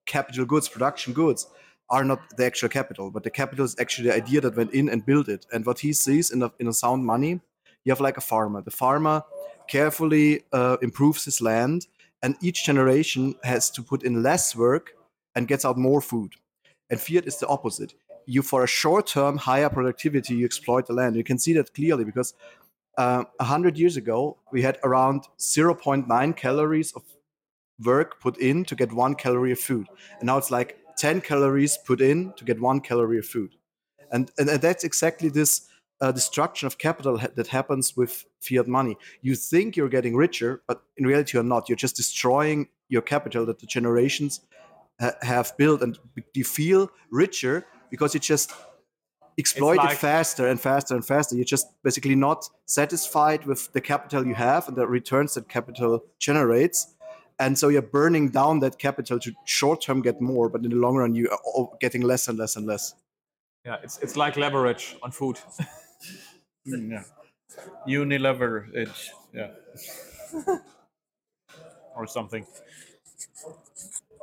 capital 0.06 0.44
goods, 0.44 0.68
production 0.68 1.12
goods, 1.12 1.46
are 1.90 2.04
not 2.04 2.20
the 2.36 2.46
actual 2.46 2.68
capital, 2.68 3.10
but 3.10 3.22
the 3.22 3.30
capital 3.30 3.64
is 3.64 3.76
actually 3.78 4.08
the 4.08 4.14
idea 4.14 4.40
that 4.40 4.56
went 4.56 4.72
in 4.72 4.88
and 4.88 5.04
built 5.04 5.28
it. 5.28 5.46
And 5.52 5.66
what 5.66 5.80
he 5.80 5.92
sees 5.92 6.30
in 6.30 6.42
a, 6.42 6.50
in 6.58 6.66
a 6.66 6.72
sound 6.72 7.04
money, 7.04 7.40
you 7.84 7.92
have 7.92 8.00
like 8.00 8.16
a 8.16 8.22
farmer. 8.22 8.62
The 8.62 8.70
farmer 8.70 9.22
carefully 9.68 10.44
uh, 10.52 10.78
improves 10.82 11.24
his 11.24 11.40
land, 11.40 11.86
and 12.22 12.36
each 12.40 12.64
generation 12.64 13.34
has 13.42 13.70
to 13.70 13.82
put 13.82 14.02
in 14.02 14.22
less 14.22 14.56
work 14.56 14.92
and 15.34 15.48
gets 15.48 15.64
out 15.64 15.76
more 15.76 16.00
food. 16.00 16.32
And 16.88 17.00
fiat 17.00 17.26
is 17.26 17.38
the 17.38 17.46
opposite. 17.48 17.94
You, 18.26 18.42
for 18.42 18.62
a 18.62 18.68
short 18.68 19.06
term, 19.06 19.36
higher 19.36 19.68
productivity, 19.68 20.36
you 20.36 20.46
exploit 20.46 20.86
the 20.86 20.92
land. 20.92 21.16
You 21.16 21.24
can 21.24 21.38
see 21.38 21.52
that 21.54 21.74
clearly 21.74 22.04
because 22.04 22.34
uh, 22.98 23.24
100 23.36 23.78
years 23.78 23.96
ago, 23.96 24.38
we 24.52 24.62
had 24.62 24.78
around 24.84 25.24
0.9 25.38 26.36
calories 26.36 26.92
of 26.92 27.02
work 27.84 28.20
put 28.20 28.36
in 28.38 28.64
to 28.64 28.74
get 28.74 28.92
one 28.92 29.14
calorie 29.14 29.52
of 29.52 29.58
food. 29.58 29.88
And 30.20 30.26
now 30.26 30.38
it's 30.38 30.50
like 30.50 30.78
10 30.98 31.20
calories 31.22 31.78
put 31.78 32.00
in 32.00 32.32
to 32.36 32.44
get 32.44 32.60
one 32.60 32.80
calorie 32.80 33.18
of 33.18 33.26
food. 33.26 33.56
And, 34.10 34.30
and, 34.38 34.48
and 34.48 34.60
that's 34.60 34.84
exactly 34.84 35.30
this 35.30 35.68
uh, 36.00 36.12
destruction 36.12 36.66
of 36.66 36.78
capital 36.78 37.18
ha- 37.18 37.28
that 37.34 37.46
happens 37.46 37.96
with 37.96 38.24
fiat 38.40 38.68
money. 38.68 38.96
You 39.22 39.34
think 39.34 39.76
you're 39.76 39.88
getting 39.88 40.16
richer, 40.16 40.62
but 40.66 40.82
in 40.96 41.06
reality, 41.06 41.36
you're 41.36 41.44
not. 41.44 41.68
You're 41.68 41.76
just 41.76 41.96
destroying 41.96 42.68
your 42.88 43.02
capital 43.02 43.46
that 43.46 43.60
the 43.60 43.66
generations 43.66 44.40
ha- 45.00 45.14
have 45.22 45.56
built. 45.56 45.80
And 45.80 45.98
you 46.34 46.44
feel 46.44 46.90
richer 47.10 47.66
because 47.90 48.14
you 48.14 48.20
just 48.20 48.52
exploit 49.38 49.76
like- 49.78 49.92
it 49.92 49.98
faster 49.98 50.48
and 50.48 50.60
faster 50.60 50.94
and 50.94 51.04
faster. 51.04 51.36
You're 51.36 51.44
just 51.44 51.66
basically 51.82 52.14
not 52.14 52.48
satisfied 52.66 53.44
with 53.46 53.72
the 53.72 53.80
capital 53.80 54.26
you 54.26 54.34
have 54.34 54.68
and 54.68 54.76
the 54.76 54.86
returns 54.86 55.34
that 55.34 55.48
capital 55.48 56.04
generates. 56.18 56.94
And 57.38 57.58
so 57.58 57.68
you're 57.68 57.82
burning 57.82 58.28
down 58.28 58.60
that 58.60 58.78
capital 58.78 59.18
to 59.18 59.32
short 59.44 59.80
term 59.80 60.02
get 60.02 60.20
more, 60.20 60.48
but 60.48 60.62
in 60.64 60.70
the 60.70 60.76
long 60.76 60.96
run, 60.96 61.14
you 61.14 61.28
are 61.56 61.68
getting 61.80 62.02
less 62.02 62.28
and 62.28 62.38
less 62.38 62.56
and 62.56 62.66
less. 62.66 62.94
Yeah, 63.64 63.76
it's 63.82 63.98
it's 63.98 64.16
like 64.16 64.36
leverage 64.36 64.96
on 65.02 65.10
food. 65.10 65.38
Mm, 66.64 66.90
yeah. 66.92 67.02
Unilever 67.88 68.68
edge. 68.76 69.10
Yeah. 69.34 69.48
or 71.96 72.06
something. 72.06 72.46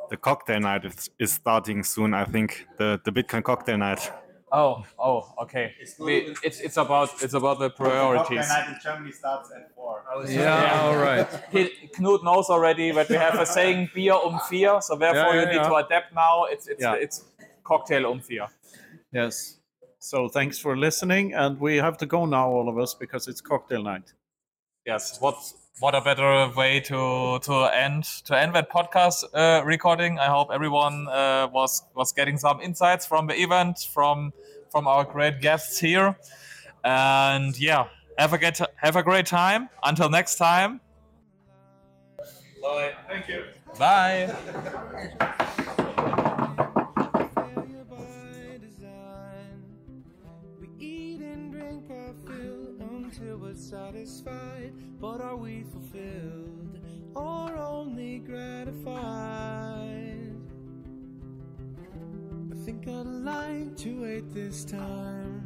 The 0.10 0.18
cocktail 0.18 0.62
night 0.62 0.86
is, 0.86 1.10
is 1.20 1.34
starting 1.34 1.84
soon. 1.84 2.14
I 2.14 2.26
think 2.26 2.66
the 2.78 3.00
the 3.04 3.12
Bitcoin 3.12 3.44
cocktail 3.44 3.78
night. 3.78 4.12
Oh, 4.52 4.84
oh, 4.98 5.34
okay. 5.44 5.76
We, 6.00 6.36
it's 6.44 6.60
it's 6.60 6.78
about 6.78 7.10
it's 7.22 7.34
about 7.36 7.60
the 7.60 7.70
priorities. 7.70 8.50
Night 8.50 8.70
in 8.70 8.78
Germany 8.82 9.12
starts 9.12 9.52
at 9.52 9.74
four. 9.76 10.04
Yeah, 10.28 10.82
all 10.82 10.98
right. 10.98 11.28
He, 11.52 11.70
Knut 11.96 12.24
knows 12.24 12.50
already 12.50 12.92
that 12.92 13.10
we 13.10 13.16
have 13.16 13.36
a 13.40 13.46
saying 13.46 13.90
beer 13.94 14.14
um 14.14 14.40
vier, 14.50 14.82
so 14.82 14.96
therefore 14.96 15.36
Yeah, 15.36 15.42
you 15.42 15.48
yeah, 15.48 15.52
need 15.62 15.64
to 15.70 15.76
adapt 15.76 16.14
now. 16.16 16.46
It's 16.46 16.68
it's 16.68 16.82
Yeah. 16.82 16.96
it's 16.96 17.26
cocktail 17.64 18.08
um 18.08 18.22
vier. 18.22 18.48
Yes. 19.12 19.58
So 20.00 20.30
thanks 20.30 20.58
for 20.58 20.76
listening, 20.78 21.34
and 21.36 21.60
we 21.60 21.78
have 21.78 21.98
to 21.98 22.06
go 22.06 22.26
now, 22.26 22.50
all 22.50 22.70
of 22.70 22.78
us, 22.80 22.94
because 22.96 23.28
it's 23.28 23.42
cocktail 23.42 23.84
night. 23.84 24.14
Yes. 24.86 25.20
What 25.22 25.36
what 25.80 25.96
a 25.96 26.02
better 26.02 26.50
way 26.56 26.80
to 26.82 27.40
to 27.40 27.54
end 27.74 28.04
to 28.26 28.38
end 28.38 28.54
that 28.56 28.70
podcast 28.70 29.24
uh, 29.34 29.64
recording. 29.66 30.20
I 30.20 30.28
hope 30.28 30.50
everyone 30.52 31.08
uh, 31.08 31.48
was 31.52 31.84
was 31.96 32.12
getting 32.12 32.38
some 32.38 32.60
insights 32.62 33.06
from 33.06 33.28
the 33.28 33.42
event 33.42 33.88
from 33.94 34.34
from 34.72 34.88
our 34.88 35.04
great 35.04 35.42
guests 35.42 35.80
here. 35.80 36.18
And 36.84 37.58
yeah, 37.60 37.88
have 38.18 38.34
a 38.34 38.38
get 38.38 38.60
have 38.76 38.96
a 38.96 39.04
great 39.04 39.26
time. 39.26 39.70
Until 39.84 40.10
next 40.10 40.36
time. 40.36 40.82
Bye. 42.62 42.94
Thank 43.08 43.28
you. 43.30 43.46
Bye. 43.78 44.36
satisfied. 53.60 54.74
But 55.00 55.22
are 55.22 55.36
we 55.36 55.64
fulfilled 55.64 56.80
or 57.16 57.58
only 57.58 58.20
gratified? 58.20 60.36
I 62.52 62.56
think 62.66 62.88
I'd 62.88 63.06
like 63.06 63.76
to 63.78 64.02
wait 64.02 64.34
this 64.34 64.64
time. 64.64 65.46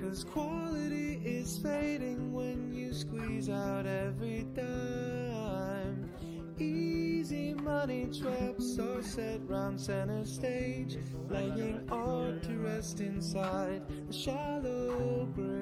Cause 0.00 0.24
quality 0.24 1.20
is 1.24 1.58
fading 1.58 2.32
when 2.32 2.72
you 2.72 2.92
squeeze 2.92 3.48
out 3.48 3.86
every 3.86 4.46
dime. 4.54 6.10
Easy 6.58 7.54
money 7.54 8.08
traps 8.16 8.78
are 8.78 9.02
set 9.02 9.40
round 9.48 9.80
center 9.80 10.24
stage, 10.24 10.98
laying 11.28 11.80
art 11.90 12.42
to 12.42 12.58
rest 12.58 13.00
inside 13.00 13.82
a 14.08 14.12
shallow 14.12 15.26
grave, 15.34 15.53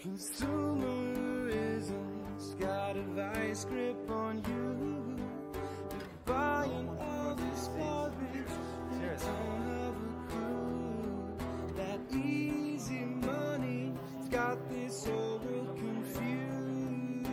Consumerism's 0.03 2.55
got 2.59 2.97
a 2.97 3.03
vice 3.03 3.65
grip 3.67 4.11
on 4.11 4.43
you. 4.49 5.17
You're 5.93 6.09
buying 6.25 6.89
all 7.01 7.35
this 7.35 7.69
garbage, 7.77 8.53
you 8.93 8.99
don't 9.01 9.21
have 9.75 9.95
a 9.95 9.97
clue. 10.31 11.37
That 11.77 12.01
easy 12.17 13.05
money's 13.05 14.29
got 14.31 14.59
this 14.71 15.05
whole 15.05 15.39
world 15.45 15.77
confused. 15.77 17.27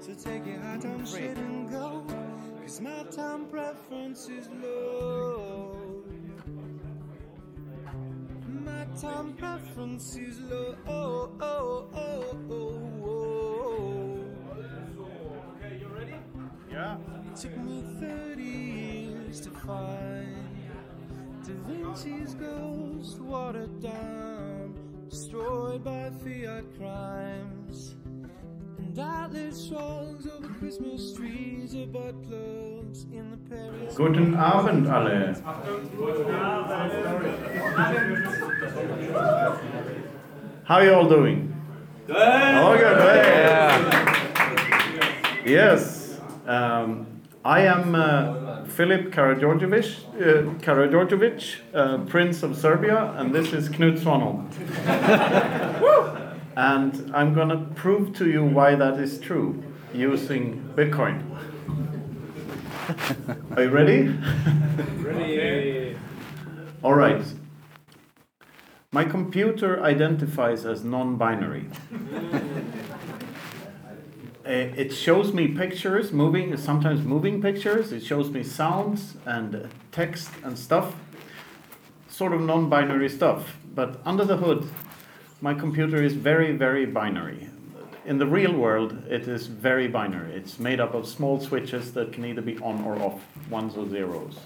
So 0.00 0.14
take 0.14 0.46
your 0.46 0.60
high 0.60 0.78
time 0.78 1.04
shit 1.04 1.36
and 1.36 1.68
go, 1.70 2.04
cause 2.66 2.80
my 2.80 3.04
time 3.12 3.46
preference 3.46 4.28
is 4.28 4.48
low. 4.60 6.02
My 8.64 8.86
time 9.00 9.34
preference 9.34 10.16
is 10.16 10.40
low. 10.40 10.74
Oh, 10.88 11.30
oh, 11.40 11.88
oh, 11.94 12.36
oh, 12.50 13.04
oh. 13.06 14.24
Okay, 15.54 15.78
you 15.80 15.86
ready? 15.96 16.14
Yeah. 16.68 16.96
It 17.30 17.36
took 17.36 17.56
me 17.58 17.84
30 18.00 18.42
years 18.42 19.40
to 19.42 19.50
find 19.50 20.34
Da 21.46 21.52
Vinci's 21.68 22.34
ghost 22.34 23.20
watered 23.20 23.80
down, 23.80 24.74
destroyed 25.08 25.84
by 25.84 26.10
fiat 26.24 26.64
crimes. 26.76 27.94
Guten 33.94 34.34
Abend 34.34 34.88
alle. 34.88 35.34
How 40.64 40.76
are 40.76 40.84
you 40.84 40.94
all 40.94 41.06
doing? 41.06 41.52
Good. 42.06 42.16
Oh, 42.16 42.78
good. 42.78 42.98
Hey. 45.44 45.44
Yes. 45.44 46.18
Um, 46.46 47.06
I 47.44 47.66
am 47.66 47.94
uh, 47.94 48.64
Filip 48.66 49.12
Karađorđević, 49.12 49.86
uh, 49.86 50.54
Karađorđević, 50.62 51.60
uh, 51.74 52.00
Prince 52.08 52.46
of 52.46 52.56
Serbia, 52.56 53.12
and 53.18 53.34
this 53.34 53.52
is 53.52 53.68
Knut 53.68 53.98
Svanholm. 53.98 54.48
and 56.56 57.14
I'm 57.14 57.34
going 57.34 57.50
to 57.50 57.58
prove 57.74 58.14
to 58.16 58.28
you 58.28 58.42
why 58.44 58.74
that 58.74 58.98
is 58.98 59.20
true 59.20 59.62
using 59.92 60.72
Bitcoin. 60.74 61.22
Are 63.56 63.62
you 63.62 63.70
ready? 63.70 64.08
ready. 65.02 65.96
All 66.82 66.94
right. 66.94 67.22
My 68.92 69.04
computer 69.04 69.82
identifies 69.82 70.64
as 70.64 70.82
non 70.84 71.16
binary. 71.16 71.66
Mm. 71.92 72.64
Eh, 74.46 74.70
it 74.76 74.94
shows 74.94 75.32
me 75.32 75.48
pictures, 75.48 76.12
moving, 76.12 76.56
sometimes 76.56 77.02
moving 77.02 77.42
pictures. 77.42 77.90
It 77.90 78.04
shows 78.04 78.30
me 78.30 78.44
sounds 78.44 79.16
and 79.26 79.68
text 79.90 80.30
and 80.44 80.56
stuff, 80.56 80.94
sort 82.06 82.32
of 82.32 82.40
non 82.40 82.68
binary 82.68 83.08
stuff. 83.08 83.56
But 83.74 84.00
under 84.04 84.24
the 84.24 84.36
hood, 84.36 84.68
my 85.40 85.54
computer 85.54 86.02
is 86.02 86.14
very, 86.14 86.52
very 86.52 86.86
binary. 86.86 87.48
In 88.04 88.18
the 88.18 88.26
real 88.26 88.52
world, 88.52 89.04
it 89.08 89.26
is 89.26 89.48
very 89.48 89.88
binary. 89.88 90.32
It's 90.34 90.58
made 90.58 90.80
up 90.80 90.94
of 90.94 91.06
small 91.06 91.40
switches 91.40 91.92
that 91.92 92.12
can 92.12 92.24
either 92.24 92.40
be 92.42 92.56
on 92.58 92.84
or 92.84 92.96
off, 93.02 93.20
ones 93.50 93.76
or 93.76 93.88
zeros. 93.88 94.38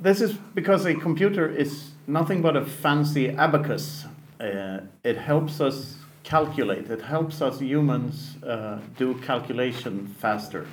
This 0.00 0.20
is 0.20 0.32
because 0.32 0.84
a 0.86 0.94
computer 0.94 1.48
is 1.48 1.90
nothing 2.06 2.42
but 2.42 2.56
a 2.56 2.64
fancy 2.64 3.28
abacus. 3.28 4.06
Uh, 4.40 4.80
it 5.04 5.16
helps 5.16 5.60
us 5.60 5.96
calculate. 6.24 6.90
It 6.90 7.02
helps 7.02 7.40
us 7.40 7.60
humans 7.60 8.42
uh, 8.42 8.78
do 8.96 9.14
calculation 9.14 10.06
faster. 10.18 10.66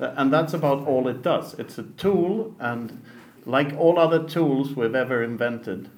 Uh, 0.00 0.14
And 0.16 0.32
that's 0.32 0.54
about 0.54 0.86
all 0.86 1.08
it 1.08 1.22
does. 1.22 1.54
It's 1.58 1.76
a 1.76 1.82
tool, 1.82 2.54
and 2.60 3.02
like 3.44 3.74
all 3.76 3.98
other 3.98 4.22
tools 4.22 4.74
we've 4.76 4.94
ever 4.94 5.22
invented, 5.22 5.90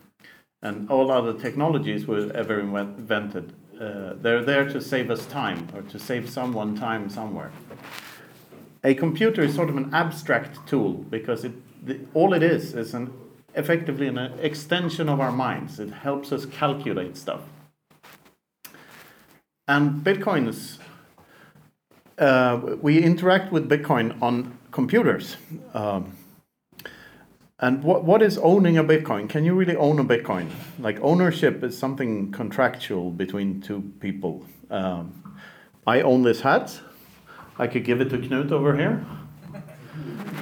and 0.63 0.91
all 0.91 1.11
other 1.11 1.33
technologies 1.33 2.07
we've 2.07 2.31
ever 2.33 2.61
invented, 2.61 3.53
uh, 3.81 4.15
they're 4.21 4.45
there 4.45 4.69
to 4.69 4.81
save 4.81 5.11
us 5.11 5.25
time 5.27 5.69
or 5.75 5.83
to 5.83 5.99
save 5.99 6.29
someone 6.29 6.77
time 6.77 7.09
somewhere. 7.09 7.51
A 8.85 8.95
computer 8.95 9.43
is 9.43 9.55
sort 9.55 9.71
of 9.71 9.77
an 9.77 9.93
abstract 9.95 10.67
tool 10.67 10.93
because 10.93 11.45
it, 11.45 11.53
the, 11.87 12.01
all 12.15 12.33
it 12.35 12.43
is 12.43 12.75
is 12.75 12.95
an 12.95 13.13
effectively 13.55 14.07
an 14.07 14.19
extension 14.41 15.09
of 15.09 15.21
our 15.21 15.33
minds. 15.33 15.81
It 15.81 15.91
helps 15.91 16.33
us 16.33 16.47
calculate 16.47 17.17
stuff. 17.17 17.41
And 19.67 20.03
Bitcoin 20.03 20.49
is 20.49 20.79
uh, 22.19 22.77
we 22.83 23.03
interact 23.03 23.51
with 23.51 23.69
Bitcoin 23.69 24.21
on 24.21 24.59
computers. 24.73 25.37
Um, 25.73 26.17
and 27.63 27.85
what, 27.85 28.05
what 28.05 28.23
is 28.23 28.39
owning 28.39 28.79
a 28.79 28.85
Bitcoin? 28.85 29.29
Can 29.29 29.45
you 29.45 29.55
really 29.55 29.77
own 29.77 29.99
a 29.99 30.05
Bitcoin? 30.05 30.49
Like 30.79 30.99
ownership 31.01 31.63
is 31.63 31.77
something 31.77 32.33
contractual 32.33 33.11
between 33.11 33.61
two 33.61 33.93
people. 34.01 34.47
Um, 34.71 35.39
I 35.87 36.01
own 36.01 36.23
this 36.23 36.41
hat. 36.41 36.81
I 37.59 37.67
could 37.67 37.85
give 37.85 38.01
it 38.01 38.09
to 38.11 38.19
Knut 38.19 38.51
over 38.51 38.75
here. 38.75 39.05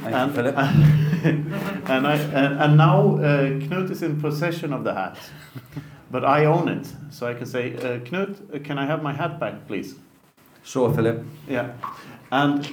and, 0.04 0.32
Philip. 0.32 0.56
and, 0.56 2.06
I, 2.06 2.14
and, 2.16 2.60
and 2.60 2.76
now 2.76 3.16
uh, 3.16 3.48
Knut 3.48 3.90
is 3.90 4.04
in 4.04 4.20
possession 4.20 4.72
of 4.72 4.84
the 4.84 4.94
hat, 4.94 5.18
but 6.12 6.24
I 6.24 6.44
own 6.44 6.68
it. 6.68 6.86
So 7.10 7.26
I 7.26 7.34
can 7.34 7.46
say, 7.46 7.74
uh, 7.74 7.98
Knut, 7.98 8.54
uh, 8.54 8.60
can 8.60 8.78
I 8.78 8.86
have 8.86 9.02
my 9.02 9.12
hat 9.12 9.40
back, 9.40 9.66
please? 9.66 9.96
Sure, 10.62 10.94
Philip. 10.94 11.24
Yeah. 11.48 11.72
And 12.30 12.70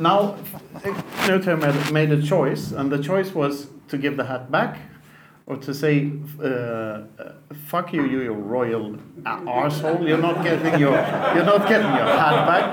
now 0.00 0.36
Knut 0.80 1.92
made 1.92 2.10
a 2.10 2.20
choice, 2.20 2.72
and 2.72 2.90
the 2.90 3.00
choice 3.00 3.32
was 3.32 3.68
to 3.88 3.98
give 3.98 4.16
the 4.16 4.24
hat 4.24 4.50
back 4.50 4.78
or 5.46 5.56
to 5.58 5.74
say, 5.74 6.10
uh, 6.40 6.44
uh, 6.46 7.04
fuck 7.66 7.92
you, 7.92 8.06
you, 8.06 8.22
you 8.22 8.32
royal 8.32 8.94
a- 8.94 8.98
arsehole. 9.28 10.08
You're 10.08 10.16
not 10.18 10.42
getting 10.42 10.80
your, 10.80 10.92
you're 10.92 11.44
not 11.44 11.68
getting 11.68 11.86
your 11.86 12.06
hat 12.06 12.46
back. 12.46 12.64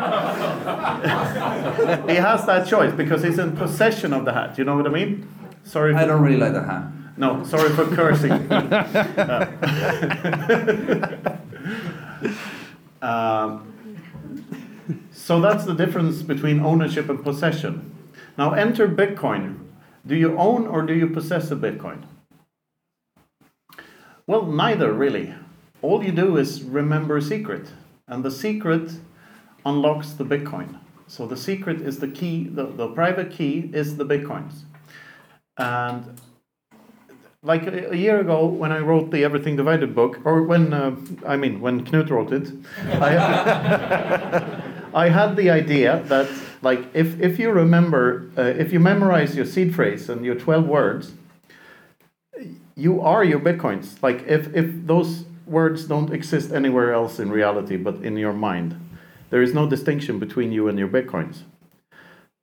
he 2.10 2.16
has 2.16 2.46
that 2.46 2.66
choice 2.68 2.94
because 2.94 3.24
he's 3.24 3.40
in 3.40 3.58
possession 3.58 4.14
of 4.14 4.24
the 4.24 4.32
hat. 4.32 4.58
You 4.58 4.64
know 4.64 4.78
what 4.78 4.88
I 4.88 4.90
mean? 4.90 5.28
Sorry. 5.64 5.94
I 5.94 6.06
don't 6.06 6.22
really 6.22 6.38
like 6.38 6.54
the 6.54 6.64
hat. 6.64 6.86
No, 7.18 7.44
sorry 7.44 7.70
for 7.72 7.86
cursing. 7.94 8.32
um, 13.02 13.68
so 15.12 15.42
that's 15.42 15.66
the 15.66 15.74
difference 15.74 16.24
between 16.24 16.62
ownership 16.62 17.10
and 17.10 17.22
possession. 17.22 17.94
Now 18.38 18.54
enter 18.54 18.88
Bitcoin. 18.88 19.58
Do 20.06 20.16
you 20.16 20.38
own 20.38 20.68
or 20.68 20.82
do 20.82 20.94
you 20.94 21.08
possess 21.08 21.52
a 21.52 21.56
Bitcoin? 21.56 22.04
Well, 24.28 24.46
neither 24.46 24.92
really. 24.94 25.34
All 25.82 26.04
you 26.04 26.12
do 26.12 26.38
is 26.38 26.64
remember 26.64 27.18
a 27.18 27.22
secret, 27.22 27.72
and 28.08 28.24
the 28.24 28.32
secret 28.32 28.92
unlocks 29.66 30.12
the 30.12 30.24
Bitcoin. 30.24 30.80
So 31.08 31.28
the 31.28 31.38
secret 31.38 31.82
is 31.82 32.00
the 32.00 32.08
key, 32.08 32.46
the, 32.46 32.66
the 32.66 32.88
private 32.88 33.32
key 33.32 33.70
is 33.74 33.98
the 33.98 34.06
Bitcoins. 34.06 34.62
And 35.58 36.22
like 37.44 37.66
a, 37.68 37.98
year 37.98 38.20
ago 38.20 38.46
when 38.46 38.72
I 38.72 38.80
wrote 38.80 39.12
the 39.12 39.24
Everything 39.24 39.56
Divided 39.56 39.96
book, 39.96 40.20
or 40.24 40.44
when 40.44 40.74
uh, 40.74 40.96
I 41.26 41.36
mean 41.38 41.60
when 41.60 41.84
Knut 41.84 42.10
wrote 42.10 42.32
it, 42.32 42.52
I, 43.02 43.12
I 45.06 45.10
had 45.10 45.36
the 45.36 45.50
idea 45.50 46.04
that 46.06 46.30
like 46.62 46.88
if 46.94 47.20
if 47.20 47.40
you 47.40 47.52
remember, 47.52 48.30
uh, 48.38 48.42
if 48.42 48.72
you 48.74 48.80
memorize 48.80 49.36
your 49.36 49.46
seed 49.46 49.74
phrase 49.76 50.10
and 50.10 50.26
your 50.26 50.36
twelve 50.36 50.68
words, 50.68 51.14
you 52.76 53.02
are 53.02 53.24
your 53.24 53.40
bitcoins. 53.40 54.02
Like 54.02 54.24
if 54.28 54.54
if 54.56 54.68
those 54.86 55.26
words 55.46 55.86
don't 55.86 56.14
exist 56.14 56.52
anywhere 56.54 56.94
else 56.94 57.20
in 57.20 57.30
reality 57.30 57.76
but 57.78 57.96
in 58.04 58.16
your 58.18 58.34
mind, 58.34 58.76
there 59.30 59.42
is 59.42 59.54
no 59.54 59.68
distinction 59.68 60.20
between 60.20 60.52
you 60.52 60.68
and 60.70 60.78
your 60.80 60.88
bitcoins. 60.88 61.40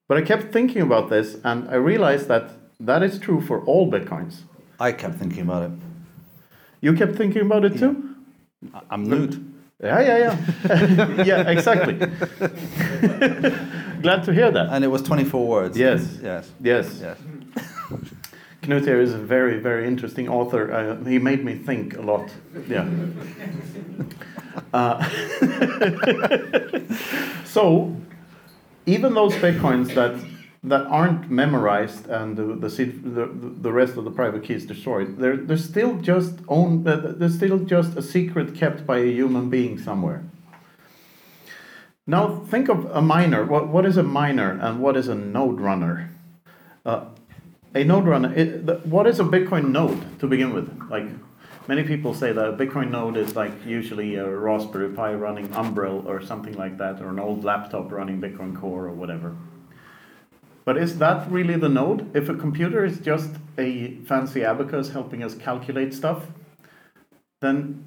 But 0.09 0.19
I 0.19 0.23
kept 0.23 0.53
thinking 0.53 0.83
about 0.83 1.11
this, 1.11 1.37
and 1.45 1.69
I 1.69 1.75
realized 1.75 2.29
that 2.29 2.51
that 2.81 3.03
is 3.03 3.19
true 3.19 3.41
for 3.41 3.61
all 3.65 3.91
bitcoins. 3.91 4.43
I 4.81 4.93
kept 4.93 5.17
thinking 5.17 5.43
about 5.43 5.63
it. 5.65 5.73
You 6.81 6.95
kept 6.95 7.17
thinking 7.17 7.43
about 7.43 7.65
it 7.65 7.77
too? 7.79 8.15
I- 8.75 8.81
I'm 8.91 9.07
Knut. 9.07 9.45
Yeah, 9.83 10.01
yeah, 10.01 10.19
yeah. 10.19 11.23
yeah, 11.31 11.51
exactly. 11.51 11.95
Glad 14.03 14.25
to 14.25 14.33
hear 14.33 14.51
that. 14.51 14.69
And 14.71 14.85
it 14.85 14.89
was 14.89 15.03
24 15.03 15.47
words. 15.47 15.79
Yes. 15.79 16.19
Yes. 16.23 16.51
Yes. 16.61 16.99
Yes. 17.01 17.19
Knut 18.63 18.85
here 18.85 19.01
is 19.01 19.15
a 19.15 19.19
very, 19.19 19.61
very 19.61 19.87
interesting 19.87 20.29
author. 20.29 20.73
Uh, 20.73 21.05
he 21.05 21.19
made 21.19 21.45
me 21.45 21.55
think 21.55 21.97
a 21.97 22.03
lot. 22.03 22.31
Yeah. 22.69 22.89
Uh, 24.75 25.09
so, 27.45 27.95
even 28.87 29.15
those 29.15 29.33
bitcoins 29.35 29.95
that 29.95 30.19
that 30.65 30.85
aren't 30.87 31.31
memorized 31.31 32.09
and 32.09 32.37
the 32.37 32.57
the, 32.57 32.69
seed, 32.69 33.03
the 33.05 33.27
the 33.63 33.73
rest 33.73 33.97
of 33.97 34.05
the 34.05 34.11
private 34.11 34.43
key 34.43 34.55
is 34.55 34.67
destroyed, 34.67 35.17
they're 35.19 35.37
they're 35.37 35.57
still 35.57 35.97
just 35.99 36.35
owned. 36.49 36.87
Uh, 36.87 36.97
they're 37.17 37.29
still 37.29 37.61
just 37.61 37.97
a 37.97 38.03
secret 38.03 38.55
kept 38.55 38.85
by 38.85 38.99
a 38.99 39.11
human 39.11 39.49
being 39.49 39.79
somewhere. 39.79 40.25
Now 42.09 42.43
think 42.49 42.71
of 42.71 42.87
a 42.87 43.03
miner. 43.03 43.45
What 43.45 43.69
what 43.69 43.85
is 43.85 43.99
a 43.99 44.03
miner 44.03 44.59
and 44.63 44.81
what 44.81 44.97
is 44.97 45.09
a 45.09 45.15
node 45.15 45.61
runner? 45.61 46.11
Uh, 46.87 47.05
a 47.75 47.85
node 47.85 48.07
runner. 48.07 48.33
It, 48.35 48.65
the, 48.65 48.77
what 48.77 49.07
is 49.07 49.21
a 49.21 49.25
Bitcoin 49.25 49.73
node 49.73 50.19
to 50.19 50.27
begin 50.27 50.55
with? 50.55 50.71
Like 50.91 51.07
many 51.69 51.83
people 51.83 52.15
say 52.15 52.33
that 52.33 52.49
a 52.49 52.55
Bitcoin 52.55 52.91
node 52.91 53.19
is 53.19 53.37
like 53.37 53.53
usually 53.67 54.15
a 54.15 54.27
Raspberry 54.27 54.89
Pi 54.89 55.13
running 55.13 55.49
Umbrel 55.49 56.03
or 56.07 56.23
something 56.23 56.55
like 56.55 56.79
that, 56.79 57.03
or 57.03 57.11
an 57.11 57.19
old 57.19 57.45
laptop 57.45 57.93
running 57.93 58.23
Bitcoin 58.23 58.59
Core 58.59 58.87
or 58.87 58.95
whatever. 58.95 59.37
But 60.65 60.79
is 60.79 60.97
that 61.01 61.31
really 61.31 61.57
the 61.57 61.69
node? 61.69 62.17
If 62.17 62.31
a 62.31 62.35
computer 62.35 62.87
is 62.87 63.01
just 63.01 63.33
a 63.59 63.97
fancy 64.07 64.45
abacus 64.45 64.91
helping 64.91 65.23
us 65.23 65.35
calculate 65.35 65.93
stuff, 65.93 66.29
then 67.43 67.85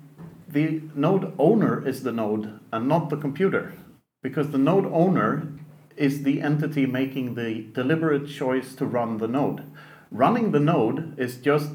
the 0.47 0.83
node 0.93 1.33
owner 1.39 1.87
is 1.87 2.03
the 2.03 2.11
node 2.11 2.59
and 2.71 2.87
not 2.87 3.09
the 3.09 3.17
computer. 3.17 3.73
Because 4.21 4.51
the 4.51 4.57
node 4.57 4.85
owner 4.85 5.47
is 5.95 6.23
the 6.23 6.41
entity 6.41 6.85
making 6.85 7.35
the 7.35 7.65
deliberate 7.73 8.27
choice 8.27 8.75
to 8.75 8.85
run 8.85 9.17
the 9.17 9.27
node. 9.27 9.63
Running 10.09 10.51
the 10.51 10.59
node 10.59 11.17
is 11.19 11.37
just 11.37 11.71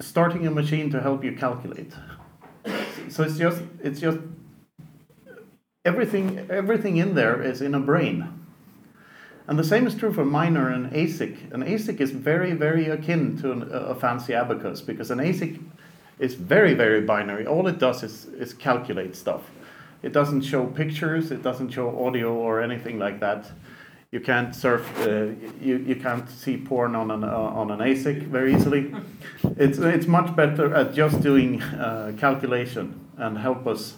starting 0.00 0.46
a 0.46 0.50
machine 0.50 0.90
to 0.90 1.00
help 1.00 1.24
you 1.24 1.36
calculate. 1.36 1.92
So 3.08 3.22
it's 3.22 3.38
just 3.38 3.62
it's 3.82 4.00
just 4.00 4.18
everything 5.84 6.46
everything 6.50 6.96
in 6.96 7.14
there 7.14 7.42
is 7.42 7.60
in 7.60 7.74
a 7.74 7.80
brain. 7.80 8.44
And 9.46 9.58
the 9.58 9.64
same 9.64 9.86
is 9.86 9.94
true 9.94 10.12
for 10.12 10.24
miner 10.24 10.70
and 10.70 10.90
ASIC. 10.92 11.52
An 11.52 11.62
ASIC 11.62 12.00
is 12.00 12.12
very, 12.12 12.52
very 12.52 12.88
akin 12.88 13.36
to 13.42 13.52
an, 13.52 13.68
a 13.70 13.94
fancy 13.94 14.32
abacus 14.32 14.80
because 14.80 15.10
an 15.10 15.18
ASIC 15.18 15.60
is 16.18 16.34
very, 16.34 16.72
very 16.72 17.02
binary. 17.02 17.46
All 17.46 17.66
it 17.66 17.78
does 17.78 18.02
is, 18.02 18.24
is 18.24 18.54
calculate 18.54 19.14
stuff. 19.14 19.42
It 20.04 20.12
doesn't 20.12 20.42
show 20.42 20.66
pictures, 20.66 21.30
it 21.30 21.42
doesn't 21.42 21.70
show 21.70 22.04
audio 22.04 22.34
or 22.34 22.60
anything 22.60 22.98
like 22.98 23.20
that. 23.20 23.50
You 24.10 24.20
can't 24.20 24.54
surf, 24.54 24.86
uh, 25.00 25.32
you, 25.62 25.78
you 25.78 25.96
can't 25.96 26.28
see 26.28 26.58
porn 26.58 26.94
on 26.94 27.10
an, 27.10 27.24
uh, 27.24 27.28
on 27.60 27.70
an 27.70 27.78
ASIC 27.78 28.24
very 28.24 28.54
easily. 28.54 28.94
It's, 29.56 29.78
it's 29.78 30.06
much 30.06 30.36
better 30.36 30.74
at 30.74 30.92
just 30.92 31.22
doing 31.22 31.62
uh, 31.62 32.12
calculation 32.18 33.08
and 33.16 33.38
help 33.38 33.66
us, 33.66 33.94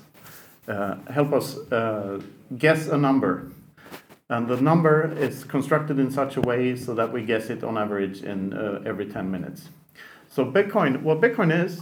uh, 0.69 0.95
help 1.11 1.33
us 1.33 1.57
uh, 1.73 2.21
guess 2.57 2.87
a 2.87 2.97
number. 2.97 3.51
And 4.29 4.47
the 4.47 4.61
number 4.61 5.13
is 5.19 5.43
constructed 5.43 5.99
in 5.99 6.13
such 6.13 6.37
a 6.37 6.41
way 6.41 6.77
so 6.77 6.95
that 6.95 7.13
we 7.13 7.25
guess 7.25 7.51
it 7.51 7.65
on 7.65 7.77
average 7.77 8.23
in 8.23 8.53
every 8.87 9.07
10 9.07 9.29
minutes. 9.29 9.71
So 10.31 10.45
Bitcoin, 10.45 11.03
what 11.03 11.21
Bitcoin 11.21 11.53
is, 11.65 11.81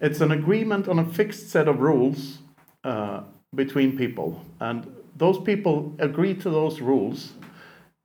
it's 0.00 0.20
an 0.20 0.30
agreement 0.30 0.86
on 0.86 1.00
a 1.00 1.04
fixed 1.04 1.50
set 1.50 1.66
of 1.66 1.80
rules 1.80 2.38
uh, 2.84 3.22
between 3.54 3.96
people. 3.96 4.44
And 4.60 4.86
those 5.16 5.38
people 5.38 5.94
agree 5.98 6.34
to 6.34 6.50
those 6.50 6.80
rules 6.80 7.32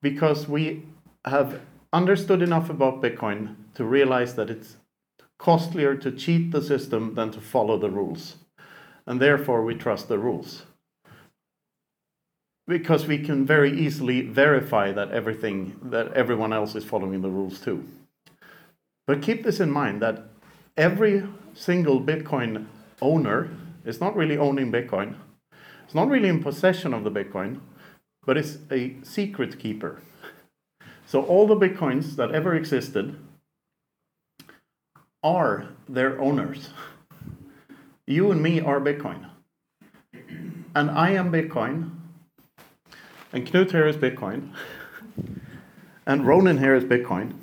because 0.02 0.48
we 0.48 0.84
have 1.26 1.62
understood 1.94 2.42
enough 2.42 2.70
about 2.70 3.02
Bitcoin 3.02 3.56
to 3.76 3.84
realize 3.84 4.36
that 4.36 4.50
it's 4.50 4.78
costlier 5.38 5.96
to 5.96 6.12
cheat 6.12 6.52
the 6.52 6.62
system 6.62 7.16
than 7.16 7.32
to 7.32 7.42
follow 7.42 7.78
the 7.78 7.90
rules. 7.90 8.38
And 9.06 9.22
therefore, 9.22 9.64
we 9.64 9.76
trust 9.76 10.08
the 10.08 10.18
rules 10.18 10.64
because 12.68 13.06
we 13.06 13.20
can 13.20 13.46
very 13.46 13.80
easily 13.80 14.22
verify 14.22 14.92
that 14.92 15.12
everything 15.12 15.80
that 15.84 16.12
everyone 16.14 16.52
else 16.52 16.76
is 16.76 16.84
following 16.84 17.22
the 17.22 17.30
rules 17.30 17.60
too. 17.60 17.84
But 19.08 19.22
keep 19.22 19.44
this 19.44 19.60
in 19.60 19.70
mind 19.70 20.02
that 20.02 20.24
every 20.76 21.28
single 21.54 22.02
Bitcoin 22.02 22.66
owner 23.02 23.52
is 23.86 24.02
not 24.02 24.16
really 24.16 24.38
owning 24.38 24.72
Bitcoin. 24.72 25.16
Not 25.96 26.10
really 26.10 26.28
in 26.28 26.44
possession 26.44 26.94
of 26.94 27.06
the 27.06 27.10
Bitcoin, 27.10 27.62
but 28.26 28.36
it's 28.36 28.58
a 28.70 28.98
secret 29.02 29.58
keeper. 29.58 30.02
So 31.06 31.24
all 31.24 31.48
the 31.48 31.56
Bitcoins 31.56 32.18
that 32.18 32.32
ever 32.32 32.54
existed 32.54 33.16
are 35.24 35.70
their 35.88 36.20
owners. 36.20 36.72
You 38.06 38.30
and 38.30 38.44
me 38.44 38.60
are 38.60 38.82
Bitcoin. 38.82 39.30
And 40.76 40.92
I 40.92 41.12
am 41.12 41.32
Bitcoin. 41.32 41.92
And 43.32 43.48
Knut 43.48 43.72
here 43.72 43.88
is 43.88 43.96
Bitcoin. 43.96 44.50
And 46.06 46.28
Ronin 46.28 46.58
here 46.58 46.76
is 46.76 46.84
Bitcoin. 46.84 47.36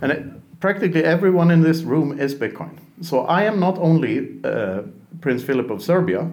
And 0.00 0.10
it, 0.10 0.58
practically 0.58 1.04
everyone 1.04 1.52
in 1.52 1.60
this 1.60 1.82
room 1.82 2.18
is 2.18 2.34
Bitcoin. 2.34 2.78
So 3.00 3.20
I 3.20 3.44
am 3.44 3.60
not 3.60 3.78
only 3.78 4.40
uh, 4.42 4.82
Prince 5.20 5.44
Philip 5.44 5.70
of 5.70 5.80
Serbia, 5.80 6.28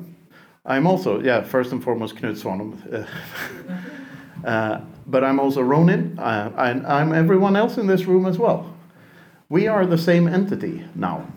I'm 0.65 0.85
also, 0.85 1.21
yeah, 1.21 1.41
first 1.41 1.71
and 1.71 1.83
foremost 1.83 2.15
Knut 2.15 2.41
Svanholm. 2.41 3.07
Uh, 4.45 4.79
but 5.05 5.23
I'm 5.23 5.39
also 5.39 5.61
Ronin, 5.61 6.17
uh, 6.17 6.51
and 6.57 6.85
I'm 6.87 7.13
everyone 7.13 7.55
else 7.55 7.77
in 7.77 7.87
this 7.87 8.05
room 8.05 8.25
as 8.25 8.37
well. 8.37 8.73
We 9.49 9.67
are 9.67 9.85
the 9.85 9.97
same 9.97 10.27
entity 10.27 10.85
now. 10.95 11.27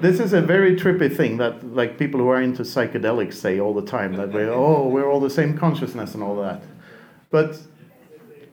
this 0.00 0.20
is 0.20 0.32
a 0.32 0.40
very 0.40 0.76
trippy 0.76 1.14
thing 1.14 1.36
that, 1.38 1.74
like, 1.74 1.98
people 1.98 2.20
who 2.20 2.28
are 2.28 2.40
into 2.40 2.62
psychedelics 2.62 3.34
say 3.34 3.58
all 3.58 3.74
the 3.74 3.84
time 3.84 4.14
that 4.14 4.32
we, 4.32 4.44
oh, 4.44 4.88
we're 4.88 5.10
all 5.10 5.20
the 5.20 5.30
same 5.30 5.58
consciousness 5.58 6.14
and 6.14 6.22
all 6.22 6.40
that. 6.40 6.62
But 7.30 7.58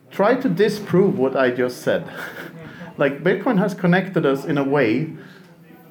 try 0.10 0.36
to 0.36 0.50
disprove 0.50 1.18
what 1.18 1.36
I 1.38 1.52
just 1.52 1.84
said. 1.84 2.10
like, 2.98 3.24
Bitcoin 3.24 3.60
has 3.60 3.74
connected 3.74 4.26
us 4.26 4.44
in 4.44 4.58
a 4.58 4.64
way 4.64 5.14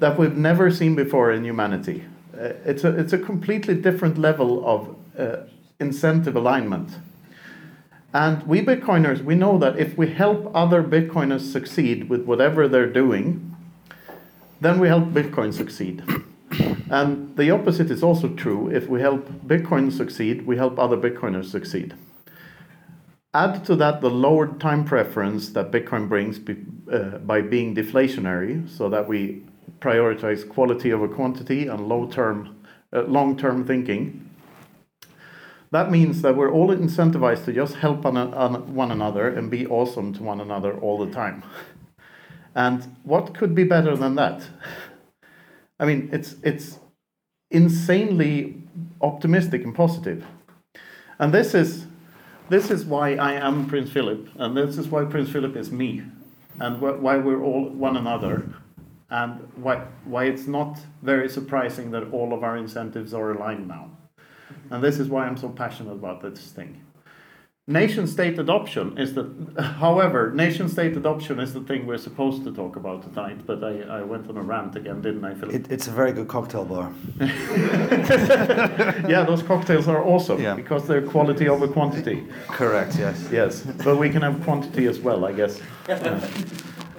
that 0.01 0.18
we've 0.18 0.36
never 0.36 0.70
seen 0.70 0.97
before 0.97 1.30
in 1.30 1.45
humanity. 1.45 2.05
Uh, 2.43 2.55
it's, 2.64 2.82
a, 2.82 2.99
it's 2.99 3.12
a 3.12 3.18
completely 3.18 3.74
different 3.74 4.18
level 4.18 4.66
of 4.66 4.97
uh, 5.16 5.45
incentive 5.78 6.34
alignment. 6.34 6.99
And 8.12 8.43
we 8.47 8.61
Bitcoiners, 8.62 9.22
we 9.22 9.34
know 9.34 9.59
that 9.59 9.78
if 9.78 9.97
we 9.97 10.11
help 10.11 10.51
other 10.55 10.82
Bitcoiners 10.82 11.53
succeed 11.53 12.09
with 12.09 12.24
whatever 12.24 12.66
they're 12.66 12.93
doing, 12.93 13.57
then 14.61 14.80
we 14.80 14.88
help 14.88 15.05
Bitcoin 15.09 15.53
succeed. 15.53 16.03
And 16.90 17.34
the 17.38 17.51
opposite 17.51 17.90
is 17.90 18.03
also 18.03 18.28
true. 18.28 18.68
If 18.68 18.86
we 18.86 19.01
help 19.01 19.26
Bitcoin 19.47 19.90
succeed, 19.90 20.47
we 20.47 20.59
help 20.59 20.78
other 20.78 20.99
Bitcoiners 20.99 21.47
succeed. 21.47 21.95
Add 23.32 23.64
to 23.64 23.76
that 23.76 24.03
the 24.03 24.11
lowered 24.11 24.61
time 24.61 24.84
preference 24.84 25.49
that 25.53 25.70
Bitcoin 25.70 26.07
brings 26.07 26.38
be, 26.38 26.59
uh, 26.93 27.16
by 27.24 27.40
being 27.40 27.74
deflationary, 27.74 28.68
so 28.68 28.90
that 28.90 29.09
we 29.09 29.43
prioritize 29.82 30.48
quality 30.48 30.92
over 30.92 31.08
quantity 31.08 31.66
and 31.66 31.88
low 31.88 32.06
term, 32.06 32.56
uh, 32.92 33.02
long 33.02 33.36
term 33.36 33.66
thinking. 33.66 34.30
That 35.72 35.90
means 35.90 36.22
that 36.22 36.36
we're 36.36 36.52
all 36.52 36.68
incentivized 36.68 37.46
to 37.46 37.52
just 37.52 37.76
help 37.76 38.04
on, 38.06 38.16
on 38.16 38.74
one 38.74 38.92
another 38.92 39.28
and 39.28 39.50
be 39.50 39.66
awesome 39.66 40.12
to 40.14 40.22
one 40.22 40.40
another 40.40 40.74
all 40.78 41.04
the 41.04 41.10
time. 41.10 41.42
And 42.54 42.96
what 43.02 43.34
could 43.34 43.54
be 43.54 43.64
better 43.64 43.96
than 43.96 44.14
that? 44.16 44.42
I 45.80 45.86
mean, 45.86 46.10
it's, 46.12 46.36
it's 46.42 46.78
insanely 47.50 48.62
optimistic 49.00 49.64
and 49.64 49.74
positive. 49.74 50.24
And 51.18 51.32
this 51.32 51.54
is, 51.54 51.86
this 52.50 52.70
is 52.70 52.84
why 52.84 53.14
I 53.14 53.32
am 53.32 53.66
Prince 53.66 53.90
Philip, 53.90 54.28
and 54.36 54.56
this 54.56 54.76
is 54.76 54.88
why 54.88 55.06
Prince 55.06 55.30
Philip 55.30 55.56
is 55.56 55.72
me, 55.72 56.02
and 56.60 56.76
wh- 56.76 57.02
why 57.02 57.16
we're 57.16 57.42
all 57.42 57.70
one 57.70 57.96
another, 57.96 58.42
and 59.12 59.46
why, 59.56 59.76
why 60.06 60.24
it's 60.24 60.46
not 60.46 60.78
very 61.02 61.28
surprising 61.28 61.90
that 61.90 62.10
all 62.12 62.32
of 62.32 62.42
our 62.42 62.56
incentives 62.56 63.12
are 63.12 63.32
aligned 63.32 63.68
now. 63.68 63.90
And 64.70 64.82
this 64.82 64.98
is 64.98 65.08
why 65.08 65.26
I'm 65.26 65.36
so 65.36 65.50
passionate 65.50 65.92
about 65.92 66.22
this 66.22 66.50
thing. 66.50 66.80
Nation 67.66 68.06
state 68.06 68.38
adoption 68.38 68.96
is 68.98 69.14
the, 69.14 69.24
however, 69.78 70.32
nation 70.32 70.68
state 70.68 70.96
adoption 70.96 71.38
is 71.38 71.52
the 71.52 71.60
thing 71.60 71.86
we're 71.86 71.98
supposed 71.98 72.42
to 72.44 72.52
talk 72.52 72.76
about 72.76 73.02
tonight, 73.02 73.46
but 73.46 73.62
I, 73.62 73.82
I 73.82 74.02
went 74.02 74.28
on 74.30 74.36
a 74.38 74.42
rant 74.42 74.74
again, 74.76 75.02
didn't 75.02 75.24
I, 75.24 75.34
Philip? 75.34 75.54
It, 75.54 75.70
it's 75.70 75.86
a 75.88 75.92
very 75.92 76.12
good 76.12 76.26
cocktail 76.26 76.64
bar. 76.64 76.90
yeah, 77.20 79.24
those 79.28 79.42
cocktails 79.42 79.88
are 79.88 80.02
awesome 80.02 80.40
Yeah. 80.40 80.54
because 80.54 80.86
they're 80.88 81.06
quality 81.06 81.50
over 81.50 81.68
quantity. 81.68 82.26
Correct, 82.48 82.96
yes. 82.98 83.28
Yes, 83.30 83.60
but 83.84 83.96
we 83.96 84.08
can 84.08 84.22
have 84.22 84.42
quantity 84.42 84.86
as 84.86 85.00
well, 85.00 85.26
I 85.26 85.32
guess. 85.32 85.60
Yeah. 85.86 86.28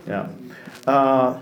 yeah. 0.08 0.30
Uh, 0.88 1.42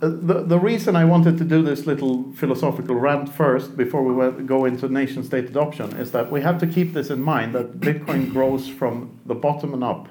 the, 0.00 0.42
the 0.42 0.58
reason 0.58 0.96
I 0.96 1.04
wanted 1.04 1.38
to 1.38 1.44
do 1.44 1.62
this 1.62 1.86
little 1.86 2.32
philosophical 2.34 2.96
rant 2.96 3.28
first 3.28 3.76
before 3.76 4.02
we 4.02 4.44
go 4.44 4.64
into 4.64 4.88
nation 4.88 5.22
state 5.24 5.46
adoption 5.46 5.96
is 5.96 6.12
that 6.12 6.30
we 6.30 6.40
have 6.40 6.58
to 6.58 6.66
keep 6.66 6.92
this 6.92 7.10
in 7.10 7.22
mind 7.22 7.54
that 7.54 7.80
Bitcoin 7.80 8.32
grows 8.32 8.68
from 8.68 9.20
the 9.26 9.34
bottom 9.34 9.74
and 9.74 9.84
up 9.84 10.08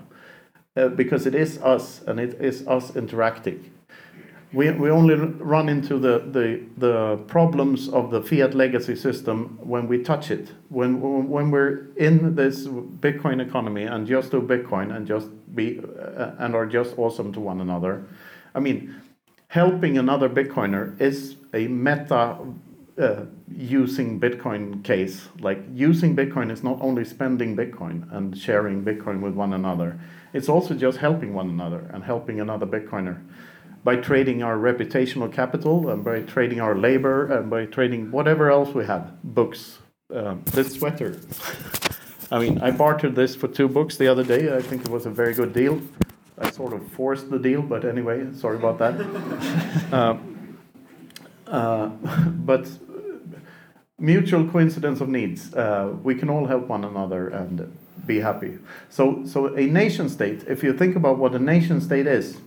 uh, 0.76 0.88
because 0.90 1.26
it 1.26 1.36
is 1.36 1.58
us 1.60 2.02
and 2.08 2.20
it 2.20 2.42
is 2.42 2.66
us 2.68 2.96
interacting. 2.96 3.72
We, 4.54 4.70
we 4.72 4.90
only 4.90 5.16
run 5.16 5.70
into 5.70 5.98
the, 5.98 6.20
the, 6.20 6.64
the 6.78 7.18
problems 7.28 7.88
of 7.88 8.12
the 8.12 8.22
fiat 8.22 8.54
legacy 8.54 8.98
system 8.98 9.58
when 9.62 9.88
we 9.88 10.04
touch 10.04 10.30
it. 10.30 10.52
When, 10.68 11.00
when 11.30 11.52
we're 11.52 11.88
in 11.96 12.36
this 12.36 12.68
Bitcoin 12.68 13.42
economy 13.42 13.84
and 13.84 14.06
just 14.06 14.32
do 14.32 14.42
Bitcoin 14.42 14.94
and 14.94 15.08
just 15.08 15.30
be 15.56 15.80
uh, 15.80 16.32
and 16.40 16.54
are 16.54 16.66
just 16.66 16.98
awesome 16.98 17.32
to 17.34 17.40
one 17.40 17.62
another. 17.62 18.04
I 18.54 18.60
mean, 18.60 19.01
helping 19.52 19.98
another 19.98 20.30
Bitcoiner 20.30 21.00
is 21.02 21.36
a 21.54 21.68
meta 21.68 22.38
uh, 22.98 23.26
using 23.54 24.18
Bitcoin 24.18 24.82
case. 24.82 25.28
Like 25.42 25.62
using 25.74 26.16
Bitcoin 26.16 26.50
is 26.50 26.64
not 26.64 26.78
only 26.80 27.04
spending 27.04 27.58
Bitcoin 27.58 28.10
and 28.16 28.38
sharing 28.38 28.82
Bitcoin 28.86 29.20
with 29.20 29.34
one 29.34 29.52
another, 29.52 30.00
it's 30.32 30.48
also 30.48 30.74
just 30.74 31.00
helping 31.00 31.34
one 31.34 31.50
another 31.50 31.80
and 31.94 32.02
helping 32.02 32.40
another 32.40 32.66
Bitcoiner 32.66 33.22
by 33.84 33.98
trading 33.98 34.42
our 34.42 34.56
reputational 34.56 35.30
capital 35.30 35.90
and 35.90 36.02
by 36.02 36.22
trading 36.22 36.62
our 36.62 36.74
labor 36.74 37.26
and 37.26 37.50
by 37.50 37.66
trading 37.66 38.10
whatever 38.10 38.50
else 38.50 38.74
we 38.74 38.86
have 38.86 39.22
books. 39.22 39.80
Um, 40.14 40.44
this 40.46 40.76
sweater. 40.76 41.20
I 42.32 42.40
mean, 42.40 42.62
I 42.62 42.72
bartered 42.72 43.16
this 43.16 43.36
for 43.36 43.50
two 43.50 43.68
books 43.68 43.98
the 43.98 44.08
other 44.08 44.24
day. 44.24 44.56
I 44.56 44.62
think 44.62 44.86
it 44.86 44.90
was 44.90 45.06
a 45.06 45.10
very 45.10 45.34
good 45.34 45.52
deal. 45.52 45.82
I 46.42 46.50
sort 46.52 46.74
of 46.74 46.88
forced 46.92 47.30
the 47.30 47.40
deal, 47.40 47.62
but 47.62 47.86
anyway, 47.86 48.28
sorry 48.34 48.58
about 48.58 48.80
that. 48.80 49.94
Um, 49.94 50.58
uh, 51.48 51.88
but 52.46 52.68
mutual 54.00 54.50
coincidence 54.50 55.00
of 55.00 55.10
needs. 55.10 55.54
Uh, 55.54 55.94
we 56.04 56.16
can 56.16 56.30
all 56.30 56.46
help 56.48 56.68
one 56.68 56.84
another 56.84 57.28
and 57.30 57.78
be 58.06 58.20
happy. 58.20 58.58
So, 58.90 59.24
so 59.26 59.56
a 59.56 59.68
nation 59.68 60.10
state. 60.10 60.44
If 60.48 60.64
you 60.64 60.74
think 60.74 60.96
about 60.96 61.20
what 61.20 61.36
a 61.36 61.40
nation 61.40 61.80
state 61.80 62.08
is, 62.08 62.38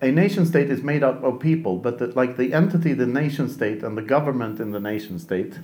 a 0.00 0.10
nation 0.10 0.46
state 0.46 0.70
is 0.70 0.82
made 0.82 1.02
up 1.02 1.24
of 1.24 1.40
people, 1.40 1.78
but 1.78 1.98
the, 1.98 2.08
like 2.08 2.36
the 2.36 2.52
entity, 2.52 2.92
the 2.92 3.06
nation 3.06 3.48
state, 3.48 3.82
and 3.82 3.96
the 3.96 4.02
government 4.02 4.60
in 4.60 4.70
the 4.70 4.80
nation 4.80 5.18
state 5.18 5.54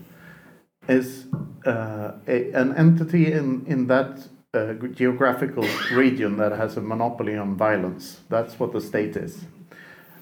is 0.88 1.26
uh, 1.64 2.12
a, 2.26 2.50
an 2.52 2.74
entity 2.74 3.30
in 3.30 3.64
in 3.66 3.86
that 3.86 4.26
uh, 4.54 4.74
geographical 4.92 5.66
region 5.92 6.36
that 6.36 6.52
has 6.52 6.76
a 6.76 6.80
monopoly 6.80 7.36
on 7.36 7.56
violence. 7.56 8.20
That's 8.28 8.58
what 8.58 8.72
the 8.72 8.80
state 8.80 9.16
is. 9.16 9.44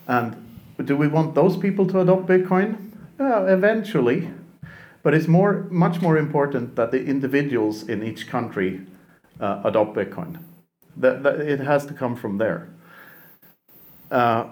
And 0.07 0.37
do 0.85 0.97
we 0.97 1.09
want 1.09 1.35
those 1.35 1.57
people 1.57 1.87
to 1.89 2.01
adopt 2.01 2.27
Bitcoin? 2.27 2.93
Uh, 3.19 3.45
eventually, 3.47 4.31
but 5.03 5.15
it's 5.15 5.29
more, 5.29 5.67
much 5.71 6.01
more 6.01 6.17
important 6.17 6.77
that 6.77 6.91
the 6.91 7.05
individuals 7.05 7.83
in 7.89 8.03
each 8.03 8.29
country 8.29 8.87
uh, 9.39 9.61
adopt 9.65 9.95
Bitcoin. 9.95 10.39
That, 10.97 11.23
that 11.23 11.41
it 11.41 11.61
has 11.61 11.85
to 11.87 11.93
come 11.93 12.17
from 12.17 12.39
there. 12.39 12.69
Uh, 14.11 14.49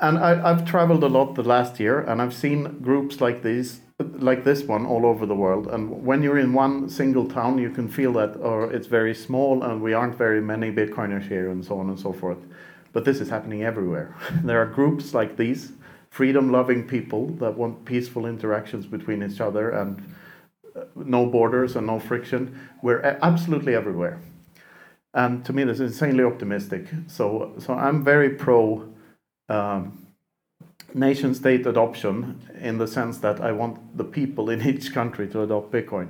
and 0.00 0.18
I, 0.18 0.50
I've 0.50 0.64
traveled 0.64 1.02
a 1.04 1.08
lot 1.08 1.34
the 1.34 1.42
last 1.42 1.78
year, 1.80 2.00
and 2.00 2.22
I've 2.22 2.34
seen 2.34 2.80
groups 2.80 3.20
like 3.20 3.42
these, 3.42 3.80
like 3.98 4.44
this 4.44 4.62
one, 4.62 4.86
all 4.86 5.06
over 5.06 5.26
the 5.26 5.34
world. 5.34 5.68
And 5.68 6.04
when 6.04 6.22
you're 6.22 6.38
in 6.38 6.52
one 6.52 6.88
single 6.88 7.28
town, 7.28 7.58
you 7.58 7.70
can 7.70 7.88
feel 7.88 8.12
that, 8.14 8.36
or 8.36 8.72
it's 8.72 8.86
very 8.86 9.14
small, 9.14 9.62
and 9.62 9.82
we 9.82 9.92
aren't 9.92 10.16
very 10.16 10.40
many 10.40 10.70
Bitcoiners 10.70 11.28
here, 11.28 11.50
and 11.50 11.64
so 11.64 11.78
on 11.78 11.88
and 11.88 11.98
so 11.98 12.12
forth. 12.12 12.38
But 12.92 13.04
this 13.04 13.20
is 13.20 13.28
happening 13.28 13.62
everywhere. 13.62 14.14
there 14.44 14.60
are 14.60 14.66
groups 14.66 15.14
like 15.14 15.36
these, 15.36 15.72
freedom-loving 16.10 16.86
people 16.86 17.28
that 17.36 17.56
want 17.56 17.84
peaceful 17.84 18.26
interactions 18.26 18.86
between 18.86 19.22
each 19.22 19.40
other 19.40 19.70
and 19.70 20.14
uh, 20.76 20.84
no 20.94 21.26
borders 21.26 21.76
and 21.76 21.86
no 21.86 21.98
friction. 21.98 22.58
We're 22.82 23.00
absolutely 23.22 23.74
everywhere. 23.74 24.20
And 25.14 25.44
to 25.44 25.52
me, 25.52 25.64
this 25.64 25.80
is 25.80 25.92
insanely 25.92 26.24
optimistic. 26.24 26.86
So, 27.06 27.54
so 27.58 27.74
I'm 27.74 28.02
very 28.02 28.30
pro 28.30 28.88
um, 29.48 30.01
nation 30.94 31.34
state 31.34 31.66
adoption 31.66 32.40
in 32.60 32.78
the 32.78 32.86
sense 32.86 33.18
that 33.18 33.40
I 33.40 33.52
want 33.52 33.96
the 33.96 34.04
people 34.04 34.50
in 34.50 34.62
each 34.66 34.92
country 34.92 35.28
to 35.28 35.42
adopt 35.42 35.72
Bitcoin. 35.72 36.08